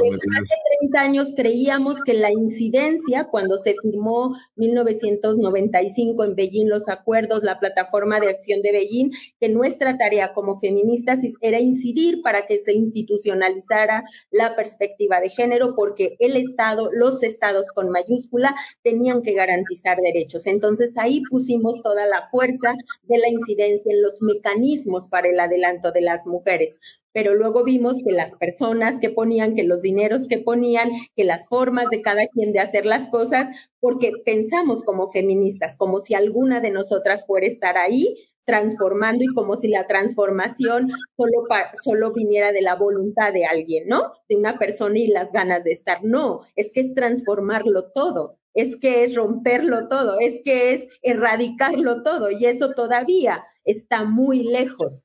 30 0.80 1.00
años 1.00 1.32
creíamos 1.36 2.00
que 2.02 2.14
la 2.14 2.30
incidencia, 2.30 3.24
cuando 3.24 3.58
se 3.58 3.74
firmó 3.82 4.34
1995 4.56 6.24
en 6.24 6.34
Beijing 6.34 6.68
los 6.68 6.88
acuerdos, 6.88 7.42
la 7.42 7.60
plataforma 7.60 8.20
de 8.20 8.28
acción 8.28 8.62
de 8.62 8.72
Beijing, 8.72 9.10
que 9.38 9.48
nuestra 9.50 9.98
tarea 9.98 10.32
como 10.32 10.58
feministas 10.58 11.20
era 11.42 11.60
incidir 11.60 12.22
para 12.22 12.46
que 12.46 12.58
se 12.58 12.72
institucionalizara 12.72 14.04
la 14.30 14.56
perspectiva 14.56 15.20
de 15.20 15.28
género, 15.28 15.74
porque 15.76 16.16
el 16.18 16.36
Estado, 16.36 16.90
los 16.92 17.22
estados 17.22 17.66
con 17.74 17.90
mayúscula, 17.90 18.54
tenían 18.82 19.22
que 19.22 19.33
garantizar 19.34 19.98
derechos. 19.98 20.46
Entonces 20.46 20.96
ahí 20.96 21.22
pusimos 21.30 21.82
toda 21.82 22.06
la 22.06 22.28
fuerza 22.30 22.74
de 23.02 23.18
la 23.18 23.28
incidencia 23.28 23.92
en 23.92 24.02
los 24.02 24.22
mecanismos 24.22 25.08
para 25.08 25.28
el 25.28 25.38
adelanto 25.38 25.92
de 25.92 26.00
las 26.00 26.26
mujeres 26.26 26.78
pero 27.14 27.32
luego 27.34 27.62
vimos 27.62 28.02
que 28.04 28.10
las 28.10 28.34
personas 28.34 28.98
que 29.00 29.08
ponían, 29.08 29.54
que 29.54 29.62
los 29.62 29.80
dineros 29.80 30.26
que 30.26 30.38
ponían, 30.38 30.90
que 31.14 31.22
las 31.22 31.46
formas 31.48 31.86
de 31.90 32.02
cada 32.02 32.26
quien 32.26 32.52
de 32.52 32.58
hacer 32.58 32.84
las 32.84 33.06
cosas, 33.08 33.48
porque 33.78 34.10
pensamos 34.24 34.82
como 34.82 35.08
feministas, 35.08 35.76
como 35.76 36.00
si 36.00 36.14
alguna 36.14 36.60
de 36.60 36.72
nosotras 36.72 37.24
fuera 37.24 37.46
estar 37.46 37.78
ahí 37.78 38.16
transformando 38.44 39.22
y 39.22 39.32
como 39.32 39.56
si 39.56 39.68
la 39.68 39.86
transformación 39.86 40.88
solo, 41.16 41.46
solo 41.82 42.12
viniera 42.12 42.50
de 42.50 42.62
la 42.62 42.74
voluntad 42.74 43.32
de 43.32 43.46
alguien, 43.46 43.86
¿no? 43.86 44.12
De 44.28 44.36
una 44.36 44.58
persona 44.58 44.98
y 44.98 45.06
las 45.06 45.30
ganas 45.30 45.62
de 45.62 45.70
estar. 45.70 46.02
No, 46.02 46.40
es 46.56 46.72
que 46.72 46.80
es 46.80 46.94
transformarlo 46.94 47.92
todo 47.92 48.38
es 48.54 48.76
que 48.76 49.04
es 49.04 49.14
romperlo 49.14 49.88
todo, 49.88 50.18
es 50.18 50.40
que 50.44 50.72
es 50.72 50.88
erradicarlo 51.02 52.02
todo 52.02 52.30
y 52.30 52.46
eso 52.46 52.72
todavía 52.72 53.42
está 53.64 54.04
muy 54.04 54.44
lejos 54.44 55.04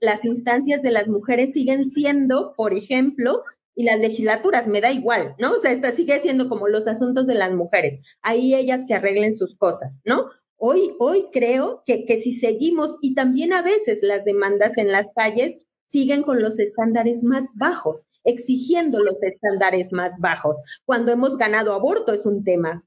las 0.00 0.24
instancias 0.24 0.82
de 0.82 0.90
las 0.90 1.08
mujeres 1.08 1.52
siguen 1.52 1.84
siendo, 1.90 2.54
por 2.56 2.74
ejemplo, 2.74 3.42
y 3.74 3.84
las 3.84 3.98
legislaturas, 3.98 4.66
me 4.66 4.80
da 4.80 4.90
igual, 4.90 5.34
¿no? 5.38 5.52
O 5.52 5.60
sea, 5.60 5.72
esta 5.72 5.92
sigue 5.92 6.18
siendo 6.20 6.48
como 6.48 6.68
los 6.68 6.86
asuntos 6.86 7.26
de 7.26 7.34
las 7.34 7.52
mujeres, 7.52 8.00
ahí 8.22 8.54
ellas 8.54 8.84
que 8.86 8.94
arreglen 8.94 9.36
sus 9.36 9.56
cosas, 9.56 10.00
¿no? 10.04 10.30
Hoy, 10.56 10.94
hoy 10.98 11.26
creo 11.32 11.82
que, 11.84 12.06
que 12.06 12.16
si 12.16 12.32
seguimos, 12.32 12.96
y 13.02 13.14
también 13.14 13.52
a 13.52 13.60
veces 13.60 14.02
las 14.02 14.24
demandas 14.24 14.78
en 14.78 14.90
las 14.90 15.12
calles 15.14 15.58
siguen 15.90 16.22
con 16.22 16.40
los 16.40 16.58
estándares 16.58 17.22
más 17.22 17.54
bajos, 17.56 18.06
exigiendo 18.24 19.00
los 19.00 19.22
estándares 19.22 19.92
más 19.92 20.18
bajos. 20.20 20.56
Cuando 20.86 21.12
hemos 21.12 21.36
ganado 21.36 21.74
aborto 21.74 22.12
es 22.12 22.24
un 22.24 22.44
tema. 22.44 22.85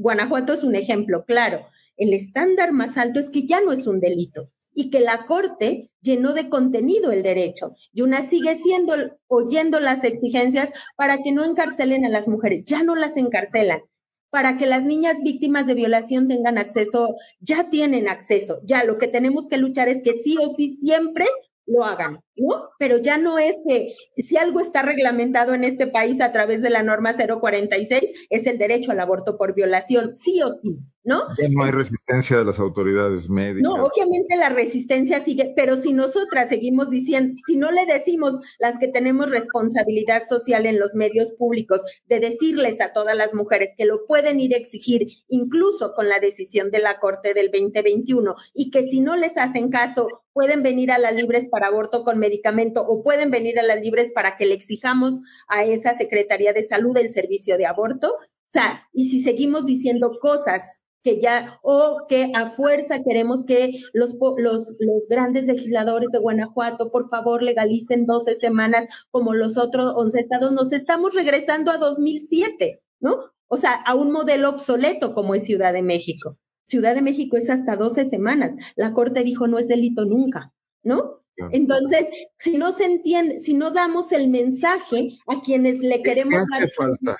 Guanajuato 0.00 0.54
es 0.54 0.64
un 0.64 0.74
ejemplo 0.76 1.26
claro. 1.26 1.66
El 1.98 2.14
estándar 2.14 2.72
más 2.72 2.96
alto 2.96 3.20
es 3.20 3.28
que 3.28 3.46
ya 3.46 3.60
no 3.60 3.70
es 3.70 3.86
un 3.86 4.00
delito 4.00 4.50
y 4.72 4.88
que 4.88 5.00
la 5.00 5.26
Corte 5.26 5.84
llenó 6.00 6.32
de 6.32 6.48
contenido 6.48 7.12
el 7.12 7.22
derecho. 7.22 7.74
Y 7.92 8.00
una 8.00 8.22
sigue 8.22 8.54
siendo, 8.54 8.94
oyendo 9.26 9.78
las 9.78 10.04
exigencias 10.04 10.70
para 10.96 11.18
que 11.18 11.32
no 11.32 11.44
encarcelen 11.44 12.06
a 12.06 12.08
las 12.08 12.28
mujeres. 12.28 12.64
Ya 12.64 12.82
no 12.82 12.94
las 12.94 13.18
encarcelan. 13.18 13.82
Para 14.30 14.56
que 14.56 14.64
las 14.64 14.84
niñas 14.84 15.18
víctimas 15.22 15.66
de 15.66 15.74
violación 15.74 16.28
tengan 16.28 16.56
acceso, 16.56 17.16
ya 17.40 17.68
tienen 17.68 18.08
acceso. 18.08 18.62
Ya 18.64 18.84
lo 18.84 18.96
que 18.96 19.08
tenemos 19.08 19.48
que 19.48 19.58
luchar 19.58 19.90
es 19.90 20.02
que 20.02 20.14
sí 20.14 20.38
o 20.40 20.48
sí 20.48 20.70
siempre 20.70 21.26
lo 21.66 21.84
hagan, 21.84 22.20
¿no? 22.40 22.70
Pero 22.78 22.98
ya 22.98 23.18
no 23.18 23.38
es 23.38 23.56
que 23.68 23.94
si 24.16 24.36
algo 24.36 24.60
está 24.60 24.82
reglamentado 24.82 25.54
en 25.54 25.64
este 25.64 25.86
país 25.86 26.20
a 26.20 26.32
través 26.32 26.62
de 26.62 26.70
la 26.70 26.82
norma 26.82 27.14
046 27.14 28.26
es 28.30 28.46
el 28.46 28.58
derecho 28.58 28.92
al 28.92 29.00
aborto 29.00 29.36
por 29.36 29.54
violación, 29.54 30.14
sí 30.14 30.40
o 30.42 30.52
sí. 30.52 30.78
¿no? 31.02 31.24
no 31.50 31.64
hay 31.64 31.70
resistencia 31.70 32.38
de 32.38 32.44
las 32.44 32.60
autoridades 32.60 33.30
médicas. 33.30 33.62
No, 33.62 33.84
obviamente 33.84 34.36
la 34.36 34.50
resistencia 34.50 35.20
sigue, 35.20 35.52
pero 35.56 35.76
si 35.80 35.92
nosotras 35.92 36.48
seguimos 36.48 36.90
diciendo, 36.90 37.34
si 37.46 37.56
no 37.56 37.70
le 37.70 37.86
decimos 37.86 38.34
las 38.58 38.78
que 38.78 38.88
tenemos 38.88 39.30
responsabilidad 39.30 40.26
social 40.28 40.66
en 40.66 40.78
los 40.78 40.94
medios 40.94 41.32
públicos 41.32 41.80
de 42.06 42.20
decirles 42.20 42.80
a 42.80 42.92
todas 42.92 43.16
las 43.16 43.34
mujeres 43.34 43.70
que 43.76 43.86
lo 43.86 44.06
pueden 44.06 44.40
ir 44.40 44.54
a 44.54 44.58
exigir 44.58 45.08
incluso 45.28 45.94
con 45.94 46.08
la 46.08 46.20
decisión 46.20 46.70
de 46.70 46.80
la 46.80 47.00
Corte 47.00 47.34
del 47.34 47.50
2021 47.50 48.34
y 48.54 48.70
que 48.70 48.86
si 48.86 49.00
no 49.00 49.16
les 49.16 49.36
hacen 49.38 49.70
caso 49.70 50.06
pueden 50.32 50.62
venir 50.62 50.92
a 50.92 50.98
las 50.98 51.14
libres 51.14 51.48
para 51.50 51.66
aborto 51.66 52.04
con 52.04 52.18
medicamento 52.30 52.82
o 52.82 53.02
pueden 53.02 53.30
venir 53.30 53.58
a 53.58 53.64
las 53.64 53.80
libres 53.80 54.10
para 54.14 54.36
que 54.36 54.46
le 54.46 54.54
exijamos 54.54 55.14
a 55.48 55.64
esa 55.64 55.94
Secretaría 55.94 56.52
de 56.52 56.62
Salud 56.62 56.96
el 56.96 57.10
servicio 57.10 57.58
de 57.58 57.66
aborto. 57.66 58.14
O 58.14 58.52
sea, 58.52 58.82
y 58.92 59.08
si 59.08 59.20
seguimos 59.20 59.66
diciendo 59.66 60.18
cosas 60.20 60.80
que 61.02 61.20
ya, 61.20 61.58
o 61.62 62.06
que 62.08 62.30
a 62.34 62.46
fuerza 62.46 63.02
queremos 63.02 63.44
que 63.44 63.72
los, 63.92 64.14
los, 64.36 64.74
los 64.78 65.08
grandes 65.08 65.44
legisladores 65.44 66.10
de 66.12 66.18
Guanajuato, 66.18 66.90
por 66.90 67.08
favor, 67.08 67.42
legalicen 67.42 68.06
12 68.06 68.34
semanas 68.34 68.86
como 69.10 69.34
los 69.34 69.56
otros 69.56 69.94
11 69.96 70.20
estados, 70.20 70.52
nos 70.52 70.72
estamos 70.72 71.14
regresando 71.14 71.70
a 71.70 71.78
2007, 71.78 72.82
¿no? 73.00 73.16
O 73.48 73.56
sea, 73.56 73.72
a 73.74 73.94
un 73.94 74.12
modelo 74.12 74.50
obsoleto 74.50 75.14
como 75.14 75.34
es 75.34 75.44
Ciudad 75.44 75.72
de 75.72 75.82
México. 75.82 76.38
Ciudad 76.68 76.94
de 76.94 77.02
México 77.02 77.36
es 77.36 77.50
hasta 77.50 77.76
12 77.76 78.04
semanas. 78.04 78.54
La 78.76 78.92
Corte 78.92 79.24
dijo 79.24 79.48
no 79.48 79.58
es 79.58 79.66
delito 79.66 80.04
nunca, 80.04 80.52
¿no? 80.84 81.19
Entonces, 81.52 82.06
si 82.38 82.58
no 82.58 82.72
se 82.72 82.84
entiende, 82.84 83.40
si 83.40 83.54
no 83.54 83.70
damos 83.70 84.12
el 84.12 84.28
mensaje 84.28 85.18
a 85.26 85.40
quienes 85.40 85.80
le 85.80 86.02
queremos 86.02 86.34
¿Qué 86.34 86.56
hace 86.56 86.68
falta? 86.68 87.16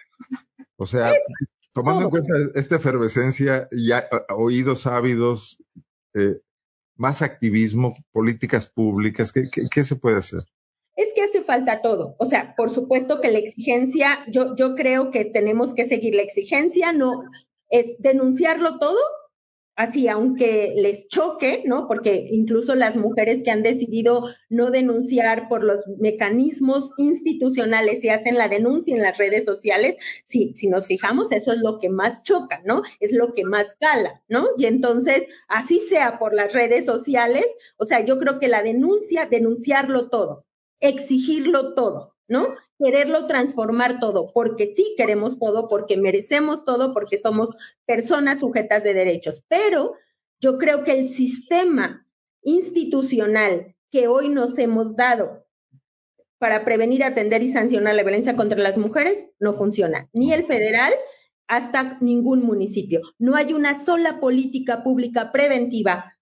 O 0.77 0.87
sea, 0.87 1.12
Tomando 1.73 2.05
en 2.05 2.11
cuenta 2.11 2.35
esta 2.57 2.77
efervescencia 2.77 3.68
y 3.70 3.90
oídos 4.35 4.87
ávidos, 4.87 5.62
eh, 6.14 6.40
más 6.96 7.23
activismo, 7.23 7.94
políticas 8.12 8.66
públicas, 8.66 9.33
¿qué, 9.33 9.49
¿qué, 9.49 9.85
se 9.85 9.96
puede 9.96 10.16
hacer? 10.16 10.40
Es 10.96 11.12
que 11.14 11.23
hace 11.23 11.42
falta 11.42 11.81
todo. 11.81 12.16
O 12.18 12.27
sea, 12.27 12.55
por 12.57 12.70
supuesto 12.70 13.20
que 13.20 13.31
la 13.31 13.38
exigencia, 13.38 14.18
yo, 14.29 14.57
yo 14.57 14.75
creo 14.75 15.12
que 15.12 15.25
tenemos 15.25 15.73
que 15.73 15.87
seguir 15.87 16.16
la 16.16 16.23
exigencia, 16.23 16.92
no 16.92 17.23
es 17.68 17.94
denunciarlo 18.01 18.79
todo, 18.81 18.99
así, 19.76 20.09
aunque 20.09 20.74
les 20.76 21.09
choque, 21.09 21.62
¿no? 21.66 21.87
Porque 21.88 22.26
incluso 22.30 22.74
las 22.74 22.96
mujeres 22.96 23.42
que 23.42 23.50
han 23.50 23.62
decidido 23.62 24.28
no 24.48 24.70
denunciar 24.70 25.48
por 25.48 25.64
los 25.64 25.80
mecanismos 25.98 26.90
institucionales 26.98 28.04
y 28.04 28.11
hacen 28.11 28.37
la 28.37 28.48
denuncia 28.48 28.94
en 28.94 29.02
las 29.02 29.18
redes 29.18 29.44
sociales, 29.44 29.96
si, 30.26 30.52
si 30.54 30.68
nos 30.68 30.87
fijamos, 30.87 31.33
eso 31.33 31.52
es 31.52 31.59
lo 31.59 31.78
que 31.78 31.88
más 31.88 32.22
choca, 32.22 32.61
¿no? 32.64 32.83
Es 33.00 33.12
lo 33.12 33.33
que 33.33 33.44
más 33.44 33.74
cala, 33.80 34.22
¿no? 34.28 34.46
Y 34.59 34.66
entonces, 34.66 35.28
así 35.48 35.80
sea 35.80 36.18
por 36.18 36.35
las 36.35 36.52
redes 36.52 36.85
sociales, 36.85 37.46
o 37.78 37.87
sea, 37.87 38.04
yo 38.04 38.18
creo 38.18 38.38
que 38.38 38.48
la 38.48 38.62
denuncia, 38.62 39.26
denunciarlo 39.26 40.11
todo, 40.11 40.44
exigirlo 40.80 41.74
todo, 41.74 42.14
¿no? 42.28 42.54
Quererlo 42.83 43.27
transformar 43.27 44.01
todo, 44.01 44.33
porque 44.33 44.66
sí 44.66 44.95
queremos 44.97 45.38
todo, 45.38 45.69
porque 45.69 45.97
merecemos 45.97 46.64
todo, 46.64 46.95
porque 46.95 47.19
somos 47.19 47.51
personas 47.85 48.40
sujetas 48.40 48.83
de 48.83 48.95
derechos. 48.95 49.45
Pero 49.49 49.95
yo 50.40 50.57
creo 50.57 50.83
que 50.83 50.93
el 50.93 51.09
sistema 51.09 52.07
institucional 52.43 53.77
que 53.90 54.09
hoy 54.09 54.31
nos 54.31 54.59
hemos 54.59 54.97
dado 54.97 55.47
para 56.38 56.64
prevenir, 56.64 57.05
atender 57.05 57.43
y 57.43 57.53
sancionar 57.53 57.95
la 57.95 58.03
violencia 58.03 58.35
contra 58.35 58.59
las 58.59 58.79
mujeres 58.79 59.27
no 59.38 59.53
funciona. 59.53 60.09
Ni 60.14 60.33
el 60.33 60.45
federal 60.45 60.95
hasta 61.49 61.99
ningún 62.01 62.43
municipio. 62.43 63.03
No 63.19 63.37
hay 63.37 63.53
una 63.53 63.85
sola 63.85 64.21
política 64.21 64.83
pública 64.83 65.33
preventiva 65.33 66.16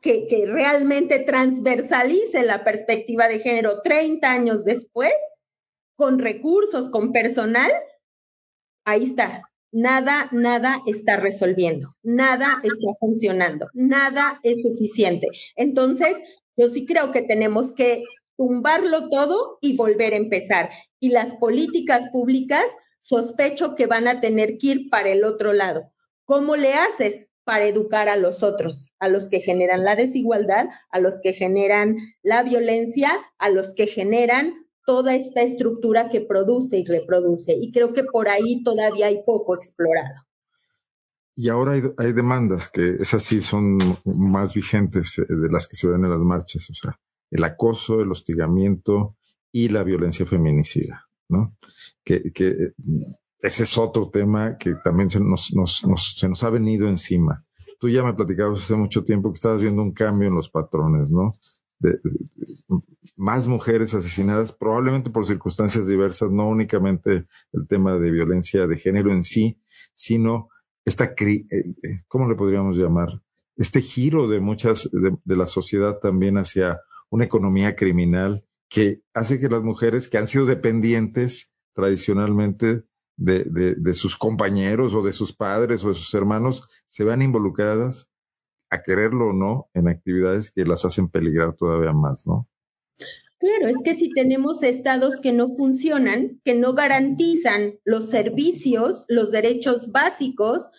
que, 0.00 0.26
que, 0.28 0.46
realmente 0.46 1.20
transversalice 1.20 2.42
la 2.42 2.64
perspectiva 2.64 3.28
de 3.28 3.38
género 3.38 3.82
30 3.82 4.30
años 4.30 4.64
después, 4.64 5.12
con 6.02 6.18
recursos, 6.18 6.90
con 6.90 7.12
personal, 7.12 7.70
ahí 8.84 9.04
está. 9.04 9.48
nada, 9.70 10.28
nada 10.32 10.82
está 10.84 11.16
resolviendo, 11.16 11.90
nada 12.02 12.60
está 12.64 12.92
funcionando, 12.98 13.68
nada 13.72 14.40
es 14.42 14.62
suficiente. 14.62 15.28
Entonces, 15.54 16.16
yo 16.56 16.70
sí 16.70 16.86
creo 16.86 17.12
que 17.12 17.22
tenemos 17.22 17.72
que 17.72 18.02
tumbarlo 18.36 19.10
todo 19.10 19.58
y 19.60 19.76
volver 19.76 20.14
a 20.14 20.16
empezar. 20.16 20.70
Y 20.98 21.10
las 21.10 21.36
políticas 21.36 22.10
públicas 22.10 22.64
sospecho 22.98 23.76
que 23.76 23.86
van 23.86 24.08
a 24.08 24.20
tener 24.20 24.58
que 24.58 24.66
ir 24.66 24.90
para 24.90 25.10
el 25.10 25.22
otro 25.22 25.52
lado. 25.52 25.92
¿Cómo 26.24 26.56
le 26.56 26.74
haces 26.74 27.30
para 27.44 27.66
educar 27.66 28.08
a 28.08 28.16
los 28.16 28.42
otros, 28.42 28.90
a 28.98 29.06
los 29.06 29.28
que 29.28 29.38
generan 29.38 29.84
la 29.84 29.94
desigualdad, 29.94 30.66
a 30.90 30.98
los 30.98 31.20
que 31.20 31.32
generan 31.32 31.96
la 32.24 32.42
violencia, 32.42 33.12
a 33.38 33.50
los 33.50 33.72
que 33.74 33.86
generan 33.86 34.62
toda 34.84 35.14
esta 35.14 35.42
estructura 35.42 36.08
que 36.10 36.20
produce 36.20 36.78
y 36.78 36.84
reproduce. 36.84 37.54
Y 37.54 37.72
creo 37.72 37.92
que 37.92 38.04
por 38.04 38.28
ahí 38.28 38.62
todavía 38.62 39.06
hay 39.06 39.22
poco 39.24 39.56
explorado. 39.56 40.26
Y 41.34 41.48
ahora 41.48 41.72
hay, 41.72 42.12
demandas 42.12 42.68
que 42.68 42.96
esas 43.00 43.22
sí 43.22 43.40
son 43.40 43.78
más 44.04 44.52
vigentes 44.52 45.18
eh, 45.18 45.24
de 45.28 45.48
las 45.50 45.66
que 45.66 45.76
se 45.76 45.88
ven 45.88 46.04
en 46.04 46.10
las 46.10 46.20
marchas, 46.20 46.68
o 46.68 46.74
sea, 46.74 46.98
el 47.30 47.42
acoso, 47.44 48.02
el 48.02 48.12
hostigamiento 48.12 49.16
y 49.50 49.68
la 49.68 49.82
violencia 49.82 50.26
feminicida, 50.26 51.06
¿no? 51.28 51.56
Que, 52.04 52.32
que 52.32 52.48
eh, 52.48 52.74
ese 53.38 53.62
es 53.62 53.78
otro 53.78 54.10
tema 54.10 54.58
que 54.58 54.74
también 54.84 55.08
se 55.08 55.20
nos, 55.20 55.54
nos, 55.54 55.86
nos, 55.86 56.18
se 56.18 56.28
nos 56.28 56.44
ha 56.44 56.50
venido 56.50 56.86
encima. 56.88 57.44
Tú 57.80 57.88
ya 57.88 58.04
me 58.04 58.14
platicabas 58.14 58.60
hace 58.60 58.76
mucho 58.76 59.02
tiempo 59.02 59.30
que 59.30 59.36
estabas 59.36 59.62
viendo 59.62 59.82
un 59.82 59.92
cambio 59.92 60.28
en 60.28 60.34
los 60.34 60.50
patrones, 60.50 61.10
¿no? 61.10 61.34
De, 61.82 61.98
más 63.16 63.46
mujeres 63.46 63.94
asesinadas, 63.94 64.52
probablemente 64.52 65.10
por 65.10 65.26
circunstancias 65.26 65.86
diversas, 65.86 66.30
no 66.30 66.48
únicamente 66.48 67.26
el 67.52 67.66
tema 67.68 67.98
de 67.98 68.10
violencia 68.10 68.66
de 68.66 68.78
género 68.78 69.12
en 69.12 69.22
sí, 69.22 69.60
sino 69.92 70.48
esta, 70.84 71.14
eh, 71.18 71.44
eh, 71.50 71.74
¿cómo 72.08 72.28
le 72.28 72.36
podríamos 72.36 72.76
llamar? 72.76 73.22
Este 73.56 73.80
giro 73.80 74.28
de 74.28 74.40
muchas, 74.40 74.90
de, 74.92 75.36
la 75.36 75.46
sociedad 75.46 75.98
también 75.98 76.38
hacia 76.38 76.80
una 77.10 77.24
economía 77.24 77.76
criminal 77.76 78.44
que 78.68 79.02
hace 79.12 79.38
que 79.38 79.48
las 79.48 79.62
mujeres 79.62 80.08
que 80.08 80.18
han 80.18 80.26
sido 80.26 80.46
dependientes 80.46 81.52
tradicionalmente 81.74 82.84
de, 83.16 83.44
de, 83.76 83.94
sus 83.94 84.16
compañeros 84.16 84.94
o 84.94 85.02
de 85.02 85.12
sus 85.12 85.34
padres 85.34 85.84
o 85.84 85.88
de 85.88 85.94
sus 85.94 86.12
hermanos 86.14 86.66
se 86.88 87.04
vean 87.04 87.20
involucradas 87.20 88.10
a 88.72 88.82
quererlo 88.82 89.28
o 89.28 89.32
no, 89.34 89.68
en 89.74 89.86
actividades 89.86 90.50
que 90.50 90.64
las 90.64 90.86
hacen 90.86 91.08
peligrar 91.08 91.54
todavía 91.54 91.92
más, 91.92 92.26
¿no? 92.26 92.48
Claro, 93.38 93.68
es 93.68 93.76
que 93.84 93.94
si 93.94 94.08
tenemos 94.10 94.62
estados 94.62 95.20
que 95.20 95.32
no 95.32 95.50
funcionan, 95.50 96.40
que 96.42 96.54
no 96.54 96.72
garantizan 96.72 97.74
los 97.84 98.08
servicios, 98.08 99.04
los 99.08 99.30
derechos 99.30 99.92
básicos, 99.92 100.70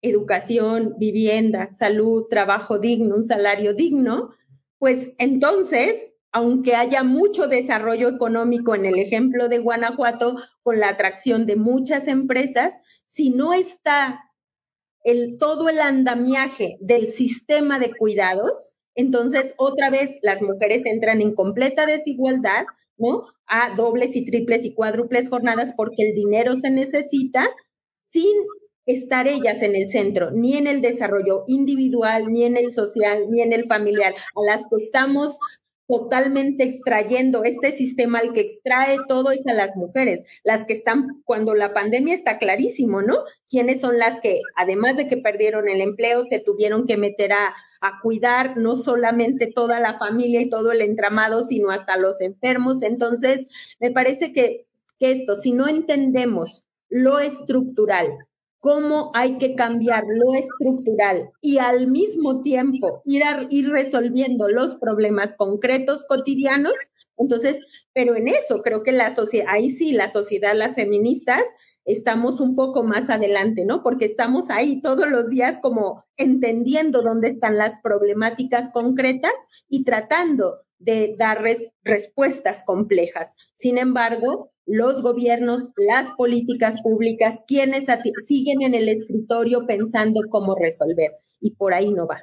educación, 0.00 0.94
vivienda, 0.98 1.70
salud, 1.70 2.28
trabajo 2.30 2.78
digno, 2.78 3.16
un 3.16 3.24
salario 3.26 3.74
digno, 3.74 4.30
pues 4.78 5.12
entonces, 5.18 6.14
aunque 6.32 6.76
haya 6.76 7.02
mucho 7.02 7.46
desarrollo 7.46 8.08
económico 8.08 8.74
en 8.74 8.86
el 8.86 8.98
ejemplo 8.98 9.48
de 9.48 9.58
Guanajuato, 9.58 10.38
con 10.62 10.80
la 10.80 10.88
atracción 10.88 11.44
de 11.44 11.56
muchas 11.56 12.08
empresas, 12.08 12.74
si 13.04 13.28
no 13.28 13.52
está 13.52 14.30
el, 15.04 15.38
todo 15.38 15.68
el 15.68 15.78
andamiaje 15.80 16.76
del 16.80 17.08
sistema 17.08 17.78
de 17.78 17.94
cuidados, 17.94 18.74
entonces 18.94 19.54
otra 19.56 19.90
vez 19.90 20.18
las 20.22 20.42
mujeres 20.42 20.86
entran 20.86 21.20
en 21.20 21.34
completa 21.34 21.86
desigualdad, 21.86 22.64
¿no? 22.96 23.26
A 23.46 23.74
dobles 23.76 24.16
y 24.16 24.24
triples 24.24 24.64
y 24.64 24.74
cuádruples 24.74 25.28
jornadas 25.28 25.72
porque 25.76 26.02
el 26.08 26.14
dinero 26.14 26.56
se 26.56 26.70
necesita 26.70 27.48
sin 28.08 28.34
estar 28.86 29.26
ellas 29.28 29.62
en 29.62 29.74
el 29.74 29.88
centro, 29.88 30.30
ni 30.30 30.56
en 30.56 30.66
el 30.66 30.80
desarrollo 30.80 31.44
individual, 31.48 32.30
ni 32.32 32.44
en 32.44 32.56
el 32.56 32.72
social, 32.72 33.30
ni 33.30 33.40
en 33.40 33.52
el 33.52 33.64
familiar, 33.64 34.14
a 34.14 34.44
las 34.46 34.66
que 34.68 34.76
estamos 34.76 35.38
totalmente 35.86 36.64
extrayendo 36.64 37.44
este 37.44 37.72
sistema 37.72 38.20
al 38.20 38.32
que 38.32 38.40
extrae 38.40 38.96
todo 39.08 39.30
es 39.30 39.46
a 39.46 39.52
las 39.52 39.76
mujeres, 39.76 40.22
las 40.42 40.64
que 40.64 40.72
están 40.72 41.22
cuando 41.24 41.54
la 41.54 41.74
pandemia 41.74 42.14
está 42.14 42.38
clarísimo, 42.38 43.02
¿no? 43.02 43.18
¿Quiénes 43.50 43.80
son 43.80 43.98
las 43.98 44.20
que, 44.20 44.40
además 44.56 44.96
de 44.96 45.08
que 45.08 45.18
perdieron 45.18 45.68
el 45.68 45.80
empleo, 45.80 46.24
se 46.24 46.38
tuvieron 46.38 46.86
que 46.86 46.96
meter 46.96 47.32
a, 47.32 47.54
cuidar 48.02 48.56
no 48.56 48.78
solamente 48.78 49.52
toda 49.54 49.78
la 49.78 49.98
familia 49.98 50.40
y 50.40 50.48
todo 50.48 50.72
el 50.72 50.80
entramado, 50.80 51.42
sino 51.42 51.70
hasta 51.70 51.98
los 51.98 52.22
enfermos? 52.22 52.82
Entonces, 52.82 53.76
me 53.78 53.90
parece 53.90 54.32
que 54.32 54.66
esto, 55.00 55.36
si 55.36 55.52
no 55.52 55.68
entendemos 55.68 56.64
lo 56.88 57.18
estructural, 57.18 58.26
cómo 58.64 59.10
hay 59.12 59.36
que 59.36 59.54
cambiar 59.54 60.04
lo 60.08 60.32
estructural 60.34 61.30
y 61.42 61.58
al 61.58 61.86
mismo 61.86 62.40
tiempo 62.40 63.02
ir, 63.04 63.22
a, 63.22 63.46
ir 63.50 63.68
resolviendo 63.68 64.48
los 64.48 64.76
problemas 64.76 65.34
concretos 65.34 66.06
cotidianos. 66.08 66.72
Entonces, 67.18 67.66
pero 67.92 68.16
en 68.16 68.26
eso 68.28 68.62
creo 68.62 68.82
que 68.82 68.92
la 68.92 69.14
sociedad, 69.14 69.48
ahí 69.50 69.68
sí, 69.68 69.92
la 69.92 70.10
sociedad, 70.10 70.54
las 70.54 70.76
feministas, 70.76 71.42
estamos 71.84 72.40
un 72.40 72.56
poco 72.56 72.82
más 72.82 73.10
adelante, 73.10 73.66
¿no? 73.66 73.82
Porque 73.82 74.06
estamos 74.06 74.48
ahí 74.48 74.80
todos 74.80 75.10
los 75.10 75.28
días 75.28 75.58
como 75.60 76.02
entendiendo 76.16 77.02
dónde 77.02 77.28
están 77.28 77.58
las 77.58 77.78
problemáticas 77.82 78.70
concretas 78.70 79.34
y 79.68 79.84
tratando 79.84 80.60
de 80.78 81.16
dar 81.18 81.44
respuestas 81.82 82.62
complejas. 82.64 83.34
Sin 83.56 83.76
embargo, 83.76 84.53
los 84.66 85.02
gobiernos, 85.02 85.70
las 85.76 86.10
políticas 86.12 86.80
públicas, 86.82 87.42
quienes 87.46 87.86
siguen 88.26 88.62
en 88.62 88.74
el 88.74 88.88
escritorio 88.88 89.66
pensando 89.66 90.22
cómo 90.30 90.54
resolver. 90.54 91.12
Y 91.40 91.54
por 91.54 91.74
ahí 91.74 91.92
no 91.92 92.06
va. 92.06 92.22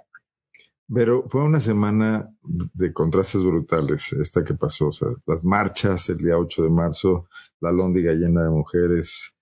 Pero 0.93 1.23
fue 1.29 1.43
una 1.43 1.59
semana 1.59 2.29
de 2.41 2.91
contrastes 2.91 3.43
brutales, 3.43 4.11
esta 4.13 4.43
que 4.43 4.55
pasó. 4.55 4.87
O 4.87 4.91
sea, 4.91 5.07
las 5.25 5.45
marchas 5.45 6.09
el 6.09 6.17
día 6.17 6.37
8 6.37 6.63
de 6.63 6.69
marzo, 6.69 7.27
la 7.61 7.71
lóndiga 7.71 8.13
llena 8.13 8.43
de 8.43 8.49
mujeres, 8.49 9.33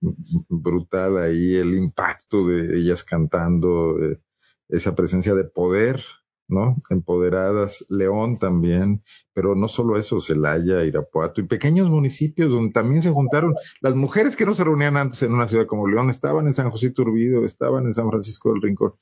brutal 0.00 1.18
ahí 1.18 1.54
el 1.56 1.74
impacto 1.74 2.46
de 2.46 2.78
ellas 2.78 3.04
cantando, 3.04 3.98
eh, 4.02 4.20
esa 4.68 4.94
presencia 4.94 5.34
de 5.34 5.44
poder 5.44 6.02
¿no? 6.48 6.76
Empoderadas, 6.90 7.84
León 7.88 8.38
también, 8.38 9.02
pero 9.32 9.54
no 9.54 9.68
solo 9.68 9.98
eso, 9.98 10.20
Celaya, 10.20 10.84
Irapuato 10.84 11.40
y 11.40 11.46
pequeños 11.46 11.90
municipios 11.90 12.52
donde 12.52 12.72
también 12.72 13.02
se 13.02 13.10
juntaron 13.10 13.54
las 13.80 13.94
mujeres 13.94 14.36
que 14.36 14.46
no 14.46 14.54
se 14.54 14.64
reunían 14.64 14.96
antes 14.96 15.22
en 15.22 15.32
una 15.32 15.48
ciudad 15.48 15.66
como 15.66 15.88
León, 15.88 16.10
estaban 16.10 16.46
en 16.46 16.54
San 16.54 16.70
José 16.70 16.90
Turbide, 16.90 17.44
estaban 17.44 17.86
en 17.86 17.94
San 17.94 18.08
Francisco 18.10 18.52
del 18.52 18.62
Rincón, 18.62 18.94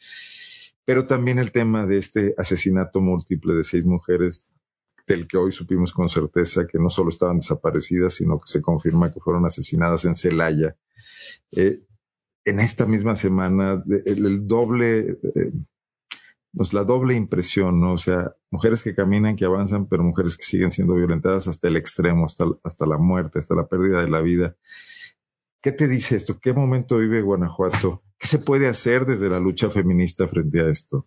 pero 0.84 1.06
también 1.06 1.38
el 1.38 1.52
tema 1.52 1.86
de 1.86 1.98
este 1.98 2.34
asesinato 2.38 3.00
múltiple 3.00 3.54
de 3.54 3.64
seis 3.64 3.84
mujeres 3.84 4.54
del 5.06 5.26
que 5.26 5.36
hoy 5.36 5.52
supimos 5.52 5.92
con 5.92 6.08
certeza 6.08 6.66
que 6.66 6.78
no 6.78 6.90
solo 6.90 7.08
estaban 7.08 7.38
desaparecidas, 7.38 8.14
sino 8.14 8.38
que 8.38 8.46
se 8.46 8.62
confirma 8.62 9.12
que 9.12 9.20
fueron 9.20 9.44
asesinadas 9.44 10.04
en 10.04 10.14
Celaya. 10.14 10.76
Eh, 11.50 11.82
en 12.44 12.60
esta 12.60 12.86
misma 12.86 13.16
semana, 13.16 13.82
el, 14.04 14.46
doble 14.46 15.18
eh, 15.22 15.52
pues 16.54 16.72
la 16.72 16.84
doble 16.84 17.14
impresión, 17.14 17.80
¿no? 17.80 17.94
O 17.94 17.98
sea, 17.98 18.36
mujeres 18.50 18.82
que 18.82 18.94
caminan, 18.94 19.36
que 19.36 19.44
avanzan, 19.44 19.88
pero 19.88 20.02
mujeres 20.02 20.36
que 20.36 20.42
siguen 20.42 20.70
siendo 20.70 20.94
violentadas 20.94 21.48
hasta 21.48 21.68
el 21.68 21.76
extremo, 21.76 22.26
hasta, 22.26 22.44
hasta 22.62 22.86
la 22.86 22.98
muerte, 22.98 23.38
hasta 23.38 23.54
la 23.54 23.68
pérdida 23.68 24.02
de 24.02 24.10
la 24.10 24.20
vida. 24.20 24.56
¿Qué 25.62 25.72
te 25.72 25.88
dice 25.88 26.16
esto? 26.16 26.38
¿Qué 26.40 26.52
momento 26.52 26.98
vive 26.98 27.22
Guanajuato? 27.22 28.02
¿Qué 28.18 28.26
se 28.26 28.38
puede 28.38 28.68
hacer 28.68 29.06
desde 29.06 29.30
la 29.30 29.40
lucha 29.40 29.70
feminista 29.70 30.28
frente 30.28 30.60
a 30.60 30.68
esto? 30.68 31.06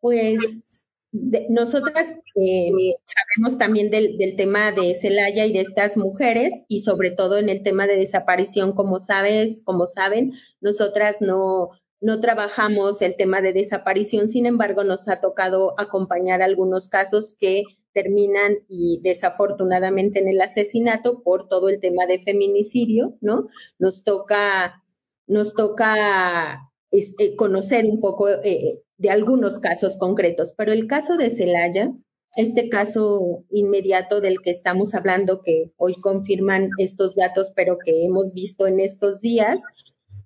Pues 0.00 0.74
nosotras 1.12 2.12
eh, 2.34 2.70
sabemos 3.04 3.58
también 3.58 3.90
del, 3.90 4.18
del, 4.18 4.36
tema 4.36 4.72
de 4.72 4.94
Celaya 4.94 5.46
y 5.46 5.52
de 5.52 5.60
estas 5.60 5.96
mujeres 5.96 6.52
y 6.68 6.82
sobre 6.82 7.10
todo 7.10 7.38
en 7.38 7.48
el 7.48 7.62
tema 7.62 7.86
de 7.86 7.96
desaparición, 7.96 8.72
como 8.72 9.00
sabes, 9.00 9.62
como 9.64 9.86
saben, 9.86 10.34
nosotras 10.60 11.20
no, 11.20 11.70
no 12.00 12.20
trabajamos 12.20 13.02
el 13.02 13.16
tema 13.16 13.40
de 13.40 13.52
desaparición, 13.52 14.28
sin 14.28 14.46
embargo, 14.46 14.84
nos 14.84 15.08
ha 15.08 15.20
tocado 15.20 15.74
acompañar 15.78 16.42
algunos 16.42 16.88
casos 16.88 17.34
que 17.38 17.64
terminan 17.92 18.58
y 18.68 19.00
desafortunadamente 19.02 20.20
en 20.20 20.28
el 20.28 20.40
asesinato 20.40 21.22
por 21.22 21.48
todo 21.48 21.68
el 21.68 21.80
tema 21.80 22.06
de 22.06 22.20
feminicidio, 22.20 23.16
¿no? 23.20 23.48
Nos 23.78 24.04
toca, 24.04 24.84
nos 25.26 25.54
toca 25.54 26.70
este, 26.90 27.34
conocer 27.34 27.86
un 27.86 28.00
poco 28.00 28.28
eh, 28.28 28.82
de 28.98 29.10
algunos 29.10 29.58
casos 29.58 29.96
concretos, 29.96 30.52
pero 30.56 30.72
el 30.72 30.86
caso 30.86 31.16
de 31.16 31.30
Celaya, 31.30 31.92
este 32.36 32.68
caso 32.68 33.44
inmediato 33.50 34.20
del 34.20 34.40
que 34.42 34.50
estamos 34.50 34.94
hablando, 34.94 35.42
que 35.42 35.72
hoy 35.76 35.94
confirman 35.94 36.70
estos 36.78 37.16
datos, 37.16 37.52
pero 37.56 37.78
que 37.78 38.04
hemos 38.04 38.32
visto 38.32 38.66
en 38.66 38.80
estos 38.80 39.20
días, 39.20 39.60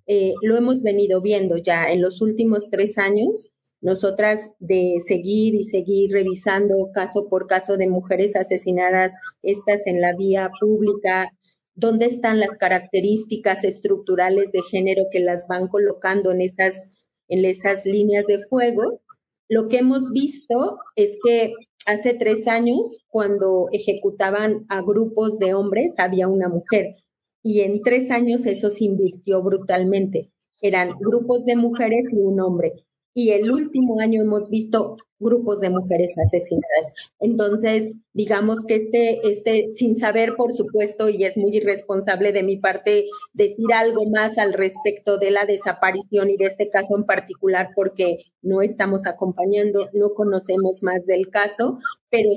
eh, 0.05 0.33
lo 0.41 0.57
hemos 0.57 0.81
venido 0.81 1.21
viendo 1.21 1.57
ya 1.57 1.85
en 1.85 2.01
los 2.01 2.21
últimos 2.21 2.69
tres 2.69 2.97
años. 2.97 3.51
Nosotras 3.81 4.53
de 4.59 4.95
seguir 5.05 5.55
y 5.55 5.63
seguir 5.63 6.11
revisando 6.11 6.89
caso 6.93 7.27
por 7.27 7.47
caso 7.47 7.75
de 7.77 7.87
mujeres 7.87 8.35
asesinadas, 8.35 9.17
estas 9.41 9.87
en 9.87 9.99
la 9.99 10.15
vía 10.15 10.51
pública, 10.59 11.29
dónde 11.75 12.05
están 12.05 12.39
las 12.39 12.55
características 12.55 13.63
estructurales 13.63 14.51
de 14.51 14.61
género 14.61 15.03
que 15.11 15.19
las 15.19 15.47
van 15.47 15.67
colocando 15.67 16.31
en 16.31 16.41
esas, 16.41 16.91
en 17.27 17.43
esas 17.45 17.85
líneas 17.85 18.25
de 18.27 18.39
fuego. 18.47 19.01
Lo 19.49 19.67
que 19.67 19.79
hemos 19.79 20.11
visto 20.11 20.79
es 20.95 21.17
que 21.23 21.53
hace 21.85 22.13
tres 22.13 22.47
años, 22.47 23.03
cuando 23.09 23.67
ejecutaban 23.71 24.65
a 24.69 24.81
grupos 24.81 25.39
de 25.39 25.53
hombres, 25.53 25.99
había 25.99 26.27
una 26.27 26.47
mujer. 26.47 27.02
Y 27.43 27.61
en 27.61 27.81
tres 27.83 28.09
años 28.09 28.45
eso 28.45 28.69
se 28.69 28.85
invirtió 28.85 29.43
brutalmente. 29.43 30.31
Eran 30.61 30.97
grupos 30.97 31.45
de 31.45 31.55
mujeres 31.55 32.11
y 32.13 32.21
un 32.21 32.39
hombre 32.39 32.85
y 33.13 33.29
el 33.29 33.51
último 33.51 33.99
año 33.99 34.21
hemos 34.21 34.49
visto 34.49 34.97
grupos 35.19 35.59
de 35.59 35.69
mujeres 35.69 36.15
asesinadas. 36.17 36.93
Entonces, 37.19 37.93
digamos 38.11 38.65
que 38.65 38.75
este, 38.75 39.27
este, 39.27 39.69
sin 39.69 39.97
saber, 39.97 40.35
por 40.35 40.53
supuesto, 40.53 41.09
y 41.09 41.23
es 41.23 41.37
muy 41.37 41.55
irresponsable 41.55 42.31
de 42.31 42.43
mi 42.43 42.57
parte 42.57 43.05
decir 43.33 43.71
algo 43.73 44.05
más 44.09 44.37
al 44.37 44.53
respecto 44.53 45.17
de 45.17 45.31
la 45.31 45.45
desaparición 45.45 46.29
y 46.29 46.37
de 46.37 46.45
este 46.45 46.69
caso 46.69 46.97
en 46.97 47.05
particular, 47.05 47.69
porque 47.75 48.25
no 48.41 48.61
estamos 48.61 49.05
acompañando, 49.05 49.89
no 49.93 50.13
conocemos 50.13 50.81
más 50.81 51.05
del 51.05 51.29
caso, 51.29 51.79
pero 52.09 52.29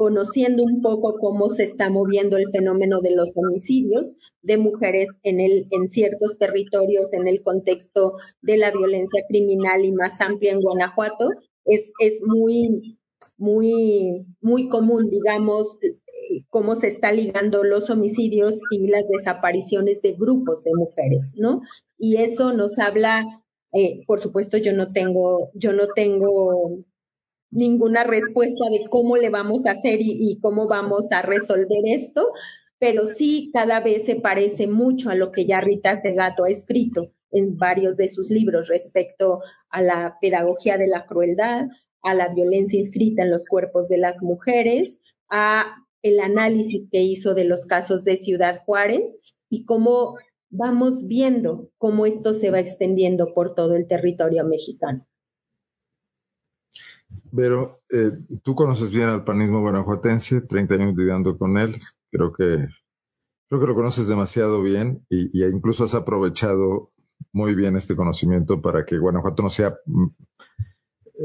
conociendo 0.00 0.62
un 0.62 0.80
poco 0.80 1.18
cómo 1.18 1.50
se 1.50 1.62
está 1.62 1.90
moviendo 1.90 2.38
el 2.38 2.48
fenómeno 2.50 3.02
de 3.02 3.14
los 3.14 3.28
homicidios 3.34 4.16
de 4.40 4.56
mujeres 4.56 5.08
en, 5.24 5.40
el, 5.40 5.66
en 5.72 5.88
ciertos 5.88 6.38
territorios 6.38 7.12
en 7.12 7.28
el 7.28 7.42
contexto 7.42 8.14
de 8.40 8.56
la 8.56 8.70
violencia 8.70 9.22
criminal 9.28 9.84
y 9.84 9.92
más 9.92 10.22
amplia 10.22 10.52
en 10.52 10.62
Guanajuato, 10.62 11.28
es, 11.66 11.92
es 12.00 12.18
muy, 12.22 12.96
muy, 13.36 14.24
muy 14.40 14.70
común, 14.70 15.10
digamos, 15.10 15.76
cómo 16.48 16.76
se 16.76 16.86
está 16.86 17.12
ligando 17.12 17.62
los 17.62 17.90
homicidios 17.90 18.58
y 18.70 18.86
las 18.86 19.06
desapariciones 19.06 20.00
de 20.00 20.14
grupos 20.14 20.64
de 20.64 20.70
mujeres, 20.78 21.34
¿no? 21.36 21.60
Y 21.98 22.16
eso 22.16 22.54
nos 22.54 22.78
habla, 22.78 23.42
eh, 23.74 24.00
por 24.06 24.20
supuesto, 24.20 24.56
yo 24.56 24.72
no 24.72 24.92
tengo, 24.92 25.50
yo 25.52 25.74
no 25.74 25.88
tengo 25.94 26.86
ninguna 27.50 28.04
respuesta 28.04 28.68
de 28.70 28.84
cómo 28.88 29.16
le 29.16 29.30
vamos 29.30 29.66
a 29.66 29.72
hacer 29.72 29.98
y, 30.00 30.38
cómo 30.40 30.68
vamos 30.68 31.10
a 31.12 31.22
resolver 31.22 31.82
esto, 31.84 32.28
pero 32.78 33.06
sí 33.06 33.50
cada 33.52 33.80
vez 33.80 34.04
se 34.04 34.16
parece 34.16 34.66
mucho 34.66 35.10
a 35.10 35.14
lo 35.14 35.32
que 35.32 35.46
ya 35.46 35.60
Rita 35.60 35.96
Segato 35.96 36.44
ha 36.44 36.50
escrito 36.50 37.12
en 37.32 37.56
varios 37.56 37.96
de 37.96 38.08
sus 38.08 38.30
libros 38.30 38.68
respecto 38.68 39.40
a 39.68 39.82
la 39.82 40.16
pedagogía 40.20 40.78
de 40.78 40.88
la 40.88 41.06
crueldad, 41.06 41.66
a 42.02 42.14
la 42.14 42.28
violencia 42.28 42.78
inscrita 42.78 43.22
en 43.22 43.30
los 43.30 43.44
cuerpos 43.46 43.88
de 43.88 43.98
las 43.98 44.22
mujeres, 44.22 45.00
a 45.28 45.76
el 46.02 46.20
análisis 46.20 46.88
que 46.90 47.02
hizo 47.02 47.34
de 47.34 47.44
los 47.44 47.66
casos 47.66 48.04
de 48.04 48.16
Ciudad 48.16 48.62
Juárez 48.64 49.20
y 49.48 49.64
cómo 49.64 50.16
vamos 50.48 51.06
viendo 51.06 51.70
cómo 51.78 52.06
esto 52.06 52.34
se 52.34 52.50
va 52.50 52.58
extendiendo 52.58 53.34
por 53.34 53.54
todo 53.54 53.76
el 53.76 53.86
territorio 53.86 54.44
mexicano. 54.44 55.06
Pero 57.34 57.80
eh, 57.90 58.12
tú 58.42 58.54
conoces 58.54 58.90
bien 58.90 59.08
al 59.08 59.24
panismo 59.24 59.60
guanajuatense, 59.60 60.42
30 60.42 60.74
años 60.74 60.96
lidiando 60.96 61.38
con 61.38 61.58
él, 61.58 61.76
creo 62.10 62.32
que, 62.32 62.68
creo 63.48 63.60
que 63.60 63.66
lo 63.66 63.74
conoces 63.74 64.08
demasiado 64.08 64.62
bien 64.62 65.04
y, 65.08 65.44
incluso 65.44 65.84
has 65.84 65.94
aprovechado 65.94 66.92
muy 67.32 67.54
bien 67.54 67.76
este 67.76 67.96
conocimiento 67.96 68.62
para 68.62 68.84
que 68.84 68.98
Guanajuato 68.98 69.42
no 69.42 69.50
sea 69.50 69.76
mm, 69.86 70.06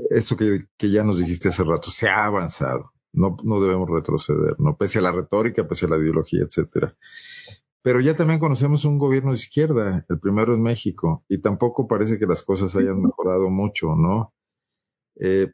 esto 0.09 0.35
que, 0.35 0.65
que 0.77 0.91
ya 0.91 1.03
nos 1.03 1.19
dijiste 1.19 1.49
hace 1.49 1.63
rato, 1.63 1.89
se 1.89 2.09
ha 2.09 2.25
avanzado, 2.25 2.91
no, 3.13 3.37
no 3.43 3.61
debemos 3.61 3.89
retroceder, 3.89 4.55
no 4.59 4.75
pese 4.77 4.99
a 4.99 5.03
la 5.03 5.11
retórica, 5.11 5.67
pese 5.67 5.85
a 5.85 5.89
la 5.89 5.97
ideología, 5.97 6.43
etcétera. 6.43 6.95
Pero 7.81 8.01
ya 8.01 8.17
también 8.17 8.39
conocemos 8.39 8.83
un 8.83 8.97
gobierno 8.97 9.29
de 9.29 9.37
izquierda, 9.37 10.05
el 10.09 10.19
primero 10.19 10.55
en 10.55 10.61
México, 10.63 11.23
y 11.29 11.37
tampoco 11.37 11.87
parece 11.87 12.17
que 12.17 12.25
las 12.25 12.41
cosas 12.41 12.75
hayan 12.75 12.99
mejorado 12.99 13.49
mucho, 13.51 13.95
¿no? 13.95 14.33
Eh, 15.19 15.51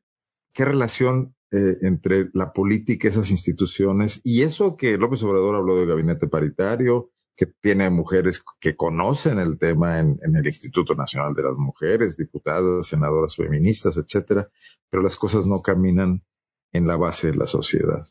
¿Qué 0.54 0.66
relación 0.66 1.36
eh, 1.52 1.78
entre 1.82 2.30
la 2.34 2.54
política, 2.54 3.08
esas 3.08 3.30
instituciones 3.32 4.22
y 4.24 4.44
eso 4.44 4.78
que 4.78 4.98
López 4.98 5.22
Obrador 5.24 5.56
habló 5.56 5.78
de 5.78 5.86
gabinete 5.86 6.28
paritario, 6.28 7.12
que 7.36 7.46
tiene 7.46 7.90
mujeres 7.90 8.44
que 8.60 8.76
conocen 8.76 9.40
el 9.40 9.58
tema 9.58 10.00
en, 10.00 10.20
el 10.22 10.46
Instituto 10.46 10.96
Nacional 10.96 11.34
de 11.34 11.44
las 11.44 11.56
Mujeres, 11.58 12.16
diputadas, 12.16 12.88
senadoras 12.88 13.36
feministas, 13.36 13.98
etcétera, 13.98 14.50
pero 14.90 15.04
las 15.04 15.16
cosas 15.16 15.46
no 15.46 15.62
caminan 15.62 16.24
en 16.72 16.88
la 16.88 16.98
base 16.98 17.32
de 17.32 17.38
la 17.38 17.48
sociedad. 17.48 18.06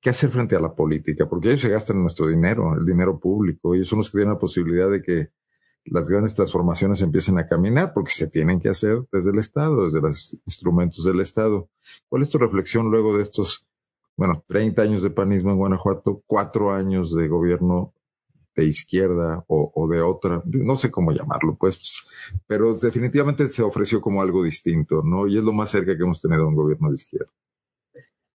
¿Qué 0.00 0.10
hacer 0.10 0.30
frente 0.30 0.56
a 0.56 0.60
la 0.60 0.74
política? 0.74 1.28
Porque 1.28 1.48
ellos 1.48 1.62
se 1.62 1.68
gastan 1.68 2.02
nuestro 2.02 2.28
dinero, 2.28 2.74
el 2.74 2.84
dinero 2.84 3.18
público, 3.18 3.74
ellos 3.74 3.88
son 3.88 4.00
los 4.00 4.10
que 4.10 4.18
tienen 4.18 4.34
la 4.34 4.38
posibilidad 4.38 4.90
de 4.90 5.00
que 5.00 5.28
las 5.86 6.08
grandes 6.08 6.34
transformaciones 6.34 7.00
empiecen 7.02 7.38
a 7.38 7.46
caminar, 7.46 7.92
porque 7.94 8.10
se 8.10 8.28
tienen 8.28 8.60
que 8.60 8.68
hacer 8.68 9.04
desde 9.12 9.30
el 9.30 9.38
Estado, 9.38 9.84
desde 9.84 10.00
los 10.00 10.34
instrumentos 10.46 11.04
del 11.04 11.20
Estado. 11.20 11.68
¿Cuál 12.08 12.22
es 12.22 12.30
tu 12.30 12.38
reflexión 12.38 12.90
luego 12.90 13.16
de 13.16 13.22
estos, 13.22 13.66
bueno, 14.16 14.44
30 14.48 14.82
años 14.82 15.02
de 15.02 15.10
panismo 15.10 15.50
en 15.50 15.58
Guanajuato, 15.58 16.22
cuatro 16.26 16.72
años 16.72 17.14
de 17.14 17.28
gobierno 17.28 17.92
de 18.56 18.64
izquierda 18.64 19.44
o, 19.48 19.86
de 19.86 20.00
otra, 20.00 20.42
no 20.46 20.76
sé 20.76 20.90
cómo 20.90 21.12
llamarlo, 21.12 21.56
pues, 21.60 22.04
pero 22.46 22.74
definitivamente 22.74 23.50
se 23.50 23.62
ofreció 23.62 24.00
como 24.00 24.22
algo 24.22 24.42
distinto, 24.42 25.02
¿no? 25.04 25.26
Y 25.26 25.36
es 25.36 25.44
lo 25.44 25.52
más 25.52 25.70
cerca 25.70 25.94
que 25.94 26.02
hemos 26.02 26.22
tenido 26.22 26.44
a 26.44 26.48
un 26.48 26.54
gobierno 26.54 26.88
de 26.88 26.94
izquierda. 26.94 27.30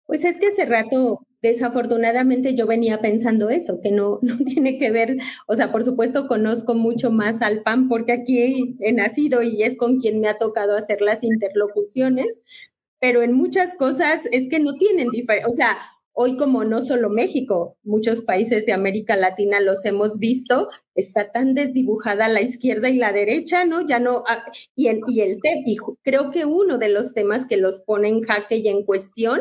Pues 0.05 0.25
es 0.25 0.37
que 0.37 0.47
hace 0.47 0.65
rato, 0.65 1.25
desafortunadamente, 1.41 2.55
yo 2.55 2.67
venía 2.67 3.01
pensando 3.01 3.49
eso, 3.49 3.79
que 3.81 3.91
no, 3.91 4.19
no 4.21 4.37
tiene 4.37 4.77
que 4.77 4.91
ver, 4.91 5.17
o 5.47 5.55
sea, 5.55 5.71
por 5.71 5.85
supuesto 5.85 6.27
conozco 6.27 6.73
mucho 6.73 7.11
más 7.11 7.41
al 7.41 7.63
PAN 7.63 7.87
porque 7.87 8.11
aquí 8.11 8.77
he 8.79 8.91
nacido 8.93 9.41
y 9.43 9.63
es 9.63 9.77
con 9.77 9.99
quien 9.99 10.19
me 10.19 10.27
ha 10.27 10.37
tocado 10.37 10.75
hacer 10.75 11.01
las 11.01 11.23
interlocuciones, 11.23 12.41
pero 12.99 13.21
en 13.21 13.33
muchas 13.33 13.75
cosas 13.75 14.27
es 14.31 14.49
que 14.49 14.59
no 14.59 14.73
tienen 14.75 15.09
diferencia, 15.09 15.49
o 15.49 15.55
sea, 15.55 15.77
hoy 16.21 16.35
como 16.35 16.65
no 16.65 16.81
solo 16.85 17.09
México, 17.09 17.77
muchos 17.81 18.19
países 18.21 18.65
de 18.65 18.73
América 18.73 19.15
Latina 19.15 19.61
los 19.61 19.85
hemos 19.85 20.19
visto, 20.19 20.67
está 20.93 21.31
tan 21.31 21.53
desdibujada 21.53 22.27
la 22.27 22.41
izquierda 22.41 22.89
y 22.89 22.97
la 22.97 23.13
derecha, 23.13 23.63
¿no? 23.63 23.87
Ya 23.87 23.99
no, 23.99 24.23
ah, 24.27 24.43
y 24.75 24.87
el, 24.87 24.99
y 25.07 25.21
el 25.21 25.39
y 25.65 25.77
creo 26.03 26.29
que 26.31 26.43
uno 26.43 26.77
de 26.77 26.89
los 26.89 27.13
temas 27.13 27.47
que 27.47 27.55
los 27.55 27.79
pone 27.79 28.09
en 28.09 28.21
jaque 28.23 28.57
y 28.57 28.67
en 28.67 28.83
cuestión 28.83 29.39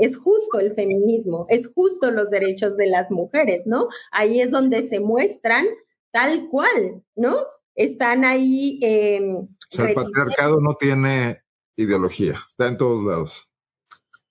es 0.00 0.16
justo 0.16 0.58
el 0.58 0.72
feminismo, 0.74 1.46
es 1.48 1.70
justo 1.74 2.10
los 2.10 2.30
derechos 2.30 2.76
de 2.76 2.86
las 2.86 3.10
mujeres, 3.10 3.66
¿no? 3.66 3.88
Ahí 4.10 4.40
es 4.40 4.50
donde 4.50 4.82
se 4.82 4.98
muestran 4.98 5.66
tal 6.10 6.48
cual, 6.48 7.02
¿no? 7.14 7.36
Están 7.74 8.24
ahí. 8.24 8.80
Eh, 8.82 9.20
o 9.22 9.48
sea, 9.70 9.90
el 9.90 9.94
patriarcado 9.94 10.60
no 10.60 10.74
tiene 10.74 11.42
ideología, 11.76 12.40
está 12.46 12.68
en 12.68 12.78
todos 12.78 13.04
lados. 13.04 13.46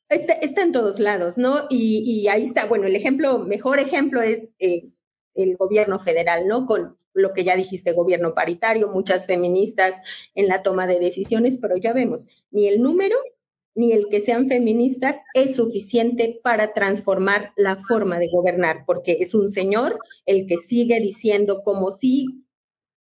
Está, 0.10 0.34
está 0.34 0.63
en 0.63 0.71
todos 0.71 0.99
lados, 0.99 1.38
¿no? 1.38 1.67
Y, 1.69 2.03
y, 2.03 2.27
ahí 2.29 2.45
está, 2.45 2.65
bueno, 2.65 2.88
el 2.88 2.95
ejemplo, 2.95 3.38
mejor 3.38 3.79
ejemplo 3.79 4.23
es 4.23 4.53
eh, 4.58 4.89
el 5.36 5.55
gobierno 5.55 5.99
federal, 5.99 6.47
¿no? 6.47 6.65
Con 6.65 6.97
lo 7.13 7.34
que 7.34 7.43
ya 7.43 7.55
dijiste, 7.55 7.93
gobierno 7.93 8.34
paritario, 8.34 8.88
muchas 8.88 9.27
feministas 9.27 10.01
en 10.34 10.47
la 10.47 10.63
toma 10.63 10.88
de 10.88 10.99
decisiones, 10.99 11.60
pero 11.62 11.77
ya 11.77 11.93
vemos, 11.93 12.25
ni 12.49 12.67
el 12.67 12.82
número 12.82 13.17
ni 13.80 13.94
el 13.94 14.10
que 14.10 14.20
sean 14.20 14.50
feministas 14.50 15.15
es 15.34 15.56
suficiente 15.56 16.42
para 16.44 16.74
transformar 16.74 17.54
la 17.56 17.78
forma 17.78 18.20
de 18.20 18.28
gobernar, 18.30 18.84
porque 18.86 19.18
es 19.22 19.34
un 19.34 19.48
señor 19.48 19.98
el 20.26 20.48
que 20.48 20.58
sigue 20.58 21.00
diciendo 21.00 21.62
como 21.63 21.94
si 21.94 22.44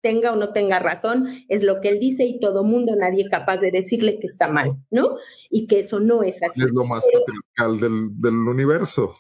tenga 0.03 0.33
o 0.33 0.37
no 0.37 0.53
tenga 0.53 0.81
razón, 0.81 1.29
es 1.49 1.63
lo 1.63 1.81
que 1.81 1.91
él 1.91 2.01
dice 2.01 2.25
y 2.25 2.41
todo 2.41 2.65
mundo, 2.65 2.97
nadie 2.97 3.29
capaz 3.31 3.59
de 3.59 3.71
decirle 3.71 4.19
que 4.19 4.27
está 4.27 4.49
mal, 4.49 4.77
¿no? 4.91 5.17
Y 5.49 5.69
que 5.69 5.79
eso 5.79 6.01
no 6.01 6.25
es 6.25 6.43
así. 6.43 6.63
Es 6.63 6.73
lo 6.73 6.85
más 6.85 7.07
patriarcal 7.07 7.81
del, 8.21 8.35
universo. 8.35 9.15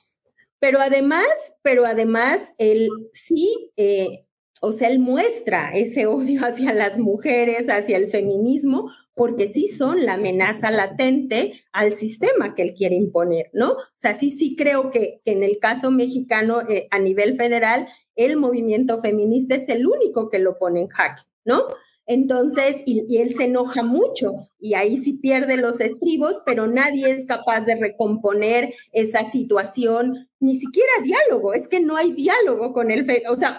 Pero 0.58 0.80
además, 0.80 1.28
pero 1.62 1.86
además, 1.86 2.52
él 2.58 2.88
sí, 3.12 3.70
eh, 3.76 4.26
o 4.60 4.72
sea, 4.72 4.88
él 4.88 4.98
muestra 4.98 5.70
ese 5.72 6.06
odio 6.06 6.40
hacia 6.44 6.74
las 6.74 6.98
mujeres, 6.98 7.68
hacia 7.68 7.96
el 7.96 8.08
feminismo, 8.08 8.90
porque 9.14 9.46
sí 9.46 9.68
son 9.68 10.04
la 10.04 10.14
amenaza 10.14 10.70
latente 10.70 11.64
al 11.72 11.94
sistema 11.94 12.54
que 12.54 12.62
él 12.62 12.74
quiere 12.74 12.96
imponer, 12.96 13.50
¿no? 13.52 13.72
O 13.72 13.78
sea, 13.96 14.14
sí, 14.14 14.30
sí 14.30 14.56
creo 14.56 14.90
que, 14.90 15.20
en 15.24 15.42
el 15.42 15.58
caso 15.58 15.90
mexicano, 15.90 16.62
eh, 16.68 16.88
a 16.90 16.98
nivel 16.98 17.36
federal, 17.36 17.88
el 18.16 18.36
movimiento 18.36 19.00
feminista 19.00 19.54
es 19.54 19.68
el 19.68 19.86
único 19.86 20.30
que 20.30 20.38
lo 20.38 20.58
pone 20.58 20.82
en 20.82 20.88
jaque, 20.88 21.22
¿no? 21.44 21.66
Entonces, 22.06 22.82
y, 22.84 23.16
él 23.16 23.34
se 23.34 23.44
enoja 23.44 23.82
mucho 23.82 24.34
y 24.58 24.74
ahí 24.74 24.98
sí 24.98 25.14
pierde 25.14 25.56
los 25.56 25.80
estribos, 25.80 26.42
pero 26.44 26.66
nadie 26.66 27.10
es 27.10 27.24
capaz 27.26 27.62
de 27.62 27.76
recomponer 27.76 28.74
esa 28.92 29.30
situación, 29.30 30.28
ni 30.38 30.58
siquiera 30.60 30.92
diálogo, 31.02 31.54
es 31.54 31.66
que 31.66 31.80
no 31.80 31.96
hay 31.96 32.12
diálogo 32.12 32.74
con 32.74 32.90
el, 32.90 33.06
o 33.30 33.36
sea, 33.38 33.58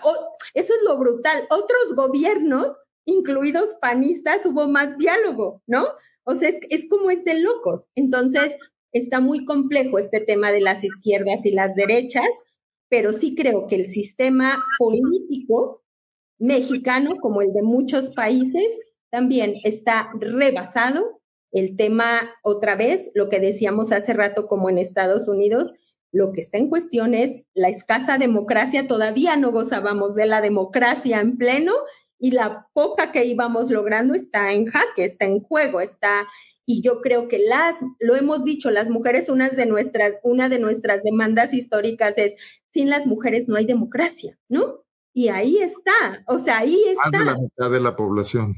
eso 0.54 0.74
es 0.74 0.80
lo 0.84 0.98
brutal. 0.98 1.48
Otros 1.50 1.96
gobiernos 1.96 2.78
incluidos 3.06 3.76
panistas, 3.82 4.46
hubo 4.46 4.68
más 4.68 4.98
diálogo, 4.98 5.62
¿no? 5.68 5.86
O 6.24 6.36
sea, 6.36 6.50
es, 6.50 6.90
como 6.90 7.12
es 7.12 7.24
de 7.24 7.40
locos. 7.40 7.90
Entonces, 7.96 8.58
está 8.92 9.20
muy 9.20 9.46
complejo 9.46 10.00
este 10.00 10.20
tema 10.20 10.52
de 10.52 10.62
las 10.62 10.84
izquierdas 10.84 11.46
y 11.46 11.52
las 11.52 11.76
derechas, 11.76 12.28
pero 12.90 13.14
sí 13.14 13.36
creo 13.36 13.68
que 13.68 13.76
el 13.76 13.88
sistema 13.90 14.64
político 14.80 15.84
mexicano, 16.40 17.16
como 17.22 17.42
el 17.42 17.54
de 17.54 17.62
muchos 17.62 18.14
países, 18.16 18.80
también 19.12 19.56
está 19.64 20.10
rebasado. 20.20 21.22
El 21.52 21.78
tema, 21.78 22.34
otra 22.44 22.76
vez, 22.76 23.12
lo 23.14 23.30
que 23.30 23.40
decíamos 23.40 23.92
hace 23.92 24.14
rato, 24.14 24.48
como 24.48 24.70
en 24.70 24.78
Estados 24.78 25.28
Unidos, 25.28 25.74
lo 26.12 26.32
que 26.32 26.42
está 26.42 26.58
en 26.58 26.70
cuestión 26.70 27.14
es 27.14 27.44
la 27.54 27.70
escasa 27.70 28.18
democracia. 28.18 28.88
Todavía 28.88 29.36
no 29.36 29.52
gozábamos 29.52 30.16
de 30.16 30.26
la 30.26 30.42
democracia 30.42 31.20
en 31.20 31.38
pleno 31.38 31.74
y 32.20 32.32
la 32.32 32.68
poca 32.74 33.12
que 33.12 33.26
íbamos 33.26 33.70
logrando 33.70 34.14
está 34.14 34.54
en 34.54 34.66
jaque, 34.66 35.06
está 35.06 35.26
en 35.26 35.40
juego, 35.42 35.82
está 35.82 36.28
y 36.66 36.82
yo 36.82 37.02
creo 37.02 37.28
que 37.28 37.40
las, 37.40 37.76
lo 38.00 38.16
hemos 38.16 38.44
dicho, 38.44 38.72
las 38.72 38.90
mujeres, 38.90 39.30
una 39.30 39.50
de 39.50 39.66
nuestras, 39.68 40.16
una 40.24 40.50
de 40.50 40.58
nuestras 40.58 41.04
demandas 41.04 41.54
históricas 41.54 42.18
es, 42.18 42.34
sin 42.72 42.90
las 42.90 43.06
mujeres 43.06 43.48
no 43.48 43.56
hay 43.56 43.66
democracia, 43.66 44.38
¿no? 44.50 44.84
Y 45.14 45.28
ahí 45.28 45.58
está, 45.60 46.24
o 46.28 46.40
sea, 46.40 46.60
ahí 46.60 46.82
está. 46.88 47.10
Más 47.12 47.20
de 47.20 47.26
la 47.26 47.38
mitad 47.38 47.72
de 47.72 47.80
la 47.80 47.96
población. 47.96 48.56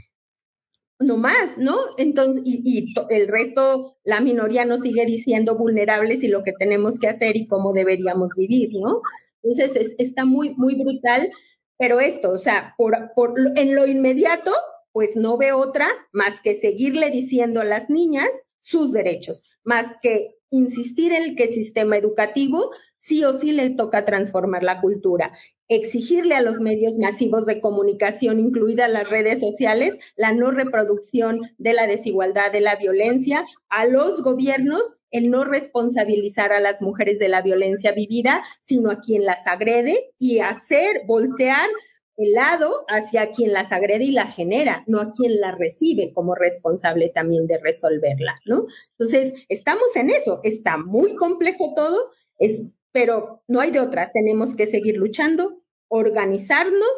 No 0.99 1.17
más, 1.17 1.57
¿no? 1.57 1.77
Entonces, 1.97 2.41
y, 2.45 2.61
y 2.63 2.93
el 3.09 3.27
resto, 3.27 3.97
la 4.03 4.21
minoría 4.21 4.65
nos 4.65 4.81
sigue 4.81 5.05
diciendo 5.05 5.55
vulnerables 5.55 6.23
y 6.23 6.29
lo 6.29 6.43
que 6.43 6.53
tenemos 6.57 6.99
que 6.99 7.09
hacer 7.09 7.35
y 7.35 7.47
cómo 7.47 7.73
deberíamos 7.73 8.29
vivir, 8.35 8.69
¿no? 8.73 9.01
Entonces, 9.43 9.95
está 9.99 10.25
muy, 10.25 10.55
muy 10.55 10.75
brutal, 10.75 11.29
pero 11.77 11.99
esto, 11.99 12.31
o 12.31 12.39
sea, 12.39 12.73
por, 12.77 13.11
por, 13.15 13.33
en 13.55 13.75
lo 13.75 13.87
inmediato, 13.87 14.51
pues 14.91 15.15
no 15.15 15.37
ve 15.37 15.51
otra 15.51 15.87
más 16.11 16.41
que 16.41 16.55
seguirle 16.55 17.11
diciendo 17.11 17.61
a 17.61 17.65
las 17.65 17.89
niñas 17.89 18.29
sus 18.61 18.91
derechos, 18.91 19.43
más 19.63 19.93
que 20.01 20.35
insistir 20.49 21.13
en 21.13 21.35
que 21.35 21.45
el 21.45 21.53
sistema 21.53 21.97
educativo 21.97 22.71
sí 22.95 23.23
o 23.23 23.37
sí 23.37 23.51
le 23.51 23.69
toca 23.69 24.05
transformar 24.05 24.63
la 24.63 24.81
cultura, 24.81 25.31
exigirle 25.67 26.35
a 26.35 26.41
los 26.41 26.59
medios 26.59 26.97
masivos 26.97 27.45
de 27.45 27.61
comunicación, 27.61 28.39
incluidas 28.39 28.89
las 28.89 29.09
redes 29.09 29.39
sociales, 29.39 29.97
la 30.15 30.33
no 30.33 30.51
reproducción 30.51 31.41
de 31.57 31.73
la 31.73 31.85
desigualdad, 31.85 32.51
de 32.51 32.61
la 32.61 32.75
violencia, 32.75 33.45
a 33.69 33.85
los 33.85 34.21
gobiernos 34.23 34.96
el 35.11 35.29
no 35.29 35.43
responsabilizar 35.43 36.51
a 36.53 36.59
las 36.59 36.81
mujeres 36.81 37.19
de 37.19 37.29
la 37.29 37.41
violencia 37.41 37.91
vivida, 37.91 38.43
sino 38.59 38.91
a 38.91 38.99
quien 38.99 39.25
las 39.25 39.47
agrede 39.47 40.11
y 40.19 40.39
hacer 40.39 41.01
voltear 41.05 41.69
el 42.17 42.33
lado 42.33 42.83
hacia 42.87 43.31
quien 43.31 43.53
las 43.53 43.71
agrede 43.71 44.05
y 44.05 44.11
la 44.11 44.25
genera, 44.25 44.83
no 44.87 44.99
a 44.99 45.11
quien 45.11 45.39
la 45.39 45.51
recibe 45.51 46.11
como 46.13 46.33
responsable 46.33 47.09
también 47.09 47.45
de 47.45 47.59
resolverla, 47.59 48.35
¿no? 48.45 48.65
Entonces, 48.97 49.45
estamos 49.49 49.95
en 49.95 50.09
eso, 50.09 50.41
está 50.43 50.77
muy 50.77 51.15
complejo 51.15 51.73
todo, 51.75 52.11
es, 52.39 52.63
pero 52.91 53.43
no 53.47 53.61
hay 53.61 53.69
de 53.69 53.79
otra, 53.79 54.11
tenemos 54.11 54.55
que 54.55 54.65
seguir 54.65 54.97
luchando, 54.97 55.61
organizarnos 55.89 56.89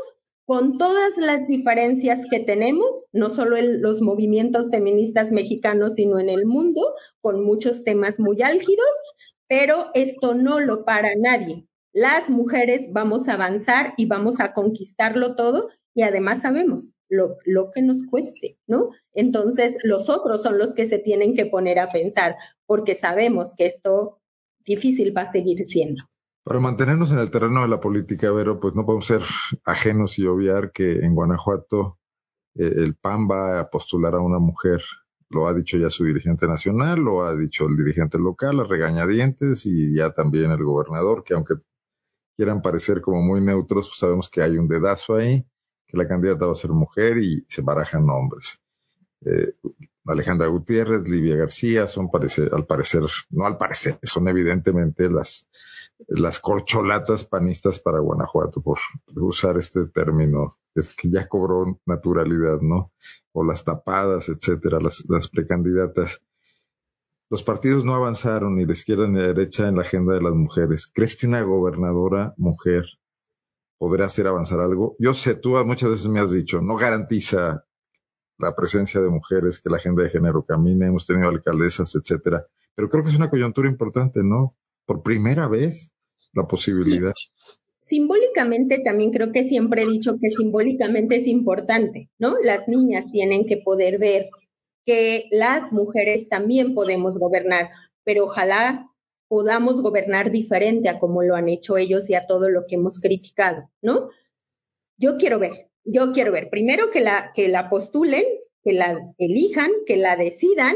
con 0.50 0.80
todas 0.80 1.16
las 1.18 1.48
diferencias 1.48 2.26
que 2.28 2.40
tenemos, 2.40 3.06
no 3.12 3.30
solo 3.30 3.56
en 3.56 3.84
los 3.84 4.02
movimientos 4.02 4.72
feministas 4.72 5.32
mexicanos, 5.32 5.94
sino 5.94 6.18
en 6.18 6.28
el 6.28 6.48
mundo, 6.48 6.82
con 7.22 7.46
muchos 7.46 7.84
temas 7.84 8.20
muy 8.20 8.42
álgidos, 8.42 8.90
pero 9.48 9.92
esto 9.94 10.34
no 10.34 10.60
lo 10.60 10.86
para 10.86 11.14
nadie 11.16 11.70
las 11.94 12.30
mujeres 12.30 12.88
vamos 12.92 13.28
a 13.28 13.34
avanzar 13.34 13.94
y 13.98 14.06
vamos 14.06 14.40
a 14.40 14.54
conquistarlo 14.54 15.36
todo 15.36 15.70
y 15.96 16.04
además 16.04 16.42
sabemos 16.42 16.94
lo, 17.10 17.38
lo, 17.46 17.72
que 17.72 17.82
nos 17.82 18.04
cueste, 18.04 18.58
¿no? 18.68 18.92
Entonces, 19.14 19.80
los 19.84 20.10
otros 20.10 20.44
son 20.44 20.60
los 20.60 20.74
que 20.76 20.86
se 20.86 21.00
tienen 21.00 21.36
que 21.36 21.48
poner 21.48 21.80
a 21.80 21.90
pensar, 21.90 22.36
porque 22.68 22.94
sabemos 22.94 23.56
que 23.58 23.66
esto 23.66 24.20
difícil 24.64 25.16
va 25.18 25.24
a 25.24 25.32
seguir 25.32 25.66
siendo. 25.66 26.04
Para 26.50 26.62
mantenernos 26.62 27.12
en 27.12 27.20
el 27.20 27.30
terreno 27.30 27.62
de 27.62 27.68
la 27.68 27.80
política, 27.80 28.32
Vero, 28.32 28.60
pues 28.60 28.74
no 28.74 28.84
podemos 28.84 29.06
ser 29.06 29.22
ajenos 29.66 30.18
y 30.18 30.26
obviar 30.26 30.72
que 30.72 31.06
en 31.06 31.14
Guanajuato 31.14 32.00
eh, 32.56 32.74
el 32.78 32.96
PAN 32.96 33.28
va 33.30 33.60
a 33.60 33.70
postular 33.70 34.16
a 34.16 34.20
una 34.20 34.40
mujer. 34.40 34.82
Lo 35.30 35.48
ha 35.48 35.54
dicho 35.54 35.78
ya 35.78 35.92
su 35.92 36.06
dirigente 36.06 36.48
nacional, 36.48 37.02
lo 37.02 37.24
ha 37.24 37.36
dicho 37.36 37.68
el 37.68 37.78
dirigente 37.78 38.18
local, 38.18 38.62
a 38.62 38.64
regañadientes, 38.64 39.68
y 39.68 39.94
ya 39.96 40.12
también 40.12 40.50
el 40.50 40.64
gobernador, 40.64 41.24
que 41.24 41.36
aunque 41.36 41.54
quieran 42.36 42.64
parecer 42.64 43.02
como 43.02 43.22
muy 43.22 43.42
neutros, 43.42 43.88
pues 43.88 44.00
sabemos 44.00 44.28
que 44.28 44.42
hay 44.42 44.58
un 44.58 44.68
dedazo 44.68 45.18
ahí, 45.18 45.46
que 45.86 45.98
la 45.98 46.08
candidata 46.08 46.48
va 46.48 46.54
a 46.54 46.56
ser 46.56 46.72
mujer 46.72 47.20
y 47.20 47.46
se 47.48 47.62
barajan 47.62 48.08
nombres. 48.08 48.60
Eh, 49.24 49.54
Alejandra 50.04 50.48
Gutiérrez, 50.48 51.08
Livia 51.08 51.36
García, 51.36 51.86
son 51.86 52.10
parecer, 52.10 52.50
al 52.54 52.66
parecer, 52.66 53.04
no 53.30 53.46
al 53.46 53.58
parecer, 53.58 54.00
son 54.02 54.28
evidentemente 54.28 55.12
las, 55.12 55.48
las 56.08 56.40
corcholatas 56.40 57.26
panistas 57.26 57.80
para 57.80 58.00
Guanajuato, 58.00 58.62
por 58.62 58.80
usar 59.16 59.58
este 59.58 59.86
término, 59.88 60.58
es 60.76 60.96
que 60.96 61.10
ya 61.10 61.28
cobró 61.28 61.80
naturalidad, 61.86 62.62
¿no? 62.62 62.94
O 63.34 63.44
las 63.44 63.64
tapadas, 63.64 64.30
etcétera, 64.30 64.80
las, 64.80 65.30
precandidatas. 65.30 66.24
Los 67.30 67.44
partidos 67.44 67.84
no 67.84 67.96
avanzaron 67.96 68.56
ni 68.56 68.66
la 68.66 68.72
izquierda 68.72 69.08
ni 69.08 69.20
la 69.20 69.28
derecha 69.28 69.68
en 69.68 69.76
la 69.76 69.82
agenda 69.82 70.14
de 70.14 70.22
las 70.22 70.34
mujeres. 70.34 70.90
¿Crees 70.92 71.16
que 71.16 71.28
una 71.28 71.42
gobernadora 71.44 72.34
mujer 72.38 72.86
podrá 73.78 74.06
hacer 74.06 74.26
avanzar 74.28 74.62
algo? 74.62 74.96
Yo 75.00 75.14
sé, 75.14 75.36
tú 75.36 75.52
muchas 75.66 75.92
veces 75.92 76.08
me 76.08 76.20
has 76.20 76.32
dicho, 76.32 76.62
no 76.62 76.76
garantiza 76.76 77.66
la 78.40 78.56
presencia 78.56 79.02
de 79.02 79.10
mujeres, 79.10 79.60
que 79.60 79.70
la 79.70 79.78
agenda 79.78 80.02
de 80.02 80.10
género 80.10 80.46
camine, 80.46 80.88
hemos 80.88 81.06
tenido 81.06 81.28
alcaldesas, 81.28 81.94
etcétera. 81.96 82.48
Pero 82.74 82.90
creo 82.90 83.04
que 83.04 83.10
es 83.10 83.16
una 83.16 83.30
coyuntura 83.30 83.68
importante, 83.68 84.24
¿no? 84.24 84.56
Por 84.90 85.04
primera 85.04 85.48
vez, 85.48 85.94
la 86.34 86.48
posibilidad. 86.48 87.14
Simbólicamente 87.80 88.80
también 88.80 89.12
creo 89.12 89.32
que 89.32 89.44
siempre 89.44 89.84
he 89.84 89.86
dicho 89.86 90.18
que 90.20 90.32
simbólicamente 90.32 91.18
es 91.18 91.28
importante, 91.28 92.10
¿no? 92.18 92.40
Las 92.42 92.68
niñas 92.68 93.12
tienen 93.12 93.46
que 93.46 93.58
poder 93.58 94.00
ver 94.00 94.32
que 94.88 95.26
las 95.30 95.72
mujeres 95.72 96.28
también 96.28 96.74
podemos 96.74 97.20
gobernar, 97.20 97.70
pero 98.04 98.26
ojalá 98.26 98.90
podamos 99.28 99.80
gobernar 99.84 100.32
diferente 100.32 100.90
a 100.90 100.98
como 100.98 101.22
lo 101.22 101.36
han 101.36 101.50
hecho 101.50 101.78
ellos 101.78 102.10
y 102.10 102.16
a 102.16 102.26
todo 102.26 102.50
lo 102.50 102.66
que 102.66 102.74
hemos 102.74 103.00
criticado, 103.00 103.70
¿no? 103.84 104.10
Yo 104.98 105.18
quiero 105.18 105.38
ver, 105.38 105.70
yo 105.84 106.14
quiero 106.14 106.32
ver, 106.32 106.50
primero 106.50 106.90
que 106.90 107.02
la, 107.02 107.32
que 107.36 107.48
la 107.48 107.70
postulen, 107.70 108.26
que 108.64 108.74
la 108.74 108.98
elijan, 109.20 109.70
que 109.86 109.98
la 109.98 110.16
decidan, 110.16 110.76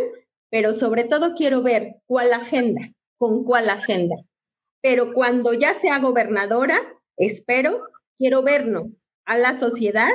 pero 0.51 0.75
sobre 0.75 1.03
todo 1.03 1.33
quiero 1.33 1.63
ver 1.63 1.95
cuál 2.05 2.31
agenda, 2.31 2.93
con 3.23 3.45
cuál 3.45 3.69
agenda. 3.69 4.17
Pero 4.81 5.13
cuando 5.13 5.53
ya 5.53 5.73
sea 5.75 5.99
gobernadora, 5.99 6.77
espero, 7.15 7.83
quiero 8.17 8.43
vernos 8.43 8.91
a 9.23 9.37
la 9.37 9.57
sociedad 9.57 10.11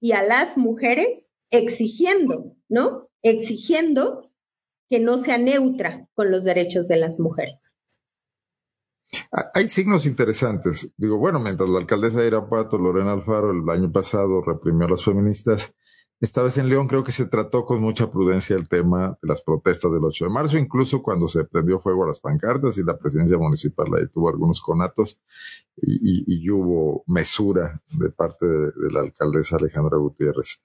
y 0.00 0.12
a 0.12 0.24
las 0.24 0.56
mujeres 0.56 1.30
exigiendo, 1.52 2.56
¿no? 2.68 3.08
exigiendo 3.22 4.24
que 4.88 4.98
no 4.98 5.22
sea 5.22 5.38
neutra 5.38 6.08
con 6.14 6.32
los 6.32 6.42
derechos 6.42 6.88
de 6.88 6.96
las 6.96 7.20
mujeres. 7.20 7.72
Hay 9.54 9.68
signos 9.68 10.04
interesantes. 10.04 10.92
Digo, 10.96 11.18
bueno, 11.18 11.38
mientras 11.38 11.68
la 11.68 11.78
alcaldesa 11.78 12.20
de 12.20 12.26
Irapuato, 12.26 12.78
Lorena 12.78 13.12
Alfaro, 13.12 13.52
el 13.52 13.70
año 13.70 13.92
pasado 13.92 14.42
reprimió 14.42 14.88
a 14.88 14.90
las 14.90 15.04
feministas, 15.04 15.76
esta 16.20 16.42
vez 16.42 16.58
en 16.58 16.68
León 16.68 16.86
creo 16.86 17.02
que 17.02 17.12
se 17.12 17.24
trató 17.24 17.64
con 17.64 17.80
mucha 17.80 18.10
prudencia 18.10 18.54
el 18.54 18.68
tema 18.68 19.18
de 19.22 19.28
las 19.28 19.40
protestas 19.40 19.90
del 19.90 20.04
8 20.04 20.26
de 20.26 20.30
marzo, 20.30 20.58
incluso 20.58 21.02
cuando 21.02 21.28
se 21.28 21.44
prendió 21.44 21.78
fuego 21.78 22.04
a 22.04 22.08
las 22.08 22.20
pancartas 22.20 22.76
y 22.76 22.84
la 22.84 22.98
presidencia 22.98 23.38
municipal 23.38 23.86
ahí 23.96 24.06
tuvo 24.12 24.28
algunos 24.28 24.60
conatos 24.60 25.18
y, 25.76 26.50
hubo 26.50 27.04
mesura 27.06 27.80
de 27.92 28.10
parte 28.10 28.46
de, 28.46 28.92
la 28.92 29.00
alcaldesa 29.00 29.56
Alejandra 29.56 29.96
Gutiérrez. 29.96 30.62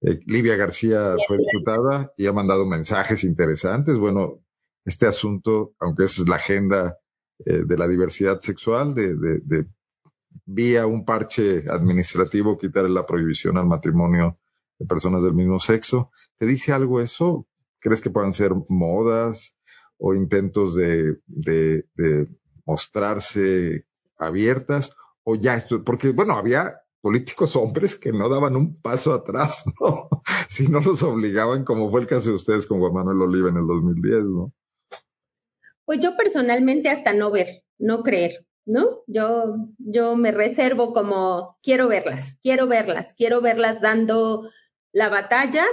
Eh, 0.00 0.20
Livia 0.24 0.56
García 0.56 1.16
fue 1.28 1.36
diputada 1.36 2.10
y 2.16 2.26
ha 2.26 2.32
mandado 2.32 2.64
mensajes 2.64 3.24
interesantes. 3.24 3.98
Bueno, 3.98 4.40
este 4.86 5.06
asunto, 5.06 5.74
aunque 5.80 6.04
es 6.04 6.26
la 6.26 6.36
agenda 6.36 6.98
eh, 7.44 7.64
de 7.66 7.76
la 7.76 7.88
diversidad 7.88 8.40
sexual, 8.40 8.94
de, 8.94 9.16
de 9.16 9.66
vía 10.46 10.86
un 10.86 11.04
parche 11.04 11.64
administrativo 11.68 12.56
quitar 12.56 12.88
la 12.88 13.04
prohibición 13.04 13.58
al 13.58 13.66
matrimonio 13.66 14.38
de 14.78 14.86
personas 14.86 15.22
del 15.22 15.34
mismo 15.34 15.60
sexo. 15.60 16.10
¿Te 16.38 16.46
dice 16.46 16.72
algo 16.72 17.00
eso? 17.00 17.46
¿Crees 17.80 18.00
que 18.00 18.10
puedan 18.10 18.32
ser 18.32 18.52
modas 18.68 19.56
o 19.98 20.14
intentos 20.14 20.74
de, 20.74 21.18
de, 21.26 22.28
mostrarse 22.64 23.86
abiertas? 24.18 24.96
O 25.22 25.36
ya 25.36 25.54
esto, 25.54 25.84
porque 25.84 26.10
bueno, 26.10 26.34
había 26.34 26.80
políticos 27.00 27.56
hombres 27.56 27.96
que 27.96 28.12
no 28.12 28.28
daban 28.28 28.56
un 28.56 28.80
paso 28.80 29.12
atrás, 29.12 29.64
¿no? 29.80 30.08
si 30.48 30.68
no 30.68 30.80
los 30.80 31.02
obligaban, 31.02 31.64
como 31.64 31.90
fue 31.90 32.00
el 32.00 32.06
caso 32.06 32.30
de 32.30 32.36
ustedes 32.36 32.66
con 32.66 32.80
Juan 32.80 32.94
Manuel 32.94 33.22
Oliva 33.22 33.50
en 33.50 33.56
el 33.56 33.66
2010, 33.66 34.24
¿no? 34.24 34.52
Pues 35.84 36.00
yo 36.00 36.16
personalmente 36.16 36.88
hasta 36.88 37.12
no 37.12 37.30
ver, 37.30 37.62
no 37.78 38.02
creer. 38.02 38.46
¿no? 38.66 39.02
Yo, 39.06 39.56
yo 39.78 40.16
me 40.16 40.32
reservo 40.32 40.92
como 40.92 41.58
quiero 41.62 41.88
verlas, 41.88 42.38
quiero 42.42 42.66
verlas, 42.66 43.14
quiero 43.14 43.40
verlas 43.40 43.80
dando 43.80 44.48
la 44.94 45.08
batalla, 45.08 45.66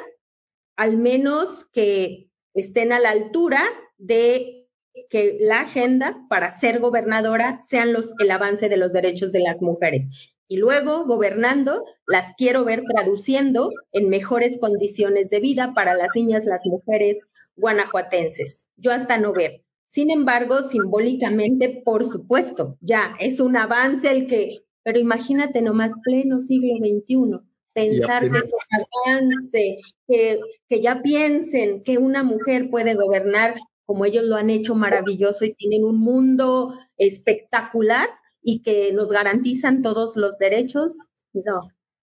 al 0.75 0.97
menos 0.97 1.65
que 1.71 2.31
estén 2.55 2.91
a 2.91 2.99
la 2.99 3.11
altura 3.11 3.61
de 3.97 4.67
que 5.09 5.37
la 5.39 5.61
agenda 5.61 6.25
para 6.27 6.59
ser 6.59 6.79
gobernadora 6.79 7.59
sean 7.59 7.93
los, 7.93 8.13
el 8.19 8.31
avance 8.31 8.67
de 8.67 8.77
los 8.77 8.91
derechos 8.91 9.31
de 9.31 9.39
las 9.39 9.61
mujeres. 9.61 10.33
Y 10.47 10.57
luego, 10.57 11.05
gobernando, 11.05 11.85
las 12.07 12.33
quiero 12.35 12.65
ver 12.65 12.81
traduciendo 12.83 13.69
en 13.91 14.09
mejores 14.09 14.57
condiciones 14.59 15.29
de 15.29 15.39
vida 15.39 15.73
para 15.75 15.93
las 15.93 16.09
niñas, 16.15 16.45
las 16.45 16.65
mujeres 16.65 17.25
guanajuatenses. 17.55 18.67
Yo 18.75 18.91
hasta 18.91 19.17
no 19.19 19.33
ver. 19.33 19.63
Sin 19.87 20.09
embargo, 20.09 20.63
simbólicamente, 20.63 21.81
por 21.85 22.05
supuesto, 22.05 22.77
ya 22.81 23.15
es 23.19 23.39
un 23.39 23.55
avance 23.55 24.09
el 24.09 24.25
que, 24.27 24.65
pero 24.83 24.97
imagínate 24.99 25.61
nomás 25.61 25.91
pleno 26.03 26.39
siglo 26.39 26.77
XXI, 26.77 27.50
pensar 27.73 28.23
que 28.29 28.37
es 28.37 28.51
un 28.51 29.15
avance, 29.15 29.77
que, 30.07 30.39
que 30.69 30.81
ya 30.81 31.01
piensen 31.01 31.83
que 31.83 31.97
una 31.97 32.23
mujer 32.23 32.69
puede 32.69 32.95
gobernar 32.95 33.55
como 33.85 34.05
ellos 34.05 34.23
lo 34.23 34.37
han 34.37 34.49
hecho 34.49 34.73
maravilloso 34.73 35.43
y 35.43 35.53
tienen 35.53 35.83
un 35.83 35.99
mundo 35.99 36.73
espectacular 36.97 38.09
y 38.41 38.61
que 38.61 38.93
nos 38.93 39.11
garantizan 39.11 39.81
todos 39.81 40.15
los 40.15 40.37
derechos, 40.37 40.97
no. 41.33 41.59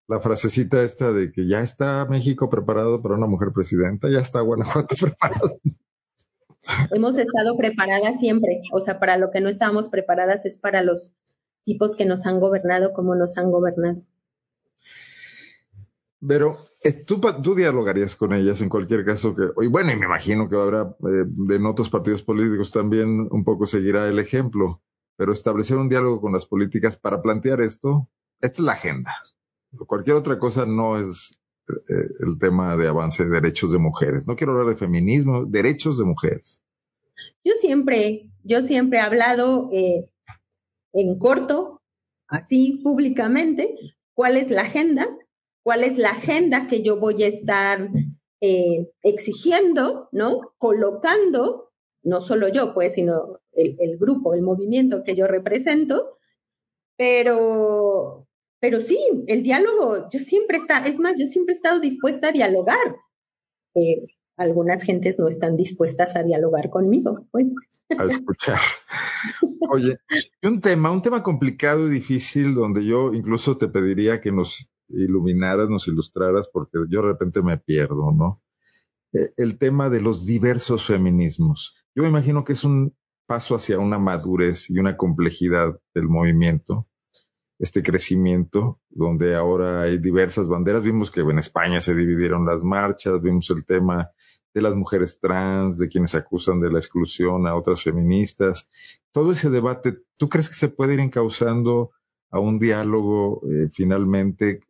La 0.06 0.20
frasecita 0.20 0.82
esta 0.82 1.12
de 1.12 1.32
que 1.32 1.46
ya 1.46 1.60
está 1.60 2.06
México 2.06 2.48
preparado 2.48 3.02
para 3.02 3.14
una 3.14 3.26
mujer 3.26 3.52
presidenta, 3.54 4.08
ya 4.10 4.20
está 4.20 4.40
Guanajuato 4.40 4.96
preparado. 5.00 5.58
Hemos 6.90 7.16
estado 7.16 7.56
preparadas 7.56 8.18
siempre, 8.20 8.60
o 8.72 8.80
sea, 8.80 8.98
para 8.98 9.16
lo 9.16 9.30
que 9.30 9.40
no 9.40 9.48
estábamos 9.48 9.88
preparadas 9.88 10.44
es 10.44 10.58
para 10.58 10.82
los 10.82 11.12
tipos 11.64 11.96
que 11.96 12.04
nos 12.04 12.26
han 12.26 12.40
gobernado 12.40 12.92
como 12.92 13.14
nos 13.14 13.38
han 13.38 13.50
gobernado. 13.50 14.02
Pero 16.26 16.58
tú, 17.06 17.20
tú 17.42 17.54
dialogarías 17.54 18.16
con 18.16 18.32
ellas 18.32 18.60
en 18.60 18.68
cualquier 18.68 19.04
caso 19.04 19.34
que, 19.34 19.42
y 19.62 19.68
bueno, 19.68 19.92
y 19.92 19.96
me 19.96 20.06
imagino 20.06 20.48
que 20.48 20.56
habrá 20.56 20.96
eh, 21.10 21.54
en 21.54 21.66
otros 21.66 21.90
partidos 21.90 22.22
políticos 22.22 22.72
también 22.72 23.28
un 23.30 23.44
poco 23.44 23.66
seguirá 23.66 24.08
el 24.08 24.18
ejemplo, 24.18 24.82
pero 25.16 25.32
establecer 25.32 25.76
un 25.76 25.88
diálogo 25.88 26.20
con 26.20 26.32
las 26.32 26.46
políticas 26.46 26.96
para 26.96 27.22
plantear 27.22 27.60
esto, 27.60 28.08
esta 28.40 28.60
es 28.60 28.64
la 28.64 28.72
agenda. 28.72 29.12
Cualquier 29.86 30.16
otra 30.16 30.38
cosa 30.38 30.66
no 30.66 30.98
es 30.98 31.38
eh, 31.68 32.08
el 32.20 32.38
tema 32.38 32.76
de 32.76 32.88
avance 32.88 33.24
de 33.24 33.30
derechos 33.30 33.70
de 33.70 33.78
mujeres. 33.78 34.26
No 34.26 34.34
quiero 34.34 34.52
hablar 34.52 34.68
de 34.68 34.76
feminismo, 34.76 35.44
derechos 35.44 35.98
de 35.98 36.04
mujeres. 36.04 36.60
Yo 37.44 37.52
siempre, 37.60 38.30
yo 38.42 38.62
siempre 38.62 38.98
he 38.98 39.02
hablado 39.02 39.70
eh, 39.72 40.08
en 40.92 41.18
corto, 41.18 41.80
así 42.26 42.80
públicamente, 42.82 43.74
cuál 44.14 44.36
es 44.36 44.50
la 44.50 44.62
agenda 44.62 45.06
cuál 45.68 45.84
es 45.84 45.98
la 45.98 46.12
agenda 46.12 46.66
que 46.66 46.82
yo 46.82 46.98
voy 46.98 47.24
a 47.24 47.26
estar 47.26 47.90
eh, 48.40 48.90
exigiendo, 49.02 50.08
¿no? 50.12 50.54
Colocando, 50.56 51.72
no 52.02 52.22
solo 52.22 52.48
yo, 52.48 52.72
pues, 52.72 52.94
sino 52.94 53.40
el, 53.52 53.98
grupo, 53.98 54.32
el 54.32 54.40
movimiento 54.40 55.04
que 55.04 55.14
yo 55.14 55.26
represento, 55.26 56.16
pero, 56.96 58.26
pero 58.58 58.80
sí, 58.80 58.98
el 59.26 59.42
diálogo, 59.42 60.08
yo 60.10 60.18
siempre 60.20 60.56
está, 60.56 60.86
es 60.86 60.98
más, 60.98 61.20
yo 61.20 61.26
siempre 61.26 61.52
he 61.52 61.56
estado 61.56 61.80
dispuesta 61.80 62.28
a 62.28 62.32
dialogar. 62.32 62.96
Eh, 63.74 64.06
algunas 64.38 64.82
gentes 64.84 65.18
no 65.18 65.28
están 65.28 65.54
dispuestas 65.58 66.16
a 66.16 66.22
dialogar 66.22 66.70
conmigo, 66.70 67.26
pues. 67.30 67.54
A 67.98 68.04
escuchar. 68.04 68.58
Oye, 69.68 69.98
un 70.42 70.62
tema, 70.62 70.90
un 70.90 71.02
tema 71.02 71.22
complicado 71.22 71.88
y 71.88 71.90
difícil 71.90 72.54
donde 72.54 72.86
yo 72.86 73.12
incluso 73.12 73.58
te 73.58 73.68
pediría 73.68 74.22
que 74.22 74.32
nos 74.32 74.70
iluminaras, 74.88 75.68
nos 75.68 75.88
ilustraras, 75.88 76.48
porque 76.52 76.78
yo 76.88 77.02
de 77.02 77.08
repente 77.08 77.42
me 77.42 77.58
pierdo, 77.58 78.12
¿no? 78.12 78.42
Eh, 79.12 79.32
el 79.36 79.58
tema 79.58 79.88
de 79.88 80.00
los 80.00 80.26
diversos 80.26 80.86
feminismos. 80.86 81.76
Yo 81.94 82.02
me 82.02 82.10
imagino 82.10 82.44
que 82.44 82.52
es 82.52 82.64
un 82.64 82.94
paso 83.26 83.54
hacia 83.54 83.78
una 83.78 83.98
madurez 83.98 84.70
y 84.70 84.78
una 84.78 84.96
complejidad 84.96 85.78
del 85.94 86.08
movimiento, 86.08 86.88
este 87.58 87.82
crecimiento, 87.82 88.80
donde 88.88 89.34
ahora 89.34 89.82
hay 89.82 89.98
diversas 89.98 90.48
banderas. 90.48 90.82
Vimos 90.82 91.10
que 91.10 91.20
en 91.20 91.38
España 91.38 91.80
se 91.80 91.94
dividieron 91.94 92.46
las 92.46 92.64
marchas, 92.64 93.20
vimos 93.20 93.50
el 93.50 93.64
tema 93.64 94.10
de 94.54 94.62
las 94.62 94.74
mujeres 94.74 95.20
trans, 95.20 95.78
de 95.78 95.88
quienes 95.88 96.14
acusan 96.14 96.60
de 96.60 96.70
la 96.70 96.78
exclusión 96.78 97.46
a 97.46 97.54
otras 97.54 97.82
feministas. 97.82 98.68
Todo 99.12 99.32
ese 99.32 99.50
debate, 99.50 99.98
¿tú 100.16 100.28
crees 100.28 100.48
que 100.48 100.54
se 100.54 100.68
puede 100.68 100.94
ir 100.94 101.00
encauzando 101.00 101.90
a 102.30 102.40
un 102.40 102.58
diálogo 102.58 103.42
eh, 103.46 103.68
finalmente. 103.70 104.60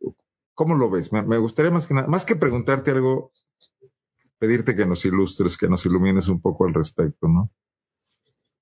¿Cómo 0.53 0.75
lo 0.75 0.89
ves? 0.89 1.11
Me, 1.11 1.37
gustaría 1.37 1.71
más 1.71 1.87
que 1.87 1.93
nada, 1.93 2.07
más 2.07 2.25
que 2.25 2.35
preguntarte 2.35 2.91
algo, 2.91 3.31
pedirte 4.37 4.75
que 4.75 4.85
nos 4.85 5.05
ilustres, 5.05 5.57
que 5.57 5.67
nos 5.67 5.85
ilumines 5.85 6.27
un 6.27 6.41
poco 6.41 6.65
al 6.65 6.73
respecto, 6.73 7.27
¿no? 7.27 7.49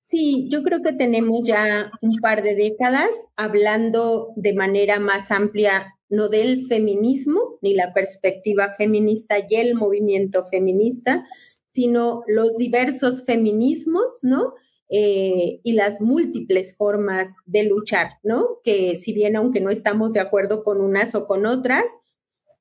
Sí, 0.00 0.48
yo 0.50 0.62
creo 0.62 0.82
que 0.82 0.94
tenemos 0.94 1.46
ya 1.46 1.92
un 2.00 2.16
par 2.20 2.42
de 2.42 2.54
décadas 2.54 3.10
hablando 3.36 4.28
de 4.36 4.54
manera 4.54 4.98
más 4.98 5.30
amplia 5.30 5.94
no 6.08 6.30
del 6.30 6.66
feminismo 6.66 7.58
ni 7.60 7.74
la 7.74 7.92
perspectiva 7.92 8.70
feminista 8.70 9.36
y 9.38 9.56
el 9.56 9.74
movimiento 9.74 10.44
feminista, 10.44 11.26
sino 11.64 12.22
los 12.26 12.56
diversos 12.56 13.24
feminismos, 13.26 14.20
¿no? 14.22 14.54
Eh, 14.90 15.60
y 15.62 15.72
las 15.72 16.00
múltiples 16.00 16.74
formas 16.74 17.34
de 17.44 17.64
luchar, 17.64 18.12
¿no? 18.22 18.58
Que 18.64 18.96
si 18.96 19.12
bien 19.12 19.36
aunque 19.36 19.60
no 19.60 19.68
estamos 19.68 20.12
de 20.12 20.20
acuerdo 20.20 20.64
con 20.64 20.80
unas 20.80 21.14
o 21.14 21.26
con 21.26 21.44
otras, 21.44 21.84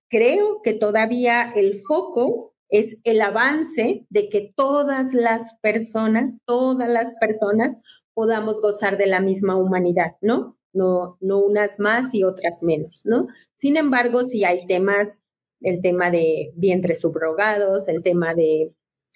creo 0.09 0.61
que 0.61 0.73
todavía 0.73 1.51
el 1.55 1.81
foco 1.87 2.53
es 2.69 2.97
el 3.05 3.21
avance 3.21 4.05
de 4.09 4.29
que 4.29 4.53
todas 4.55 5.13
las 5.13 5.55
personas, 5.61 6.39
todas 6.45 6.89
las 6.89 7.15
personas 7.15 7.81
podamos 8.13 8.61
gozar 8.61 8.97
de 8.97 9.07
la 9.07 9.21
misma 9.21 9.55
humanidad, 9.55 10.17
¿no? 10.21 10.57
No, 10.73 11.17
no 11.21 11.39
unas 11.39 11.79
más 11.79 12.13
y 12.13 12.23
otras 12.23 12.61
menos, 12.61 13.03
¿no? 13.05 13.27
Sin 13.55 13.77
embargo, 13.77 14.25
si 14.25 14.43
hay 14.43 14.67
temas, 14.67 15.21
el 15.61 15.81
tema 15.81 16.11
de 16.11 16.51
vientres 16.55 16.99
subrogados, 16.99 17.87
el 17.87 18.03
tema 18.03 18.33
de, 18.33 18.73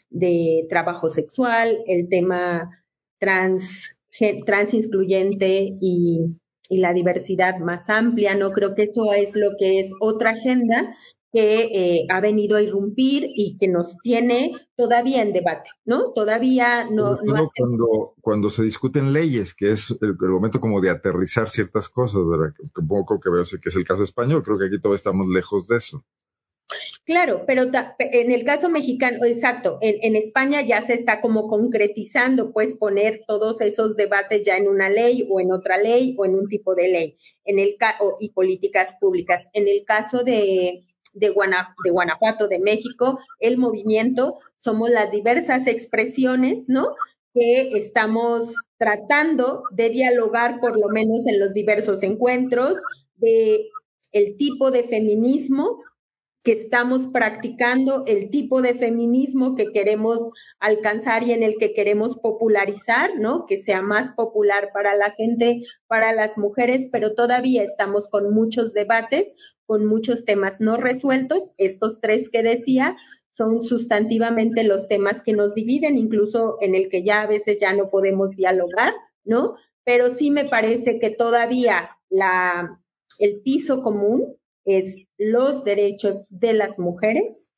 de 0.10 0.66
trabajo 0.70 1.12
sexual, 1.12 1.84
el 1.88 2.08
tema 2.10 2.81
trans, 3.22 3.98
trans 4.46 4.74
incluyente 4.74 5.78
y, 5.80 6.38
la 6.70 6.94
diversidad 6.94 7.60
más 7.60 7.90
amplia, 7.90 8.34
¿no? 8.34 8.52
Creo 8.54 8.76
que 8.76 8.84
eso 8.84 9.12
es 9.12 9.36
lo 9.36 9.58
que 9.60 9.82
es 9.82 9.92
otra 10.00 10.30
agenda 10.30 10.96
que 11.34 11.64
eh, 11.64 12.06
ha 12.10 12.22
venido 12.22 12.56
a 12.56 12.62
irrumpir 12.62 13.26
y 13.28 13.58
que 13.58 13.68
nos 13.68 13.98
tiene 14.04 14.54
todavía 14.78 15.22
en 15.22 15.34
debate, 15.34 15.70
¿no? 15.84 16.14
Todavía 16.14 16.90
no... 16.90 17.18
cuando, 17.58 18.14
cuando 18.22 18.50
se 18.50 18.64
discuten 18.64 19.12
leyes, 19.12 19.54
que 19.54 19.72
es 19.72 19.94
el, 20.00 20.16
momento 20.18 20.62
como 20.62 20.80
de 20.80 20.92
aterrizar 20.92 21.50
ciertas 21.50 21.90
cosas, 21.90 22.22
¿verdad? 22.26 22.54
Que, 22.56 22.82
poco 22.82 23.20
que 23.20 23.30
veo 23.30 23.44
que 23.44 23.70
es 23.70 23.76
el 23.76 23.84
caso 23.84 24.04
español, 24.04 24.42
creo 24.42 24.58
que 24.58 24.68
aquí 24.68 24.80
todavía 24.80 24.96
estamos 24.96 25.28
lejos 25.28 25.68
de 25.68 25.76
eso. 25.76 26.06
Claro, 27.04 27.46
pero 27.48 27.64
en 27.98 28.32
el 28.32 28.46
caso 28.46 28.70
mexicano, 28.70 29.26
exacto, 29.26 29.80
en, 29.82 30.16
España 30.16 30.62
ya 30.62 30.82
se 30.84 30.94
está 30.94 31.20
como 31.20 31.48
concretizando, 31.48 32.52
pues 32.54 32.76
poner 32.76 33.22
todos 33.28 33.60
esos 33.62 33.96
debates 33.96 34.44
ya 34.44 34.56
en 34.56 34.68
una 34.68 34.88
ley 34.88 35.28
o 35.28 35.40
en 35.40 35.52
otra 35.52 35.80
ley 35.80 36.16
o 36.20 36.26
en 36.26 36.36
un 36.36 36.48
tipo 36.48 36.76
de 36.76 36.90
ley, 36.90 37.18
en 37.44 37.58
el 37.58 37.76
y 38.20 38.30
políticas 38.30 38.94
públicas. 39.00 39.48
En 39.54 39.68
el 39.68 39.84
caso 39.84 40.24
de, 40.24 40.84
de, 41.14 41.30
Guanajuato, 41.30 42.48
de 42.48 42.60
México, 42.60 43.20
el 43.40 43.58
movimiento 43.58 44.38
somos 44.60 44.92
las 44.92 45.12
diversas 45.12 45.66
expresiones, 45.66 46.70
¿no? 46.70 46.96
Que 47.34 47.72
estamos 47.80 48.54
tratando 48.78 49.64
de 49.72 49.90
dialogar, 49.90 50.60
por 50.60 50.80
lo 50.80 50.90
menos 50.90 51.26
en 51.26 51.40
los 51.40 51.54
diversos 51.56 52.04
encuentros, 52.04 52.76
de 53.16 53.70
el 54.12 54.36
tipo 54.38 54.70
de 54.72 54.84
feminismo 54.84 55.80
que 56.44 56.54
estamos 56.54 57.08
practicando, 57.14 58.04
el 58.08 58.32
tipo 58.32 58.62
de 58.62 58.74
feminismo 58.74 59.56
que 59.56 59.72
queremos 59.72 60.32
alcanzar 60.60 61.24
y 61.24 61.34
en 61.34 61.44
el 61.44 61.58
que 61.60 61.74
queremos 61.74 62.18
popularizar, 62.18 63.12
¿no? 63.20 63.46
Que 63.46 63.58
sea 63.58 63.82
más 63.82 64.14
popular 64.14 64.72
para 64.74 64.96
la 64.96 65.12
gente, 65.12 65.62
para 65.88 66.14
las 66.14 66.38
mujeres, 66.38 66.90
pero 66.92 67.14
todavía 67.14 67.64
estamos 67.64 68.10
con 68.10 68.34
muchos 68.34 68.74
debates, 68.74 69.36
con 69.68 69.86
muchos 69.86 70.26
temas 70.26 70.60
no 70.60 70.78
resueltos. 70.78 71.54
Estos 71.58 72.02
tres 72.02 72.30
que 72.30 72.42
decía 72.42 72.98
son 73.38 73.64
sustantivamente 73.64 74.64
los 74.64 74.88
temas 74.88 75.22
que 75.22 75.34
nos 75.34 75.54
dividen, 75.54 75.96
incluso 75.96 76.58
en 76.60 76.76
el 76.76 76.90
que 76.90 77.04
ya 77.04 77.22
a 77.22 77.28
veces 77.28 77.60
ya 77.60 77.74
no 77.74 77.90
podemos 77.90 78.32
dialogar, 78.32 78.94
¿no? 79.24 79.56
Pero 79.84 80.10
sí 80.10 80.32
me 80.32 80.46
parece 80.46 81.00
que 81.00 81.12
todavía 81.12 81.98
el 83.20 83.42
piso 83.42 83.84
común 83.84 84.38
es 84.66 84.98
los 85.18 85.64
derechos 85.64 86.28
de 86.30 86.54
las 86.54 86.80
mujeres, 86.80 87.52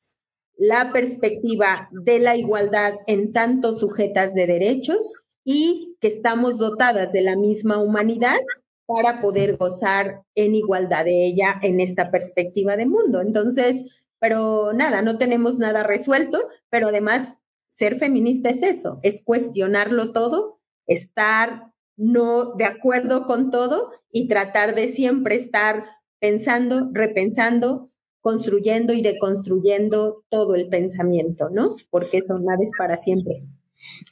la 0.56 0.92
perspectiva 0.92 1.88
de 1.92 2.18
la 2.18 2.36
igualdad 2.36 2.94
en 3.06 3.32
tanto 3.32 3.74
sujetas 3.74 4.34
de 4.34 4.46
derechos 4.46 5.14
y 5.44 5.96
que 6.00 6.08
estamos 6.08 6.58
dotadas 6.58 7.12
de 7.12 7.22
la 7.22 7.36
misma 7.36 7.78
humanidad 7.78 8.38
para 8.86 9.20
poder 9.20 9.56
gozar 9.56 10.22
en 10.34 10.54
igualdad 10.54 11.04
de 11.04 11.26
ella 11.26 11.58
en 11.62 11.80
esta 11.80 12.10
perspectiva 12.10 12.76
de 12.76 12.86
mundo. 12.86 13.20
Entonces, 13.20 13.84
pero 14.18 14.72
nada, 14.72 15.02
no 15.02 15.18
tenemos 15.18 15.58
nada 15.58 15.82
resuelto, 15.82 16.48
pero 16.70 16.88
además 16.88 17.36
ser 17.68 17.96
feminista 17.96 18.50
es 18.50 18.62
eso, 18.62 19.00
es 19.02 19.22
cuestionarlo 19.22 20.12
todo, 20.12 20.60
estar 20.86 21.72
no 21.96 22.54
de 22.54 22.64
acuerdo 22.64 23.26
con 23.26 23.50
todo 23.50 23.92
y 24.10 24.28
tratar 24.28 24.74
de 24.74 24.88
siempre 24.88 25.36
estar 25.36 25.84
pensando, 26.24 26.88
repensando, 26.90 27.86
construyendo 28.22 28.94
y 28.94 29.02
deconstruyendo 29.02 30.24
todo 30.30 30.54
el 30.54 30.70
pensamiento, 30.70 31.50
¿no? 31.50 31.76
Porque 31.90 32.16
eso 32.16 32.38
nada 32.38 32.62
es 32.62 32.70
para 32.78 32.96
siempre. 32.96 33.46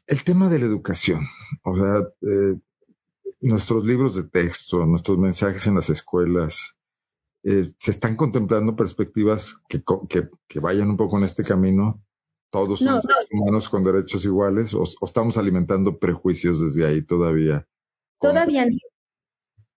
El 0.06 0.22
tema 0.22 0.50
de 0.50 0.58
la 0.58 0.66
educación, 0.66 1.22
o 1.64 1.74
sea, 1.74 2.00
eh, 2.20 2.60
nuestros 3.40 3.86
libros 3.86 4.14
de 4.14 4.24
texto, 4.24 4.84
nuestros 4.84 5.16
mensajes 5.16 5.66
en 5.66 5.76
las 5.76 5.88
escuelas, 5.88 6.76
eh, 7.44 7.72
se 7.78 7.92
están 7.92 8.14
contemplando 8.16 8.76
perspectivas 8.76 9.62
que, 9.66 9.82
que, 10.48 10.60
vayan 10.60 10.90
un 10.90 10.98
poco 10.98 11.16
en 11.16 11.24
este 11.24 11.42
camino. 11.42 12.04
Todos 12.50 12.80
somos 12.80 13.06
humanos 13.30 13.70
con 13.70 13.84
derechos 13.84 14.26
iguales 14.26 14.74
o, 14.74 14.82
estamos 14.82 15.38
alimentando 15.38 15.98
prejuicios 15.98 16.60
desde 16.60 16.84
ahí 16.84 17.00
todavía. 17.00 17.66
Todavía 18.20 18.66
no. 18.66 18.76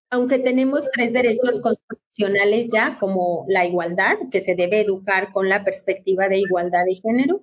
Aunque 0.09 0.39
tenemos 0.39 0.89
tres 0.91 1.13
derechos 1.13 1.59
constitucionales 1.61 2.67
ya, 2.71 2.95
como 2.99 3.45
la 3.49 3.65
igualdad, 3.65 4.17
que 4.31 4.39
se 4.39 4.55
debe 4.55 4.81
educar 4.81 5.33
con 5.33 5.49
la 5.49 5.63
perspectiva 5.63 6.27
de 6.29 6.39
igualdad 6.39 6.85
de 6.85 6.95
género, 6.95 7.41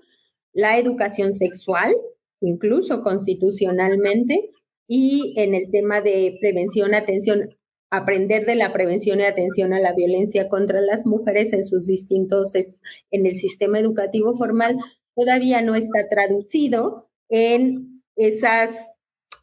la 0.52 0.78
educación 0.78 1.32
sexual, 1.32 1.94
incluso 2.40 3.02
constitucionalmente, 3.02 4.50
y 4.86 5.34
en 5.36 5.54
el 5.54 5.70
tema 5.70 6.00
de 6.00 6.36
prevención, 6.40 6.94
atención, 6.94 7.56
aprender 7.90 8.46
de 8.46 8.54
la 8.54 8.72
prevención 8.72 9.20
y 9.20 9.24
atención 9.24 9.72
a 9.72 9.80
la 9.80 9.92
violencia 9.92 10.48
contra 10.48 10.80
las 10.80 11.06
mujeres 11.06 11.52
en 11.52 11.64
sus 11.64 11.86
distintos, 11.86 12.54
en 13.10 13.26
el 13.26 13.36
sistema 13.36 13.78
educativo 13.78 14.34
formal, 14.34 14.78
todavía 15.14 15.62
no 15.62 15.74
está 15.74 16.08
traducido 16.08 17.08
en 17.28 18.02
esas 18.16 18.90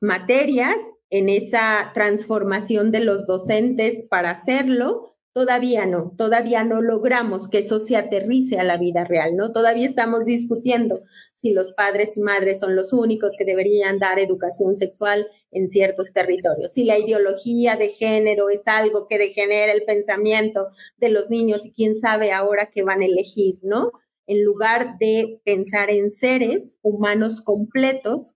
materias, 0.02 0.78
en 1.10 1.30
esa 1.30 1.92
transformación 1.94 2.92
de 2.92 3.00
los 3.02 3.26
docentes 3.26 4.06
para 4.10 4.32
hacerlo, 4.32 5.10
Todavía 5.32 5.86
no, 5.86 6.16
todavía 6.18 6.64
no 6.64 6.82
logramos 6.82 7.50
que 7.50 7.60
eso 7.60 7.80
se 7.80 7.96
aterrice 7.96 8.60
a 8.60 8.64
la 8.64 8.78
vida 8.78 9.04
real, 9.04 9.36
¿no? 9.36 9.52
Todavía 9.52 9.86
estamos 9.86 10.26
discutiendo 10.26 11.04
si 11.34 11.52
los 11.52 11.72
padres 11.72 12.18
y 12.18 12.22
madres 12.22 12.60
son 12.60 12.76
los 12.76 12.94
únicos 12.94 13.36
que 13.38 13.46
deberían 13.46 14.00
dar 14.00 14.18
educación 14.18 14.76
sexual 14.76 15.28
en 15.52 15.70
ciertos 15.70 16.12
territorios, 16.14 16.74
si 16.74 16.84
la 16.84 16.98
ideología 16.98 17.76
de 17.76 17.90
género 17.90 18.50
es 18.50 18.68
algo 18.68 19.08
que 19.08 19.20
degenera 19.20 19.72
el 19.72 19.84
pensamiento 19.84 20.70
de 20.98 21.10
los 21.10 21.30
niños 21.30 21.64
y 21.64 21.74
quién 21.74 21.96
sabe 21.96 22.32
ahora 22.32 22.72
qué 22.74 22.82
van 22.82 23.02
a 23.02 23.06
elegir, 23.06 23.60
¿no? 23.62 23.92
En 24.32 24.46
lugar 24.46 25.00
de 25.00 25.42
pensar 25.44 25.90
en 25.90 26.12
seres 26.12 26.78
humanos 26.84 27.42
completos, 27.42 28.36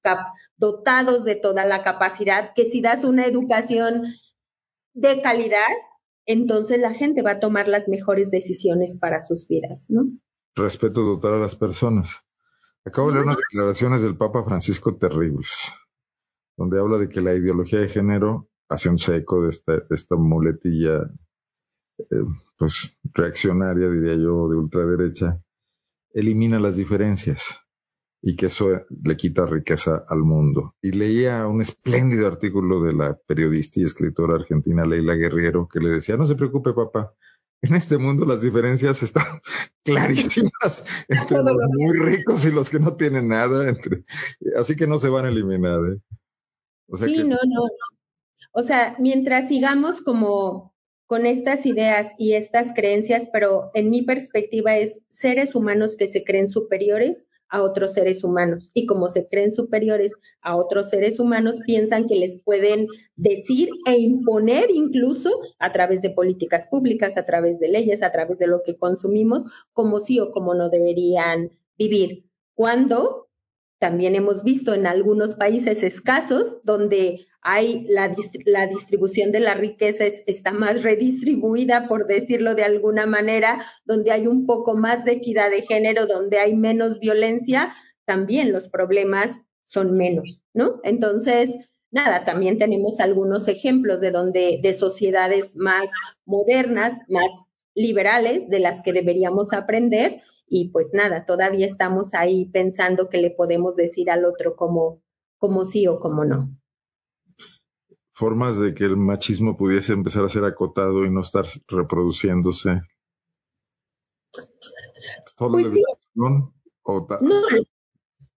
dotados 0.57 1.23
de 1.23 1.35
toda 1.35 1.67
la 1.67 1.83
capacidad, 1.83 2.51
que 2.55 2.65
si 2.65 2.81
das 2.81 3.03
una 3.03 3.27
educación 3.27 4.07
de 4.95 5.21
calidad, 5.21 5.69
entonces 6.25 6.79
la 6.79 6.95
gente 6.95 7.21
va 7.21 7.33
a 7.33 7.39
tomar 7.39 7.67
las 7.67 7.89
mejores 7.89 8.31
decisiones 8.31 8.97
para 8.97 9.21
sus 9.21 9.47
vidas, 9.47 9.85
¿no? 9.89 10.05
Respeto 10.55 11.03
total 11.03 11.35
a 11.35 11.39
las 11.41 11.55
personas. 11.55 12.23
Acabo 12.83 13.09
de 13.09 13.13
leer 13.13 13.25
unas 13.25 13.37
declaraciones 13.37 14.01
del 14.01 14.17
Papa 14.17 14.43
Francisco 14.43 14.95
terribles, 14.95 15.73
donde 16.57 16.79
habla 16.79 16.97
de 16.97 17.07
que 17.07 17.21
la 17.21 17.35
ideología 17.35 17.77
de 17.77 17.89
género, 17.89 18.49
hace 18.67 18.89
un 18.89 18.97
eco 19.09 19.43
de 19.43 19.49
esta, 19.49 20.15
muletilla, 20.15 21.03
eh, 21.99 22.25
pues 22.57 22.99
reaccionaria, 23.13 23.89
diría 23.89 24.15
yo, 24.15 24.49
de 24.49 24.55
ultraderecha, 24.55 25.42
elimina 26.13 26.59
las 26.59 26.77
diferencias 26.77 27.59
y 28.21 28.37
que 28.37 28.45
eso 28.45 28.69
le 29.03 29.17
quita 29.17 29.45
riqueza 29.45 30.05
al 30.07 30.19
mundo. 30.19 30.75
Y 30.81 30.91
leía 30.91 31.45
un 31.45 31.61
espléndido 31.61 32.25
artículo 32.25 32.81
de 32.81 32.93
la 32.93 33.17
periodista 33.27 33.81
y 33.81 33.83
escritora 33.83 34.35
argentina 34.35 34.85
Leila 34.85 35.15
Guerriero 35.15 35.67
que 35.67 35.79
le 35.79 35.89
decía, 35.89 36.15
no 36.15 36.25
se 36.25 36.35
preocupe 36.35 36.73
papá, 36.73 37.13
en 37.61 37.75
este 37.75 37.97
mundo 37.97 38.25
las 38.25 38.41
diferencias 38.41 39.03
están 39.03 39.25
clarísimas 39.83 40.85
entre 41.07 41.37
los 41.37 41.55
muy 41.77 41.97
ricos 41.97 42.45
y 42.45 42.51
los 42.51 42.69
que 42.69 42.79
no 42.79 42.95
tienen 42.95 43.29
nada, 43.29 43.67
entre, 43.69 44.03
así 44.57 44.75
que 44.75 44.87
no 44.87 44.99
se 44.99 45.09
van 45.09 45.25
a 45.25 45.29
eliminar. 45.29 45.79
¿eh? 45.91 45.99
sí, 46.93 47.17
no, 47.23 47.37
no. 47.45 47.63
O 48.51 48.63
sea, 48.63 48.95
mientras 48.99 49.47
sigamos 49.47 50.01
como 50.01 50.72
con 51.13 51.27
estas 51.27 51.67
ideas 51.67 52.15
y 52.17 52.33
estas 52.33 52.73
creencias, 52.73 53.29
pero 53.31 53.69
en 53.75 53.91
mi 53.91 54.01
perspectiva 54.01 54.77
es 54.77 54.99
seres 55.09 55.53
humanos 55.53 55.95
que 55.95 56.07
se 56.07 56.23
creen 56.23 56.47
superiores, 56.47 57.27
a 57.49 57.61
otros 57.61 57.93
seres 57.93 58.23
humanos 58.23 58.71
y 58.73 58.87
como 58.87 59.09
se 59.09 59.27
creen 59.27 59.51
superiores 59.51 60.13
a 60.41 60.55
otros 60.55 60.89
seres 60.89 61.19
humanos, 61.19 61.59
piensan 61.67 62.07
que 62.07 62.15
les 62.15 62.41
pueden 62.41 62.87
decir 63.15 63.69
e 63.85 63.99
imponer 63.99 64.71
incluso 64.71 65.29
a 65.59 65.71
través 65.71 66.01
de 66.01 66.09
políticas 66.09 66.65
públicas, 66.65 67.15
a 67.15 67.25
través 67.25 67.59
de 67.59 67.67
leyes, 67.67 68.01
a 68.01 68.11
través 68.11 68.39
de 68.39 68.47
lo 68.47 68.63
que 68.63 68.75
consumimos, 68.75 69.43
como 69.71 69.99
sí 69.99 70.19
o 70.19 70.31
como 70.31 70.55
no 70.55 70.71
deberían 70.71 71.51
vivir. 71.77 72.25
Cuando 72.55 73.29
también 73.77 74.15
hemos 74.15 74.43
visto 74.43 74.73
en 74.73 74.87
algunos 74.87 75.35
países 75.35 75.83
escasos 75.83 76.57
donde 76.63 77.27
hay 77.43 77.85
la, 77.89 78.07
distribución 78.07 79.31
de 79.31 79.41
la 79.41 79.53
riqueza 79.53 80.05
está 80.05 80.51
más 80.51 80.81
redistribuida, 80.81 81.89
por 81.89 82.07
decirlo 82.07 82.55
de 82.55 82.63
alguna 82.63 83.05
manera, 83.05 83.61
donde 83.83 84.11
hay 84.11 84.27
un 84.27 84.45
poco 84.45 84.75
más 84.75 85.03
de 85.03 85.11
equidad 85.11 85.51
de 85.51 85.61
género, 85.61 86.07
donde 86.07 86.39
hay 86.39 86.55
menos 86.55 86.99
violencia, 86.99 87.75
también 88.05 88.53
los 88.53 88.69
problemas 88.69 89.41
son 89.65 89.91
menos, 89.97 90.43
¿no? 90.53 90.79
Entonces, 90.83 91.53
nada, 91.91 92.23
también 92.23 92.57
tenemos 92.57 93.01
algunos 93.01 93.49
ejemplos 93.49 93.99
de 93.99 94.11
donde, 94.11 94.59
de 94.63 94.73
sociedades 94.73 95.57
más 95.57 95.89
modernas, 96.25 96.97
más 97.09 97.27
liberales, 97.75 98.47
de 98.49 98.59
las 98.59 98.81
que 98.81 98.93
deberíamos 98.93 99.51
aprender, 99.51 100.21
y 100.47 100.69
pues 100.69 100.91
nada, 100.93 101.25
todavía 101.25 101.65
estamos 101.65 102.13
ahí 102.13 102.45
pensando 102.45 103.09
que 103.09 103.17
le 103.17 103.31
podemos 103.31 103.75
decir 103.75 104.09
al 104.09 104.23
otro 104.23 104.55
como, 104.55 105.01
como 105.37 105.65
sí 105.65 105.87
o 105.87 105.99
como 105.99 106.23
no. 106.23 106.47
Formas 108.13 108.59
de 108.59 108.73
que 108.73 108.85
el 108.85 108.95
machismo 108.95 109.57
pudiese 109.57 109.93
empezar 109.93 110.23
a 110.23 110.29
ser 110.29 110.45
acotado 110.45 111.05
y 111.05 111.11
no 111.11 111.21
estar 111.21 111.45
reproduciéndose. 111.67 112.81
¿Solo 115.37 115.53
pues 115.53 115.65
la 115.65 115.71
educación? 115.71 116.53
no, 117.21 117.41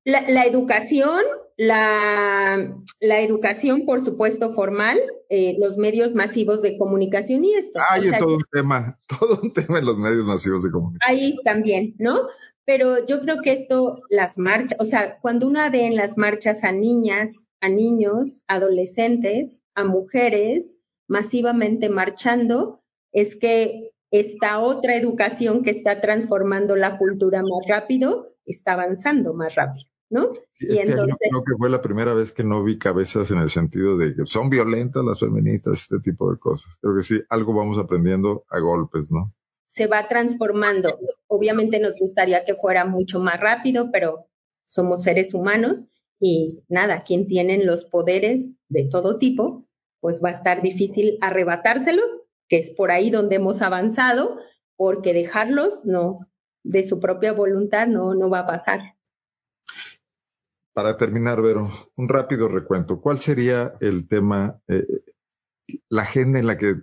la, 0.06 0.44
educación, 0.44 1.20
la, 1.56 2.74
la, 3.00 3.20
educación, 3.20 3.84
por 3.84 4.04
supuesto, 4.04 4.54
formal, 4.54 4.98
eh, 5.28 5.56
los 5.58 5.76
medios 5.76 6.14
masivos 6.14 6.62
de 6.62 6.78
comunicación 6.78 7.44
y 7.44 7.54
esto. 7.54 7.80
Hay 7.90 8.10
todo 8.18 8.36
un 8.36 8.44
tema, 8.52 8.98
todo 9.20 9.40
un 9.42 9.52
tema 9.52 9.78
en 9.78 9.86
los 9.86 9.98
medios 9.98 10.24
masivos 10.24 10.62
de 10.62 10.70
comunicación. 10.70 11.18
Ahí 11.18 11.36
también, 11.44 11.94
¿no? 11.98 12.28
Pero 12.64 13.04
yo 13.06 13.20
creo 13.20 13.42
que 13.42 13.52
esto, 13.52 14.00
las 14.10 14.38
marchas, 14.38 14.78
o 14.80 14.86
sea, 14.86 15.18
cuando 15.20 15.46
uno 15.46 15.60
ve 15.70 15.86
en 15.86 15.96
las 15.96 16.16
marchas 16.16 16.64
a 16.64 16.72
niñas, 16.72 17.46
a 17.60 17.68
niños, 17.68 18.42
adolescentes, 18.48 19.60
a 19.76 19.84
mujeres 19.84 20.80
masivamente 21.06 21.88
marchando, 21.88 22.82
es 23.12 23.36
que 23.36 23.92
esta 24.10 24.58
otra 24.58 24.96
educación 24.96 25.62
que 25.62 25.70
está 25.70 26.00
transformando 26.00 26.74
la 26.74 26.98
cultura 26.98 27.42
más 27.42 27.66
rápido 27.68 28.34
está 28.44 28.72
avanzando 28.72 29.34
más 29.34 29.54
rápido. 29.54 29.86
¿no? 30.08 30.32
y 30.60 30.78
este 30.78 30.92
creo 30.92 31.42
que 31.44 31.56
fue 31.58 31.68
la 31.68 31.82
primera 31.82 32.14
vez 32.14 32.30
que 32.32 32.44
no 32.44 32.62
vi 32.62 32.78
cabezas 32.78 33.30
en 33.32 33.38
el 33.38 33.48
sentido 33.48 33.98
de 33.98 34.14
que 34.14 34.24
son 34.24 34.50
violentas 34.50 35.04
las 35.04 35.18
feministas, 35.18 35.80
este 35.80 35.98
tipo 35.98 36.30
de 36.30 36.38
cosas. 36.38 36.78
Creo 36.80 36.94
que 36.94 37.02
sí, 37.02 37.20
algo 37.28 37.54
vamos 37.54 37.78
aprendiendo 37.78 38.44
a 38.48 38.60
golpes, 38.60 39.10
¿no? 39.10 39.34
Se 39.66 39.88
va 39.88 40.06
transformando. 40.06 40.96
Obviamente 41.26 41.80
nos 41.80 41.98
gustaría 41.98 42.44
que 42.44 42.54
fuera 42.54 42.84
mucho 42.84 43.18
más 43.18 43.40
rápido, 43.40 43.90
pero 43.90 44.28
somos 44.64 45.02
seres 45.02 45.34
humanos 45.34 45.88
y 46.20 46.62
nada, 46.68 47.02
quien 47.02 47.26
tienen 47.26 47.66
los 47.66 47.84
poderes 47.84 48.50
de 48.68 48.84
todo 48.84 49.18
tipo, 49.18 49.65
pues 50.06 50.20
va 50.24 50.28
a 50.28 50.32
estar 50.34 50.62
difícil 50.62 51.18
arrebatárselos, 51.20 52.08
que 52.48 52.58
es 52.58 52.70
por 52.70 52.92
ahí 52.92 53.10
donde 53.10 53.34
hemos 53.34 53.60
avanzado, 53.60 54.38
porque 54.76 55.12
dejarlos 55.12 55.84
no, 55.84 56.28
de 56.62 56.84
su 56.84 57.00
propia 57.00 57.32
voluntad 57.32 57.88
no, 57.88 58.14
no 58.14 58.30
va 58.30 58.38
a 58.38 58.46
pasar. 58.46 58.94
Para 60.72 60.96
terminar, 60.96 61.42
Vero, 61.42 61.72
un 61.96 62.08
rápido 62.08 62.46
recuento. 62.46 63.00
¿Cuál 63.00 63.18
sería 63.18 63.74
el 63.80 64.06
tema, 64.06 64.60
eh, 64.68 64.86
la 65.88 66.02
agenda 66.02 66.38
en 66.38 66.46
la 66.46 66.56
que 66.56 66.76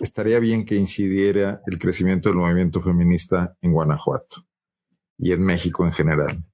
estaría 0.00 0.40
bien 0.40 0.66
que 0.66 0.74
incidiera 0.74 1.62
el 1.68 1.78
crecimiento 1.78 2.30
del 2.30 2.38
movimiento 2.38 2.82
feminista 2.82 3.56
en 3.60 3.74
Guanajuato 3.74 4.44
y 5.16 5.30
en 5.30 5.44
México 5.44 5.84
en 5.84 5.92
general? 5.92 6.44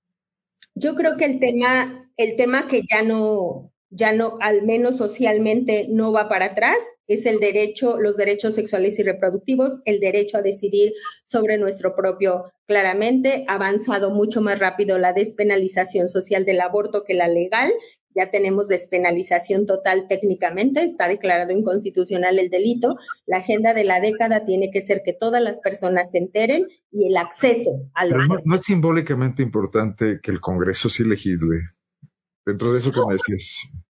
Yo 0.74 0.94
creo 0.94 1.16
que 1.16 1.24
el 1.24 1.40
tema, 1.40 2.06
el 2.18 2.36
tema 2.36 2.68
que 2.68 2.82
ya 2.82 3.02
no, 3.02 3.71
ya 3.94 4.12
no, 4.12 4.38
al 4.40 4.62
menos 4.62 4.96
socialmente, 4.96 5.86
no 5.90 6.12
va 6.12 6.28
para 6.28 6.46
atrás, 6.46 6.78
es 7.06 7.26
el 7.26 7.40
derecho, 7.40 8.00
los 8.00 8.16
derechos 8.16 8.54
sexuales 8.54 8.98
y 8.98 9.02
reproductivos, 9.02 9.80
el 9.84 10.00
derecho 10.00 10.38
a 10.38 10.42
decidir 10.42 10.94
sobre 11.26 11.58
nuestro 11.58 11.94
propio, 11.94 12.52
claramente, 12.66 13.44
ha 13.48 13.54
avanzado 13.54 14.10
mucho 14.10 14.40
más 14.40 14.58
rápido 14.58 14.98
la 14.98 15.12
despenalización 15.12 16.08
social 16.08 16.46
del 16.46 16.62
aborto 16.62 17.04
que 17.04 17.12
la 17.12 17.28
legal, 17.28 17.70
ya 18.14 18.30
tenemos 18.30 18.68
despenalización 18.68 19.66
total 19.66 20.06
técnicamente, 20.08 20.82
está 20.82 21.08
declarado 21.08 21.52
inconstitucional 21.52 22.38
el 22.38 22.50
delito. 22.50 22.94
La 23.26 23.38
agenda 23.38 23.74
de 23.74 23.84
la 23.84 24.00
década 24.00 24.44
tiene 24.44 24.70
que 24.70 24.82
ser 24.82 25.02
que 25.04 25.14
todas 25.14 25.42
las 25.42 25.60
personas 25.60 26.10
se 26.10 26.18
enteren 26.18 26.66
y 26.90 27.06
el 27.06 27.16
acceso 27.16 27.70
a 27.94 28.04
los. 28.04 28.28
Pero 28.28 28.42
no, 28.44 28.54
es 28.54 28.62
simbólicamente 28.62 29.42
importante 29.42 30.20
que 30.22 30.30
el 30.30 30.40
Congreso 30.40 30.88
sí 30.88 31.04
legisle. 31.04 31.60
Dentro 32.44 32.72
de 32.72 32.80
eso 32.80 32.90
que. 32.90 33.00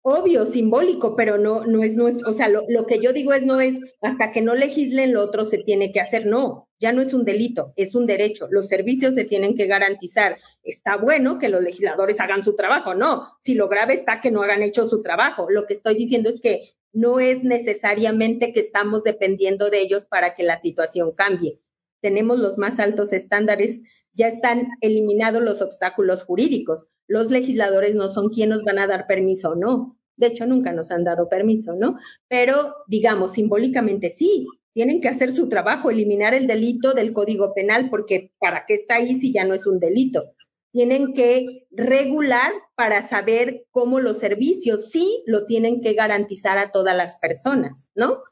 Obvio, 0.09 0.45
simbólico, 0.45 1.17
pero 1.17 1.37
no, 1.37 1.65
no 1.65 1.83
es, 1.83 1.91
es, 1.91 2.23
o 2.25 2.33
sea, 2.33 2.47
lo, 2.47 2.63
lo 2.69 2.85
que 2.85 2.99
yo 2.99 3.11
digo 3.11 3.33
es 3.33 3.43
no 3.43 3.59
es 3.59 3.75
hasta 4.01 4.31
que 4.31 4.41
no 4.41 4.55
legislen 4.55 5.11
lo 5.11 5.21
otro 5.21 5.43
se 5.43 5.57
tiene 5.57 5.91
que 5.91 5.99
hacer, 5.99 6.25
no, 6.25 6.69
ya 6.79 6.93
no 6.93 7.01
es 7.01 7.13
un 7.13 7.25
delito, 7.25 7.73
es 7.75 7.93
un 7.93 8.05
derecho. 8.05 8.47
Los 8.49 8.69
servicios 8.69 9.15
se 9.15 9.25
tienen 9.25 9.57
que 9.57 9.67
garantizar. 9.67 10.37
Está 10.63 10.95
bueno 10.95 11.39
que 11.39 11.49
los 11.49 11.61
legisladores 11.61 12.21
hagan 12.21 12.43
su 12.43 12.55
trabajo, 12.55 12.95
no. 12.95 13.33
Si 13.41 13.53
lo 13.53 13.67
grave 13.67 13.95
está 13.95 14.21
que 14.21 14.31
no 14.31 14.43
hagan 14.43 14.63
hecho 14.63 14.87
su 14.87 15.01
trabajo. 15.01 15.47
Lo 15.49 15.65
que 15.65 15.73
estoy 15.73 15.95
diciendo 15.95 16.29
es 16.29 16.39
que 16.39 16.69
no 16.93 17.19
es 17.19 17.43
necesariamente 17.43 18.53
que 18.53 18.61
estamos 18.61 19.03
dependiendo 19.03 19.69
de 19.69 19.81
ellos 19.81 20.05
para 20.05 20.35
que 20.35 20.43
la 20.43 20.57
situación 20.57 21.11
cambie. 21.11 21.59
Tenemos 22.01 22.39
los 22.39 22.57
más 22.57 22.79
altos 22.79 23.11
estándares 23.11 23.81
ya 24.17 24.27
están 24.27 24.69
eliminados 24.81 25.43
los 25.43 25.61
obstáculos 25.61 26.23
jurídicos. 26.23 26.87
Los 27.07 27.29
legisladores 27.29 27.93
no 27.95 28.09
son 28.09 28.29
quienes 28.29 28.57
nos 28.57 28.63
van 28.63 28.79
a 28.79 28.87
dar 28.87 29.05
permiso 29.07 29.51
o 29.51 29.55
no. 29.55 29.97
De 30.17 30.27
hecho, 30.27 30.47
nunca 30.47 30.73
nos 30.73 30.89
han 30.89 31.03
dado 31.03 31.29
permiso, 31.29 31.75
¿no? 31.75 31.97
Pero, 32.27 32.73
digamos, 32.87 33.33
simbólicamente 33.33 34.09
sí, 34.09 34.47
tienen 34.73 34.99
que 35.01 35.09
hacer 35.09 35.31
su 35.31 35.47
trabajo, 35.47 35.91
eliminar 35.91 36.33
el 36.33 36.47
delito 36.47 36.93
del 36.93 37.13
Código 37.13 37.53
Penal, 37.53 37.89
porque 37.91 38.31
¿para 38.39 38.65
qué 38.65 38.73
está 38.73 38.95
ahí 38.95 39.15
si 39.15 39.31
ya 39.31 39.45
no 39.45 39.53
es 39.53 39.67
un 39.67 39.79
delito? 39.79 40.33
Tienen 40.71 41.13
que 41.13 41.67
regular 41.69 42.51
para 42.75 43.07
saber 43.07 43.65
cómo 43.71 43.99
los 43.99 44.17
servicios 44.17 44.89
sí 44.89 45.23
lo 45.27 45.45
tienen 45.45 45.81
que 45.81 45.93
garantizar 45.93 46.57
a 46.57 46.71
todas 46.71 46.97
las 46.97 47.17
personas, 47.17 47.87
¿no? 47.93 48.23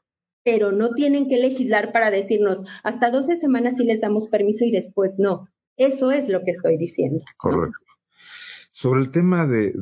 Pero 0.44 0.72
no 0.72 0.94
tienen 0.94 1.28
que 1.28 1.38
legislar 1.38 1.92
para 1.92 2.10
decirnos, 2.10 2.58
hasta 2.82 3.10
12 3.10 3.36
semanas 3.36 3.76
sí 3.76 3.84
les 3.84 4.00
damos 4.00 4.28
permiso 4.28 4.64
y 4.64 4.72
después 4.72 5.18
no. 5.18 5.48
Eso 5.76 6.10
es 6.10 6.28
lo 6.28 6.42
que 6.44 6.52
estoy 6.52 6.76
diciendo. 6.78 7.20
Correcto. 7.36 7.78
Sobre 8.72 9.00
el 9.00 9.10
tema 9.10 9.46
de, 9.46 9.72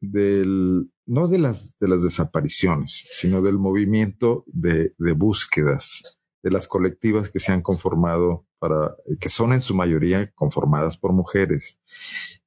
del, 0.00 0.90
no 1.06 1.28
de 1.28 1.38
las, 1.38 1.76
de 1.78 1.88
las 1.88 2.02
desapariciones, 2.02 3.06
sino 3.10 3.42
del 3.42 3.58
movimiento 3.58 4.44
de, 4.46 4.94
de 4.98 5.12
búsquedas, 5.12 6.18
de 6.42 6.50
las 6.50 6.68
colectivas 6.68 7.30
que 7.30 7.40
se 7.40 7.52
han 7.52 7.62
conformado 7.62 8.46
para, 8.58 8.94
que 9.20 9.28
son 9.28 9.52
en 9.52 9.60
su 9.60 9.74
mayoría 9.74 10.30
conformadas 10.32 10.96
por 10.96 11.12
mujeres. 11.12 11.78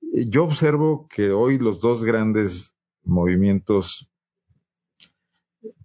Yo 0.02 0.44
observo 0.44 1.08
que 1.10 1.32
hoy 1.32 1.58
los 1.58 1.80
dos 1.82 2.04
grandes 2.04 2.76
movimientos 3.04 4.10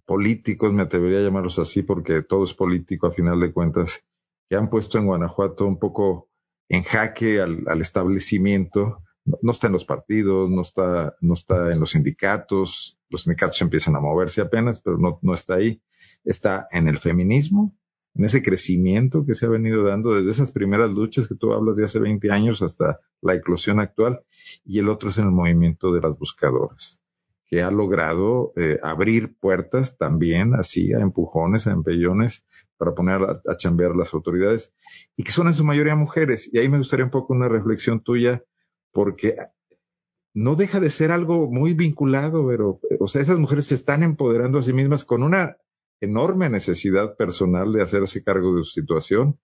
políticos, 0.05 0.71
me 0.71 0.83
atrevería 0.83 1.19
a 1.19 1.23
llamarlos 1.23 1.59
así 1.59 1.83
porque 1.83 2.21
todo 2.21 2.45
es 2.45 2.53
político 2.53 3.07
a 3.07 3.11
final 3.11 3.39
de 3.39 3.51
cuentas, 3.51 4.05
que 4.49 4.55
han 4.55 4.69
puesto 4.69 4.97
en 4.97 5.05
Guanajuato 5.05 5.65
un 5.65 5.79
poco 5.79 6.29
en 6.69 6.83
jaque 6.83 7.41
al, 7.41 7.81
establecimiento. 7.81 9.03
No, 9.41 9.51
está 9.51 9.67
en 9.67 9.73
los 9.73 9.85
partidos, 9.85 10.49
no 10.49 10.61
está, 10.61 11.13
no 11.21 11.33
está 11.33 11.71
en 11.71 11.79
los 11.79 11.91
sindicatos. 11.91 12.97
Los 13.09 13.23
sindicatos 13.23 13.61
empiezan 13.61 13.95
a 13.95 13.99
moverse 13.99 14.41
apenas, 14.41 14.79
pero 14.79 14.97
no, 14.97 15.19
no 15.21 15.33
está 15.33 15.55
ahí. 15.55 15.81
Está 16.23 16.67
en 16.71 16.87
el 16.87 16.97
feminismo, 16.97 17.75
en 18.15 18.25
ese 18.25 18.41
crecimiento 18.41 19.25
que 19.25 19.33
se 19.33 19.45
ha 19.45 19.49
venido 19.49 19.83
dando 19.83 20.13
desde 20.13 20.31
esas 20.31 20.51
primeras 20.51 20.91
luchas 20.91 21.27
que 21.27 21.35
tú 21.35 21.53
hablas 21.53 21.77
de 21.77 21.85
hace 21.85 21.99
20 21.99 22.31
años 22.31 22.61
hasta 22.61 22.99
la 23.21 23.35
eclosión 23.35 23.79
actual. 23.79 24.21
Y 24.65 24.79
el 24.79 24.89
otro 24.89 25.09
es 25.09 25.17
en 25.17 25.25
el 25.25 25.31
movimiento 25.31 25.93
de 25.93 26.01
las 26.01 26.17
buscadoras 26.17 27.01
que 27.47 27.63
ha 27.63 27.71
logrado 27.71 28.51
eh, 28.57 28.77
abrir 28.83 29.37
puertas 29.39 29.97
también 29.97 30.53
así 30.53 30.93
a 30.93 30.99
empujones, 30.99 31.65
a 31.65 31.71
empellones 31.71 32.43
para 32.77 32.93
poner 32.93 33.21
a, 33.21 33.57
chambear 33.57 33.95
las 33.95 34.13
autoridades 34.13 34.73
y 35.15 35.23
que 35.23 35.31
son 35.31 35.47
en 35.47 35.53
su 35.53 35.63
mayoría 35.63 35.95
mujeres. 35.95 36.49
Y 36.53 36.59
ahí 36.59 36.67
me 36.67 36.77
gustaría 36.77 37.05
un 37.05 37.11
poco 37.11 37.33
una 37.33 37.47
reflexión 37.47 38.01
tuya 38.01 38.43
porque 38.91 39.35
no 40.33 40.55
deja 40.55 40.81
de 40.81 40.89
ser 40.89 41.11
algo 41.11 41.49
muy 41.49 41.73
vinculado, 41.73 42.45
pero, 42.47 42.81
o 42.99 43.07
sea, 43.07 43.21
esas 43.21 43.39
mujeres 43.39 43.67
se 43.67 43.75
están 43.75 44.03
empoderando 44.03 44.59
a 44.59 44.61
sí 44.61 44.73
mismas 44.73 45.05
con 45.05 45.23
una 45.23 45.57
enorme 46.01 46.49
necesidad 46.49 47.15
personal 47.15 47.71
de 47.71 47.81
hacerse 47.81 48.23
cargo 48.23 48.55
de 48.55 48.63
su 48.63 48.71
situación, 48.71 49.39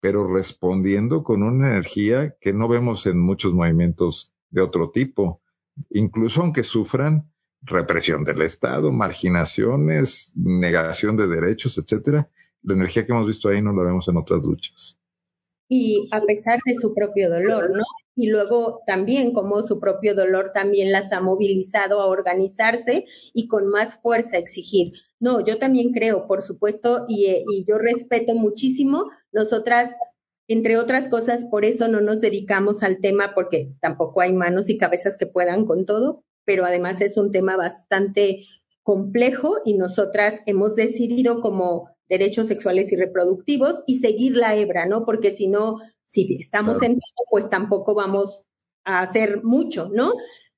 pero 0.00 0.26
respondiendo 0.26 1.22
con 1.22 1.42
una 1.42 1.72
energía 1.72 2.34
que 2.40 2.52
no 2.52 2.66
vemos 2.66 3.06
en 3.06 3.20
muchos 3.20 3.52
movimientos 3.52 4.32
de 4.50 4.62
otro 4.62 4.90
tipo. 4.90 5.42
Incluso 5.90 6.40
aunque 6.40 6.62
sufran, 6.62 7.32
represión 7.62 8.24
del 8.24 8.42
Estado, 8.42 8.90
marginaciones, 8.92 10.32
negación 10.36 11.16
de 11.16 11.26
derechos, 11.28 11.78
etcétera. 11.78 12.28
La 12.62 12.74
energía 12.74 13.06
que 13.06 13.12
hemos 13.12 13.26
visto 13.26 13.48
ahí 13.48 13.62
no 13.62 13.72
la 13.72 13.84
vemos 13.84 14.08
en 14.08 14.16
otras 14.16 14.42
luchas. 14.42 14.98
Y 15.68 16.08
a 16.12 16.20
pesar 16.20 16.60
de 16.66 16.74
su 16.74 16.92
propio 16.92 17.30
dolor, 17.30 17.70
¿no? 17.70 17.82
Y 18.14 18.28
luego 18.28 18.82
también 18.86 19.32
como 19.32 19.62
su 19.62 19.80
propio 19.80 20.14
dolor 20.14 20.50
también 20.52 20.92
las 20.92 21.12
ha 21.12 21.20
movilizado 21.20 22.02
a 22.02 22.06
organizarse 22.06 23.06
y 23.32 23.48
con 23.48 23.68
más 23.68 23.96
fuerza 24.02 24.36
exigir. 24.36 24.92
No, 25.18 25.40
yo 25.44 25.58
también 25.58 25.92
creo, 25.92 26.26
por 26.26 26.42
supuesto, 26.42 27.06
y, 27.08 27.26
y 27.26 27.64
yo 27.66 27.78
respeto 27.78 28.34
muchísimo. 28.34 29.10
Nosotras 29.32 29.96
entre 30.48 30.76
otras 30.76 31.08
cosas, 31.08 31.44
por 31.44 31.64
eso 31.64 31.88
no 31.88 32.00
nos 32.00 32.20
dedicamos 32.20 32.82
al 32.82 32.98
tema, 32.98 33.32
porque 33.34 33.72
tampoco 33.80 34.20
hay 34.20 34.32
manos 34.32 34.68
y 34.68 34.76
cabezas 34.76 35.16
que 35.16 35.26
puedan 35.26 35.64
con 35.64 35.86
todo, 35.86 36.24
pero 36.44 36.64
además 36.64 37.00
es 37.00 37.16
un 37.16 37.30
tema 37.30 37.56
bastante 37.56 38.44
complejo 38.82 39.56
y 39.64 39.74
nosotras 39.74 40.42
hemos 40.46 40.74
decidido 40.76 41.40
como 41.40 41.90
derechos 42.08 42.48
sexuales 42.48 42.92
y 42.92 42.96
reproductivos 42.96 43.82
y 43.86 43.98
seguir 43.98 44.36
la 44.36 44.54
hebra, 44.54 44.86
¿no? 44.86 45.04
Porque 45.04 45.30
si 45.30 45.46
no, 45.46 45.78
si 46.06 46.34
estamos 46.38 46.82
en 46.82 46.94
todo, 46.94 47.26
pues 47.30 47.48
tampoco 47.48 47.94
vamos 47.94 48.44
a 48.84 49.00
hacer 49.00 49.42
mucho, 49.42 49.88
¿no? 49.92 50.12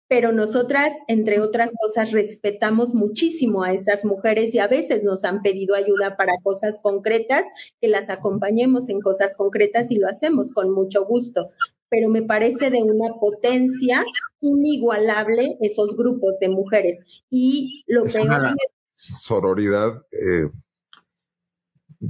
Pero 0.09 0.33
nosotras, 0.33 0.93
entre 1.09 1.41
otras 1.41 1.73
cosas, 1.81 2.13
respetamos 2.13 2.95
muchísimo 2.95 3.63
a 3.63 3.73
esas 3.73 4.05
mujeres 4.05 4.55
y 4.55 4.59
a 4.59 4.69
veces 4.69 5.03
nos 5.03 5.25
han 5.25 5.43
pedido 5.43 5.75
ayuda 5.75 6.17
para 6.17 6.35
cosas 6.43 6.79
concretas, 6.83 7.47
que 7.81 7.89
las 7.89 8.11
acompañemos 8.11 8.89
en 8.89 9.01
cosas 9.01 9.35
concretas 9.35 9.91
y 9.91 9.97
lo 9.97 10.09
hacemos 10.09 10.53
con 10.53 10.71
mucho 10.73 11.05
gusto 11.05 11.49
pero 11.95 12.09
me 12.09 12.23
parece 12.23 12.71
de 12.71 12.83
una 12.83 13.15
potencia 13.21 14.03
inigualable 14.41 15.57
esos 15.61 15.97
grupos 15.97 16.41
de 16.41 16.49
mujeres. 16.49 17.05
Y 17.31 17.85
lo 17.87 18.05
es 18.05 18.17
Una 18.17 18.53
sororidad 18.95 20.05
eh, 20.11 20.51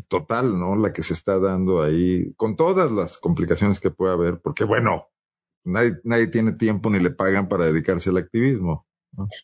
total, 0.08 0.58
¿no? 0.58 0.74
La 0.74 0.94
que 0.94 1.02
se 1.02 1.12
está 1.12 1.38
dando 1.38 1.82
ahí, 1.82 2.32
con 2.36 2.56
todas 2.56 2.90
las 2.90 3.18
complicaciones 3.18 3.78
que 3.78 3.90
puede 3.90 4.14
haber, 4.14 4.40
porque 4.40 4.64
bueno, 4.64 5.08
nadie, 5.64 5.98
nadie 6.02 6.28
tiene 6.28 6.52
tiempo 6.52 6.88
ni 6.88 6.98
le 6.98 7.10
pagan 7.10 7.50
para 7.50 7.66
dedicarse 7.66 8.08
al 8.08 8.16
activismo. 8.16 8.86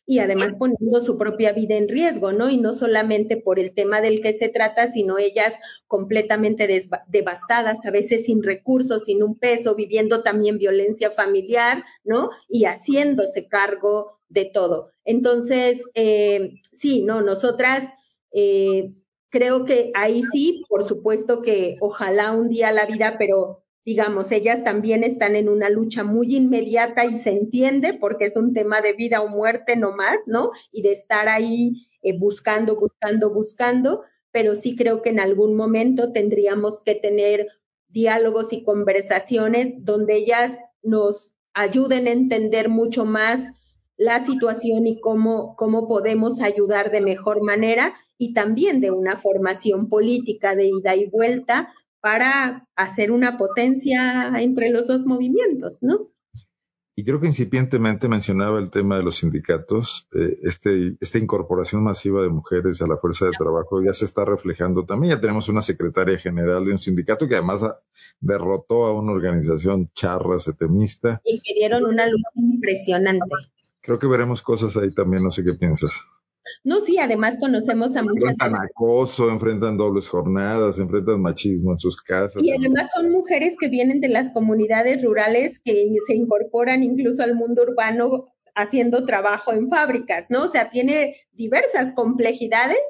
Y 0.07 0.19
además 0.19 0.57
poniendo 0.57 1.05
su 1.05 1.17
propia 1.17 1.53
vida 1.53 1.77
en 1.77 1.89
riesgo, 1.89 2.33
¿no? 2.33 2.51
Y 2.51 2.59
no 2.59 2.75
solamente 2.75 3.37
por 3.37 3.59
el 3.59 3.73
tema 3.75 4.01
del 4.01 4.21
que 4.21 4.33
se 4.33 4.49
trata, 4.49 4.91
sino 4.91 5.19
ellas 5.19 5.59
completamente 5.87 6.69
devastadas, 7.09 7.85
a 7.85 7.91
veces 7.91 8.27
sin 8.27 8.43
recursos, 8.43 9.05
sin 9.05 9.23
un 9.23 9.39
peso, 9.39 9.75
viviendo 9.75 10.23
también 10.23 10.59
violencia 10.59 11.11
familiar, 11.11 11.83
¿no? 12.05 12.31
Y 12.49 12.65
haciéndose 12.65 13.47
cargo 13.47 14.19
de 14.29 14.47
todo. 14.47 14.93
Entonces, 15.05 15.83
eh, 15.95 16.55
sí, 16.73 17.03
no, 17.03 17.21
nosotras 17.21 17.93
eh, 18.33 18.95
creo 19.29 19.65
que 19.65 19.91
ahí 19.95 20.23
sí, 20.33 20.63
por 20.69 20.87
supuesto 20.87 21.43
que 21.43 21.77
ojalá 21.81 22.33
un 22.33 22.49
día 22.49 22.73
la 22.73 22.87
vida, 22.87 23.17
pero 23.19 23.65
digamos, 23.85 24.31
ellas 24.31 24.63
también 24.63 25.05
están 25.05 25.37
en 25.37 25.49
una 25.49 25.71
lucha 25.71 26.05
muy 26.05 26.37
inmediata 26.37 27.05
y 27.05 27.15
se 27.15 27.31
entiende 27.31 27.95
porque 27.95 28.27
es 28.27 28.37
un 28.37 28.53
tema 28.53 28.81
de 28.81 28.93
vida 28.93 29.23
o 29.23 29.29
muerte 29.29 29.77
no 29.77 29.97
más, 29.97 30.27
¿no? 30.27 30.51
Y 30.71 30.83
de 30.83 30.93
estar 30.93 31.29
ahí 31.29 31.89
eh, 32.03 32.19
buscando, 32.19 32.77
buscando, 32.77 33.33
buscando, 33.33 34.03
pero 34.33 34.55
sí 34.55 34.77
creo 34.77 35.03
que 35.03 35.11
en 35.11 35.21
algún 35.21 35.57
momento 35.57 36.13
tendríamos 36.13 36.83
que 36.83 36.95
tener 36.95 37.49
diálogos 37.89 38.53
y 38.53 38.63
conversaciones 38.63 39.85
donde 39.85 40.17
ellas 40.17 40.59
nos 40.83 41.35
ayuden 41.53 42.07
a 42.07 42.13
entender 42.13 42.69
mucho 42.69 43.05
más 43.05 43.53
la 43.97 44.25
situación 44.25 44.87
y 44.87 45.01
cómo, 45.01 45.57
cómo 45.57 45.89
podemos 45.89 46.41
ayudar 46.41 46.91
de 46.91 47.01
mejor 47.01 47.43
manera 47.43 47.95
y 48.17 48.33
también 48.33 48.81
de 48.81 48.91
una 48.91 49.19
formación 49.19 49.89
política 49.89 50.55
de 50.55 50.67
ida 50.67 50.95
y 50.95 51.07
vuelta 51.07 51.73
para 52.01 52.67
hacer 52.77 53.13
una 53.13 53.39
potencia 53.39 54.33
entre 54.41 54.71
los 54.71 54.87
dos 54.87 55.05
movimientos, 55.05 55.79
¿no? 55.81 56.11
y 57.01 57.05
creo 57.05 57.19
que 57.19 57.29
incipientemente 57.29 58.09
mencionaba 58.09 58.59
el 58.59 58.71
tema 58.71 58.99
de 58.99 59.03
los 59.03 59.17
sindicatos. 59.17 60.07
Eh, 60.13 60.37
este, 60.43 60.97
esta 61.01 61.17
incorporación 61.17 61.83
masiva 61.83 62.23
de 62.23 62.29
mujeres 62.29 62.83
a 62.83 62.87
la 62.87 62.99
fuerza 62.99 63.25
de 63.25 63.31
trabajo 63.31 63.83
ya 63.83 63.95
se 63.95 64.05
está 64.05 64.27
reflejando 64.27 64.85
también. 64.85 65.15
Ya 65.15 65.21
tenemos 65.21 65.49
una 65.49 65.63
secretaria 65.63 66.19
general 66.19 66.67
de 66.67 66.73
un 66.73 66.79
sindicato 66.79 67.27
que 67.27 67.37
además 67.37 67.65
derrotó 68.21 68.85
a 68.85 68.93
una 68.93 69.13
organización 69.13 69.91
charra, 69.95 70.39
setemista. 70.39 71.23
Y 71.25 71.41
que 71.41 71.55
dieron 71.55 71.87
una 71.87 72.07
lucha 72.07 72.29
impresionante. 72.35 73.25
Creo 73.81 73.99
que 73.99 74.07
veremos 74.07 74.43
cosas 74.43 74.77
ahí 74.77 74.91
también, 74.91 75.25
no 75.25 75.31
sé 75.31 75.43
qué 75.43 75.55
piensas. 75.55 76.05
No, 76.65 76.81
sí, 76.81 76.99
además 76.99 77.39
conocemos 77.39 77.97
a 77.97 78.03
muchas. 78.03 78.31
Enfrentan 78.31 78.63
acoso, 78.63 79.31
enfrentan 79.31 79.77
dobles 79.77 80.09
jornadas, 80.09 80.79
enfrentan 80.79 81.23
machismo 81.23 81.73
en 81.73 81.79
sus 81.79 82.01
casas. 82.03 82.43
Y 82.43 82.51
además 82.53 82.91
son 82.95 83.11
mujeres 83.11 83.57
que 83.59 83.69
vienen 83.69 84.01
de 84.01 84.09
las 84.09 84.31
comunidades 84.33 85.03
rurales 85.03 85.59
que 85.59 85.95
se 86.07 86.15
incorporan 86.15 86.83
incluso 86.83 87.23
al 87.23 87.35
mundo 87.35 87.63
urbano 87.63 88.27
haciendo 88.55 89.07
trabajo 89.07 89.53
en 89.53 89.69
fábricas, 89.69 90.27
¿no? 90.31 90.45
O 90.45 90.49
sea, 90.49 90.71
tiene 90.71 91.17
diversas 91.33 91.93
complejidades, 91.93 92.81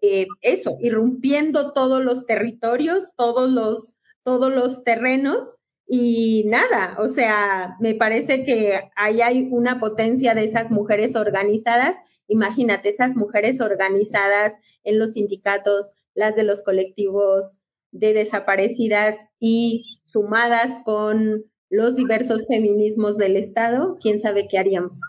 eh, 0.00 0.26
eso, 0.40 0.76
irrumpiendo 0.80 1.72
todos 1.72 2.02
los 2.04 2.26
territorios, 2.26 3.12
todos 3.16 3.50
los, 3.50 3.94
todos 4.22 4.52
los 4.52 4.82
terrenos. 4.84 5.56
Y 5.86 6.44
nada, 6.46 6.96
o 6.98 7.08
sea, 7.08 7.76
me 7.78 7.94
parece 7.94 8.44
que 8.44 8.80
ahí 8.96 9.20
hay 9.20 9.48
una 9.50 9.78
potencia 9.78 10.34
de 10.34 10.44
esas 10.44 10.70
mujeres 10.70 11.16
organizadas 11.16 11.96
Imagínate 12.28 12.88
esas 12.88 13.16
mujeres 13.16 13.60
organizadas 13.60 14.54
en 14.84 14.98
los 14.98 15.12
sindicatos, 15.12 15.92
las 16.14 16.36
de 16.36 16.44
los 16.44 16.62
colectivos 16.62 17.60
de 17.90 18.14
desaparecidas 18.14 19.16
y 19.38 19.98
sumadas 20.06 20.80
con 20.84 21.44
los 21.68 21.96
diversos 21.96 22.46
feminismos 22.48 23.16
del 23.16 23.36
Estado, 23.36 23.96
quién 24.00 24.20
sabe 24.20 24.48
qué 24.48 24.58
haríamos. 24.58 25.00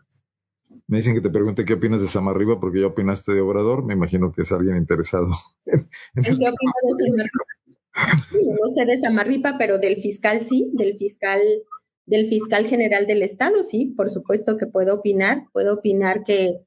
Me 0.88 0.98
dicen 0.98 1.14
que 1.16 1.22
te 1.22 1.30
pregunte 1.30 1.66
qué 1.66 1.74
opinas 1.74 2.02
de 2.02 2.08
Samarriba 2.08 2.60
porque 2.60 2.82
ya 2.82 2.88
opinaste 2.88 3.34
de 3.34 3.42
Obrador. 3.42 3.86
Me 3.86 3.94
imagino 3.94 4.32
que 4.32 4.42
es 4.42 4.52
alguien 4.52 4.78
interesado. 4.78 5.28
¿En, 5.66 5.88
qué 6.24 6.32
opinas 6.32 6.54
de 7.18 7.26
no 7.96 8.72
sé 8.74 8.86
de 8.86 9.00
Samarripa, 9.00 9.58
pero 9.58 9.78
del 9.78 9.98
fiscal 9.98 10.42
sí, 10.42 10.72
del 10.74 10.98
fiscal, 10.98 11.42
del 12.06 12.28
fiscal 12.28 12.66
general 12.66 13.06
del 13.06 13.22
Estado 13.22 13.64
sí, 13.66 13.94
por 13.96 14.10
supuesto 14.10 14.58
que 14.58 14.68
puedo 14.68 14.96
opinar. 14.96 15.46
Puedo 15.54 15.76
opinar 15.76 16.24
que 16.24 16.60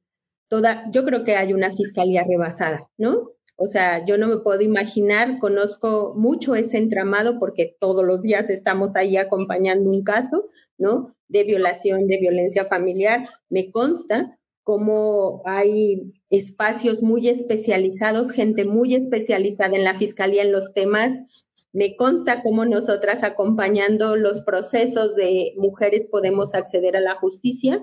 toda, 0.49 0.91
yo 0.91 1.05
creo 1.05 1.25
que 1.25 1.37
hay 1.37 1.53
una 1.53 1.71
fiscalía 1.71 2.25
rebasada, 2.25 2.89
¿no? 2.97 3.31
O 3.57 3.69
sea, 3.69 4.05
yo 4.05 4.19
no 4.19 4.29
me 4.29 4.37
puedo 4.39 4.61
imaginar, 4.61 5.39
conozco 5.39 6.13
mucho 6.15 6.55
ese 6.55 6.77
entramado 6.77 7.39
porque 7.39 7.75
todos 7.81 8.05
los 8.05 8.21
días 8.21 8.51
estamos 8.51 8.97
ahí 8.97 9.17
acompañando 9.17 9.89
un 9.89 10.05
caso, 10.05 10.51
¿no? 10.77 11.17
De 11.29 11.45
violación, 11.45 12.07
de 12.07 12.19
violencia 12.19 12.67
familiar. 12.67 13.29
Me 13.49 13.71
consta 13.71 14.39
cómo 14.63 15.41
hay 15.47 16.13
espacios 16.29 17.03
muy 17.03 17.29
especializados, 17.29 18.31
gente 18.31 18.65
muy 18.65 18.95
especializada 18.95 19.75
en 19.75 19.85
la 19.85 19.95
fiscalía 19.95 20.43
en 20.43 20.53
los 20.53 20.75
temas. 20.75 21.25
Me 21.73 21.97
consta 21.97 22.43
cómo 22.43 22.67
nosotras 22.67 23.23
acompañando 23.23 24.17
los 24.17 24.43
procesos 24.43 25.17
de 25.17 25.55
mujeres 25.57 26.07
podemos 26.11 26.55
acceder 26.55 26.97
a 26.97 27.01
la 27.01 27.15
justicia, 27.15 27.81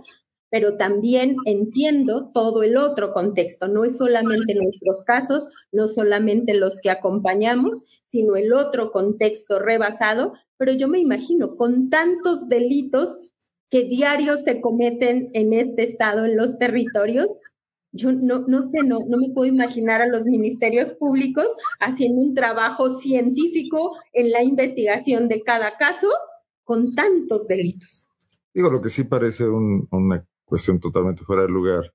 pero 0.54 0.78
también 0.78 1.36
entiendo 1.46 2.30
todo 2.32 2.62
el 2.62 2.78
otro 2.78 3.12
contexto. 3.12 3.68
No 3.68 3.86
es 3.86 3.98
solamente 3.98 4.54
nuestros 4.54 5.04
casos, 5.04 5.50
no 5.72 5.88
solamente 5.88 6.54
los 6.54 6.80
que 6.80 6.92
acompañamos, 6.92 7.82
sino 8.12 8.36
el 8.36 8.54
otro 8.54 8.92
contexto 8.92 9.58
rebasado. 9.58 10.34
Pero 10.58 10.74
yo 10.74 10.88
me 10.88 11.00
imagino 11.00 11.56
con 11.56 11.90
tantos 11.90 12.48
delitos 12.50 13.32
que 13.72 13.86
diarios 13.86 14.44
se 14.44 14.62
cometen 14.62 15.32
en 15.34 15.54
este 15.54 15.86
estado, 15.86 16.24
en 16.24 16.38
los 16.38 16.60
territorios, 16.60 17.30
yo 17.92 18.12
no, 18.12 18.46
no 18.48 18.62
sé, 18.62 18.84
no, 18.84 19.00
no 19.08 19.18
me 19.18 19.30
puedo 19.30 19.52
imaginar 19.52 20.04
a 20.04 20.08
los 20.08 20.24
ministerios 20.26 20.92
públicos 20.94 21.48
haciendo 21.80 22.22
un 22.22 22.36
trabajo 22.36 22.94
científico 22.94 23.98
en 24.14 24.30
la 24.30 24.44
investigación 24.44 25.28
de 25.28 25.42
cada 25.42 25.78
caso 25.78 26.10
con 26.64 26.94
tantos 26.94 27.48
delitos. 27.48 28.08
Digo, 28.54 28.70
lo 28.70 28.84
que 28.84 28.92
sí 28.92 29.04
parece 29.04 29.50
un, 29.50 29.88
una 29.90 30.24
cuestión 30.54 30.80
totalmente 30.80 31.24
fuera 31.24 31.42
de 31.42 31.48
lugar, 31.48 31.92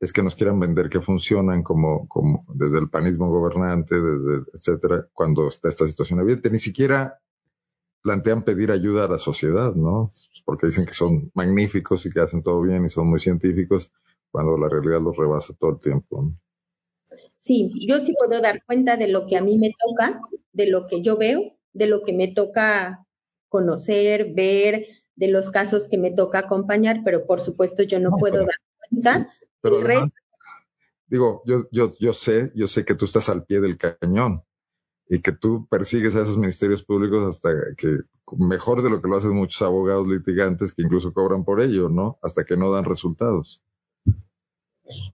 es 0.00 0.10
que 0.10 0.22
nos 0.22 0.34
quieran 0.34 0.58
vender 0.58 0.88
que 0.88 1.02
funcionan 1.02 1.62
como, 1.62 2.08
como 2.08 2.46
desde 2.54 2.78
el 2.78 2.88
panismo 2.88 3.28
gobernante, 3.28 4.00
desde 4.00 4.42
etcétera, 4.54 5.06
cuando 5.12 5.48
está 5.48 5.68
esta 5.68 5.86
situación 5.86 6.18
evidente. 6.20 6.50
Ni 6.50 6.58
siquiera 6.58 7.20
plantean 8.00 8.42
pedir 8.42 8.70
ayuda 8.70 9.04
a 9.04 9.08
la 9.08 9.18
sociedad, 9.18 9.74
¿no? 9.74 10.08
Porque 10.46 10.68
dicen 10.68 10.86
que 10.86 10.94
son 10.94 11.30
magníficos 11.34 12.06
y 12.06 12.10
que 12.10 12.20
hacen 12.20 12.42
todo 12.42 12.62
bien 12.62 12.86
y 12.86 12.88
son 12.88 13.06
muy 13.06 13.20
científicos, 13.20 13.92
cuando 14.30 14.56
la 14.56 14.70
realidad 14.70 15.02
los 15.02 15.18
rebasa 15.18 15.52
todo 15.52 15.72
el 15.72 15.78
tiempo. 15.78 16.32
Sí, 17.38 17.68
yo 17.86 18.00
sí 18.00 18.14
puedo 18.18 18.40
dar 18.40 18.64
cuenta 18.64 18.96
de 18.96 19.08
lo 19.08 19.26
que 19.26 19.36
a 19.36 19.42
mí 19.42 19.58
me 19.58 19.72
toca, 19.78 20.22
de 20.54 20.70
lo 20.70 20.86
que 20.86 21.02
yo 21.02 21.18
veo, 21.18 21.52
de 21.74 21.86
lo 21.86 22.02
que 22.02 22.14
me 22.14 22.28
toca 22.28 23.06
conocer, 23.50 24.32
ver, 24.32 24.86
de 25.16 25.28
los 25.28 25.50
casos 25.50 25.88
que 25.88 25.98
me 25.98 26.10
toca 26.10 26.40
acompañar, 26.40 27.02
pero 27.04 27.26
por 27.26 27.40
supuesto 27.40 27.82
yo 27.82 28.00
no, 28.00 28.16
puedo 28.18 28.38
dar 28.38 28.56
cuenta 28.90 29.28
pero 29.60 29.78
Digo, 31.06 31.42
yo, 31.46 31.68
yo, 31.70 31.92
yo 32.00 32.12
sé, 32.12 32.50
yo 32.54 32.66
sé 32.66 32.84
que 32.84 32.94
tú 32.94 33.04
estás 33.04 33.28
al 33.28 33.44
pie 33.44 33.60
del 33.60 33.76
cañón 33.76 34.42
y 35.08 35.20
que 35.20 35.32
tú 35.32 35.66
persigues 35.68 36.16
a 36.16 36.22
esos 36.22 36.38
ministerios 36.38 36.82
públicos 36.82 37.28
hasta 37.28 37.50
que, 37.76 37.98
mejor 38.38 38.82
de 38.82 38.90
lo 38.90 39.00
que 39.00 39.08
lo 39.08 39.16
hacen 39.16 39.34
muchos 39.34 39.60
abogados 39.62 40.08
litigantes 40.08 40.72
que 40.72 40.82
incluso 40.82 41.12
cobran 41.12 41.44
por 41.44 41.60
ello, 41.60 41.88
¿no? 41.88 42.18
Hasta 42.22 42.44
que 42.44 42.56
no 42.56 42.72
dan 42.72 42.84
resultados. 42.84 43.62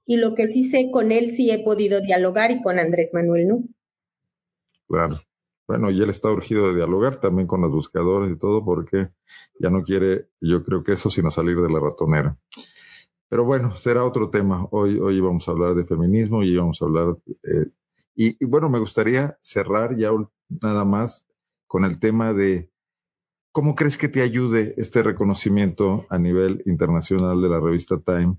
Y 0.04 0.16
lo 0.16 0.34
que 0.34 0.46
sí 0.46 0.64
sé, 0.64 0.90
con 0.92 1.12
él 1.12 1.32
sí 1.32 1.50
he 1.50 1.62
podido 1.62 2.00
dialogar 2.00 2.50
y 2.50 2.62
con 2.62 2.78
Andrés 2.78 3.10
Manuel, 3.12 3.48
¿no? 3.48 3.64
Claro. 4.88 5.20
Bueno, 5.70 5.88
y 5.88 6.02
él 6.02 6.10
está 6.10 6.32
urgido 6.32 6.66
de 6.66 6.74
dialogar 6.74 7.20
también 7.20 7.46
con 7.46 7.60
los 7.60 7.70
buscadores 7.70 8.32
y 8.32 8.36
todo 8.36 8.64
porque 8.64 9.10
ya 9.60 9.70
no 9.70 9.84
quiere, 9.84 10.26
yo 10.40 10.64
creo 10.64 10.82
que 10.82 10.94
eso, 10.94 11.10
sino 11.10 11.30
salir 11.30 11.60
de 11.60 11.70
la 11.70 11.78
ratonera. 11.78 12.36
Pero 13.28 13.44
bueno, 13.44 13.76
será 13.76 14.04
otro 14.04 14.30
tema. 14.30 14.66
Hoy, 14.72 14.98
hoy 14.98 15.20
vamos 15.20 15.46
a 15.46 15.52
hablar 15.52 15.76
de 15.76 15.84
feminismo 15.84 16.42
y 16.42 16.56
vamos 16.56 16.82
a 16.82 16.86
hablar... 16.86 17.16
Eh, 17.44 17.66
y, 18.16 18.44
bueno, 18.46 18.68
me 18.68 18.80
gustaría 18.80 19.38
cerrar 19.40 19.96
ya 19.96 20.10
nada 20.48 20.84
más 20.84 21.24
con 21.68 21.84
el 21.84 22.00
tema 22.00 22.34
de 22.34 22.68
cómo 23.52 23.76
crees 23.76 23.96
que 23.96 24.08
te 24.08 24.22
ayude 24.22 24.74
este 24.76 25.04
reconocimiento 25.04 26.04
a 26.10 26.18
nivel 26.18 26.64
internacional 26.66 27.40
de 27.40 27.48
la 27.48 27.60
revista 27.60 28.00
Time. 28.00 28.38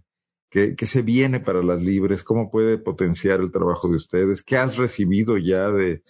¿Qué, 0.50 0.76
¿Qué, 0.76 0.86
se 0.86 1.02
viene 1.02 1.40
para 1.40 1.64
las 1.64 1.82
libres? 1.82 2.24
¿Cómo 2.24 2.52
puede 2.52 2.78
potenciar 2.78 3.40
el 3.40 3.54
trabajo 3.54 3.88
de 3.88 3.96
ustedes? 3.96 4.44
¿Qué 4.44 4.58
has 4.58 4.76
recibido 4.76 5.38
ya 5.38 5.72
de, 5.72 6.04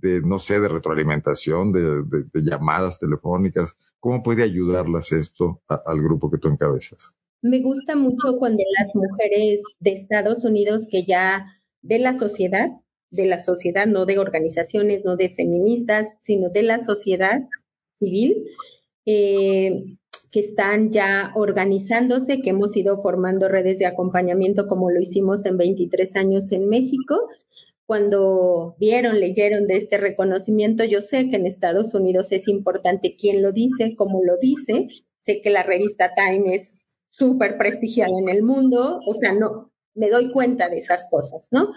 de, 0.00 0.20
no 0.20 0.38
sé, 0.38 0.60
de 0.60 0.68
retroalimentación, 0.68 1.72
de, 1.72 2.24
llamadas 2.42 2.98
telefónicas? 2.98 3.76
¿Cómo 4.00 4.22
puede 4.22 4.42
ayudarlas 4.42 5.12
esto 5.12 5.60
al 5.68 6.02
grupo 6.02 6.30
que 6.30 6.38
tú 6.38 6.48
encabezas? 6.48 7.14
Me 7.42 7.60
gusta 7.60 7.94
mucho 7.94 8.36
cuando 8.36 8.62
las 8.78 8.94
mujeres 8.94 9.62
de 9.80 9.92
Estados 9.92 10.44
Unidos 10.44 10.88
que 10.90 11.04
ya 11.04 11.46
de 11.82 11.98
la 11.98 12.14
sociedad, 12.14 12.70
de 13.10 13.26
la 13.26 13.38
sociedad, 13.38 13.86
no 13.86 14.06
de 14.06 14.18
organizaciones, 14.18 15.04
no 15.04 15.16
de 15.16 15.30
feministas, 15.30 16.16
sino 16.20 16.50
de 16.50 16.62
la 16.62 16.78
sociedad 16.78 17.42
civil, 17.98 18.44
eh, 19.06 19.96
que 20.30 20.40
están 20.40 20.90
ya 20.90 21.32
organizándose, 21.34 22.42
que 22.42 22.50
hemos 22.50 22.76
ido 22.76 23.00
formando 23.00 23.48
redes 23.48 23.78
de 23.78 23.86
acompañamiento 23.86 24.66
como 24.66 24.90
lo 24.90 25.00
hicimos 25.00 25.46
en 25.46 25.56
23 25.56 26.16
años 26.16 26.52
en 26.52 26.68
México 26.68 27.18
cuando 27.88 28.76
vieron, 28.78 29.18
leyeron 29.18 29.66
de 29.66 29.76
este 29.76 29.96
reconocimiento, 29.96 30.84
yo 30.84 31.00
sé 31.00 31.30
que 31.30 31.36
en 31.36 31.46
Estados 31.46 31.94
Unidos 31.94 32.32
es 32.32 32.46
importante 32.46 33.16
quién 33.18 33.40
lo 33.40 33.50
dice, 33.50 33.94
cómo 33.96 34.22
lo 34.22 34.36
dice, 34.36 34.86
sé 35.18 35.40
que 35.40 35.48
la 35.48 35.62
revista 35.62 36.12
Time 36.14 36.54
es 36.54 36.80
súper 37.08 37.56
prestigiada 37.56 38.12
en 38.20 38.28
el 38.28 38.42
mundo, 38.42 39.00
o 39.06 39.14
sea, 39.14 39.32
no, 39.32 39.72
me 39.94 40.10
doy 40.10 40.30
cuenta 40.32 40.68
de 40.68 40.76
esas 40.76 41.08
cosas, 41.10 41.48
¿no? 41.50 41.70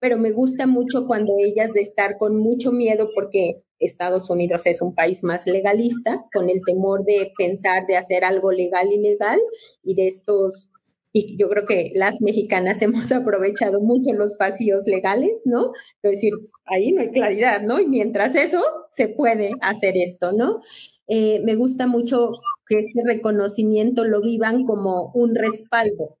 Pero 0.00 0.18
me 0.18 0.32
gusta 0.32 0.66
mucho 0.66 1.06
cuando 1.06 1.34
ellas 1.38 1.72
de 1.72 1.82
estar 1.82 2.18
con 2.18 2.36
mucho 2.36 2.72
miedo 2.72 3.10
porque 3.14 3.62
Estados 3.78 4.28
Unidos 4.30 4.66
es 4.66 4.82
un 4.82 4.92
país 4.92 5.22
más 5.22 5.46
legalista, 5.46 6.14
con 6.32 6.50
el 6.50 6.62
temor 6.66 7.04
de 7.04 7.30
pensar 7.38 7.86
de 7.86 7.96
hacer 7.96 8.24
algo 8.24 8.50
legal 8.50 8.88
y 8.92 8.98
legal 8.98 9.38
y 9.84 9.94
de 9.94 10.08
estos 10.08 10.68
y 11.16 11.38
yo 11.38 11.48
creo 11.48 11.64
que 11.64 11.92
las 11.94 12.20
mexicanas 12.20 12.82
hemos 12.82 13.10
aprovechado 13.12 13.80
mucho 13.80 14.12
los 14.12 14.36
vacíos 14.36 14.86
legales, 14.86 15.42
¿no? 15.46 15.72
Es 16.02 16.10
decir, 16.10 16.32
ahí 16.66 16.92
no 16.92 17.00
hay 17.00 17.10
claridad, 17.10 17.62
¿no? 17.62 17.80
Y 17.80 17.86
mientras 17.86 18.34
eso, 18.34 18.62
se 18.90 19.08
puede 19.08 19.52
hacer 19.62 19.96
esto, 19.96 20.32
¿no? 20.32 20.60
Eh, 21.06 21.40
me 21.44 21.54
gusta 21.54 21.86
mucho 21.86 22.32
que 22.66 22.80
este 22.80 23.02
reconocimiento 23.04 24.04
lo 24.04 24.20
vivan 24.20 24.66
como 24.66 25.12
un 25.14 25.34
respaldo 25.36 26.18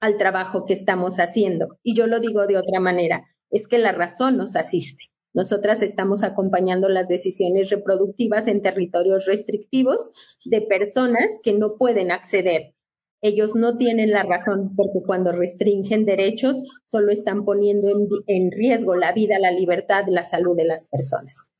al 0.00 0.16
trabajo 0.16 0.64
que 0.64 0.72
estamos 0.72 1.18
haciendo. 1.18 1.78
Y 1.82 1.94
yo 1.94 2.06
lo 2.06 2.18
digo 2.18 2.46
de 2.46 2.56
otra 2.56 2.80
manera, 2.80 3.26
es 3.50 3.68
que 3.68 3.76
la 3.76 3.92
razón 3.92 4.38
nos 4.38 4.56
asiste. 4.56 5.10
Nosotras 5.34 5.82
estamos 5.82 6.22
acompañando 6.22 6.88
las 6.88 7.08
decisiones 7.08 7.68
reproductivas 7.68 8.48
en 8.48 8.62
territorios 8.62 9.26
restrictivos 9.26 10.10
de 10.46 10.62
personas 10.62 11.26
que 11.42 11.52
no 11.52 11.76
pueden 11.76 12.10
acceder. 12.10 12.74
Ellos 13.22 13.54
no 13.54 13.76
tienen 13.76 14.10
la 14.10 14.22
razón 14.22 14.74
porque 14.74 15.00
cuando 15.04 15.32
restringen 15.32 16.06
derechos 16.06 16.62
solo 16.88 17.12
están 17.12 17.44
poniendo 17.44 17.88
en, 18.26 18.50
riesgo 18.50 18.96
la 18.96 19.12
vida, 19.12 19.38
la 19.38 19.50
libertad, 19.50 20.04
la 20.08 20.24
salud 20.24 20.56
de 20.56 20.64
las 20.64 20.88
personas. 20.88 21.50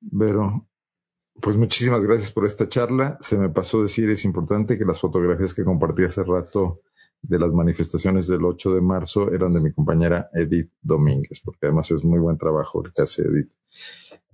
Vero, 0.00 0.66
pues 1.40 1.56
muchísimas 1.56 2.02
gracias 2.02 2.32
por 2.32 2.46
esta 2.46 2.68
charla. 2.68 3.16
Se 3.20 3.38
me 3.38 3.48
pasó 3.48 3.82
decir, 3.82 4.10
es 4.10 4.24
importante 4.24 4.76
que 4.76 4.84
las 4.84 5.00
fotografías 5.00 5.54
que 5.54 5.64
compartí 5.64 6.04
hace 6.04 6.24
rato 6.24 6.80
de 7.22 7.38
las 7.38 7.52
manifestaciones 7.52 8.26
del 8.26 8.44
8 8.44 8.74
de 8.74 8.80
marzo 8.80 9.32
eran 9.32 9.54
de 9.54 9.60
mi 9.60 9.72
compañera 9.72 10.28
Edith 10.34 10.70
Domínguez, 10.82 11.40
porque 11.42 11.66
además 11.66 11.90
es 11.92 12.04
muy 12.04 12.18
buen 12.18 12.36
trabajo 12.38 12.84
el 12.84 12.92
que 12.92 13.02
hace 13.02 13.22
Edith. 13.22 13.52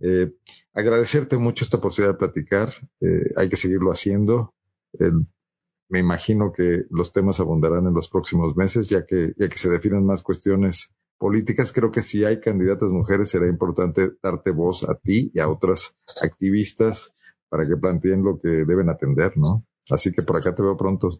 Eh, 0.01 0.33
agradecerte 0.73 1.37
mucho 1.37 1.63
esta 1.63 1.81
posibilidad 1.81 2.15
de 2.15 2.19
platicar. 2.19 2.71
Eh, 3.01 3.33
hay 3.37 3.49
que 3.49 3.57
seguirlo 3.57 3.93
haciendo. 3.93 4.55
Me 4.99 5.99
imagino 5.99 6.53
que 6.53 6.85
los 6.89 7.13
temas 7.13 7.41
abundarán 7.41 7.87
en 7.87 7.95
los 7.95 8.09
próximos 8.09 8.57
meses, 8.57 8.89
ya 8.89 9.05
que, 9.05 9.33
ya 9.37 9.49
que 9.49 9.59
se 9.59 9.69
definen 9.69 10.07
más 10.07 10.23
cuestiones 10.23 10.95
políticas. 11.19 11.73
Creo 11.73 11.91
que 11.91 12.01
si 12.01 12.25
hay 12.25 12.41
candidatas 12.41 12.89
mujeres 12.89 13.29
será 13.29 13.49
importante 13.49 14.11
darte 14.23 14.53
voz 14.53 14.89
a 14.89 14.95
ti 14.95 15.31
y 15.35 15.41
a 15.41 15.49
otras 15.49 15.99
activistas 16.23 17.13
para 17.49 17.67
que 17.67 17.77
planteen 17.77 18.23
lo 18.23 18.39
que 18.39 18.49
deben 18.49 18.89
atender, 18.89 19.37
¿no? 19.37 19.67
Así 19.91 20.13
que 20.13 20.23
por 20.23 20.37
acá 20.37 20.55
te 20.55 20.63
veo 20.63 20.77
pronto. 20.77 21.11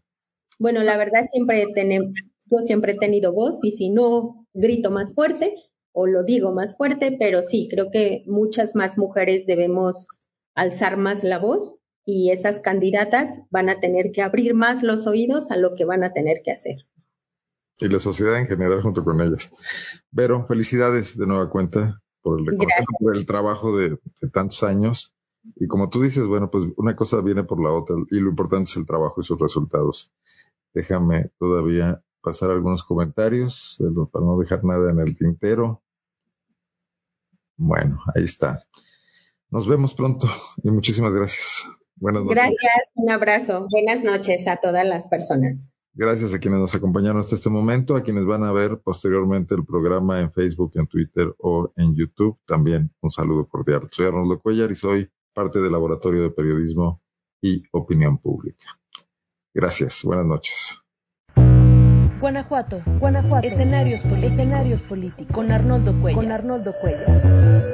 Bueno, 0.59 0.83
la 0.85 0.97
verdad 0.97 1.27
siempre 1.31 1.67
tenemos, 1.75 2.15
yo 2.49 2.59
siempre 2.59 2.93
he 2.93 2.99
tenido 2.99 3.33
voz 3.33 3.59
y 3.65 3.73
si 3.73 3.91
no 3.91 4.47
grito 4.55 4.91
más 4.91 5.13
fuerte 5.15 5.55
o 5.93 6.07
lo 6.07 6.23
digo 6.23 6.53
más 6.53 6.77
fuerte, 6.77 7.17
pero 7.19 7.43
sí, 7.43 7.67
creo 7.69 7.91
que 7.91 8.23
muchas 8.27 8.77
más 8.77 8.97
mujeres 8.97 9.47
debemos 9.47 10.07
alzar 10.55 10.97
más 10.97 11.25
la 11.25 11.39
voz 11.39 11.80
y 12.05 12.31
esas 12.31 12.61
candidatas 12.61 13.43
van 13.51 13.69
a 13.69 13.81
tener 13.81 14.13
que 14.13 14.23
abrir 14.23 14.55
más 14.55 14.83
los 14.83 15.07
oídos 15.07 15.51
a 15.51 15.57
lo 15.57 15.75
que 15.75 15.85
van 15.85 16.05
a 16.05 16.13
tener 16.13 16.43
que 16.45 16.53
hacer. 16.53 16.77
Y 17.79 17.89
la 17.89 17.99
sociedad 17.99 18.39
en 18.39 18.47
general 18.47 18.83
junto 18.83 19.05
con 19.05 19.21
ellas. 19.21 19.51
Pero 20.15 20.47
felicidades 20.47 21.17
de 21.17 21.27
nueva 21.27 21.49
cuenta 21.51 22.03
por 22.23 22.41
el, 22.41 22.47
por 22.99 23.17
el 23.17 23.27
trabajo 23.27 23.77
de, 23.77 23.91
de 24.21 24.31
tantos 24.31 24.63
años. 24.63 25.15
Y 25.57 25.67
como 25.67 25.89
tú 25.89 26.03
dices, 26.03 26.27
bueno, 26.27 26.51
pues 26.51 26.67
una 26.77 26.95
cosa 26.95 27.21
viene 27.23 27.45
por 27.45 27.63
la 27.63 27.73
otra 27.73 27.97
y 28.11 28.21
lo 28.21 28.31
importante 28.31 28.69
es 28.69 28.77
el 28.77 28.87
trabajo 28.87 29.21
y 29.21 29.25
sus 29.25 29.39
resultados. 29.39 30.13
Déjame 30.75 31.31
todavía 31.39 32.03
pasar 32.21 32.51
algunos 32.51 32.85
comentarios 32.85 33.83
para 34.13 34.25
no 34.25 34.39
dejar 34.39 34.63
nada 34.65 34.91
en 34.91 35.01
el 35.01 35.17
tintero. 35.17 35.83
Bueno, 37.57 38.01
ahí 38.15 38.25
está. 38.25 38.63
Nos 39.51 39.67
vemos 39.67 39.95
pronto 39.95 40.29
y 40.63 40.71
muchísimas 40.71 41.13
gracias. 41.13 41.71
Buenas 42.01 42.23
noches. 42.23 42.37
Gracias, 42.37 42.91
un 42.95 43.11
abrazo. 43.11 43.69
Buenas 43.71 44.03
noches 44.03 44.49
a 44.49 44.57
todas 44.57 44.87
las 44.87 45.07
personas. 45.07 45.71
Gracias 45.93 46.33
a 46.33 46.39
quienes 46.39 46.61
nos 46.61 46.75
acompañaron 46.75 47.21
hasta 47.21 47.35
este 47.35 47.51
momento, 47.51 47.95
a 47.95 48.03
quienes 48.03 48.25
van 48.25 48.43
a 48.45 48.53
ver 48.53 48.79
posteriormente 48.79 49.55
el 49.55 49.67
programa 49.67 50.21
en 50.21 50.33
Facebook, 50.33 50.73
en 50.77 50.87
Twitter 50.87 51.35
o 51.39 51.73
en 51.77 51.95
YouTube. 51.95 52.39
También 52.47 52.91
un 53.01 53.11
saludo 53.11 53.47
cordial. 53.47 53.87
Soy 53.91 54.07
Arnoldo 54.07 54.41
Cuellar 54.41 54.71
y 54.71 54.75
soy 54.75 55.11
parte 55.35 55.61
del 55.61 55.73
Laboratorio 55.73 56.23
de 56.23 56.31
Periodismo 56.31 57.03
y 57.43 57.65
Opinión 57.73 58.19
Pública. 58.19 58.79
Gracias, 59.53 60.03
buenas 60.05 60.27
noches. 60.27 60.81
Guanajuato, 62.21 62.83
Guanajuato, 62.99 63.47
escenarios, 63.47 64.05
escenarios 64.05 64.83
políticos, 64.83 65.35
con 65.35 65.51
Arnoldo 65.51 65.99
Cuellar. 66.01 66.23
Con 66.23 66.33
Arnoldo 66.33 66.75
Cuellar. 66.81 67.70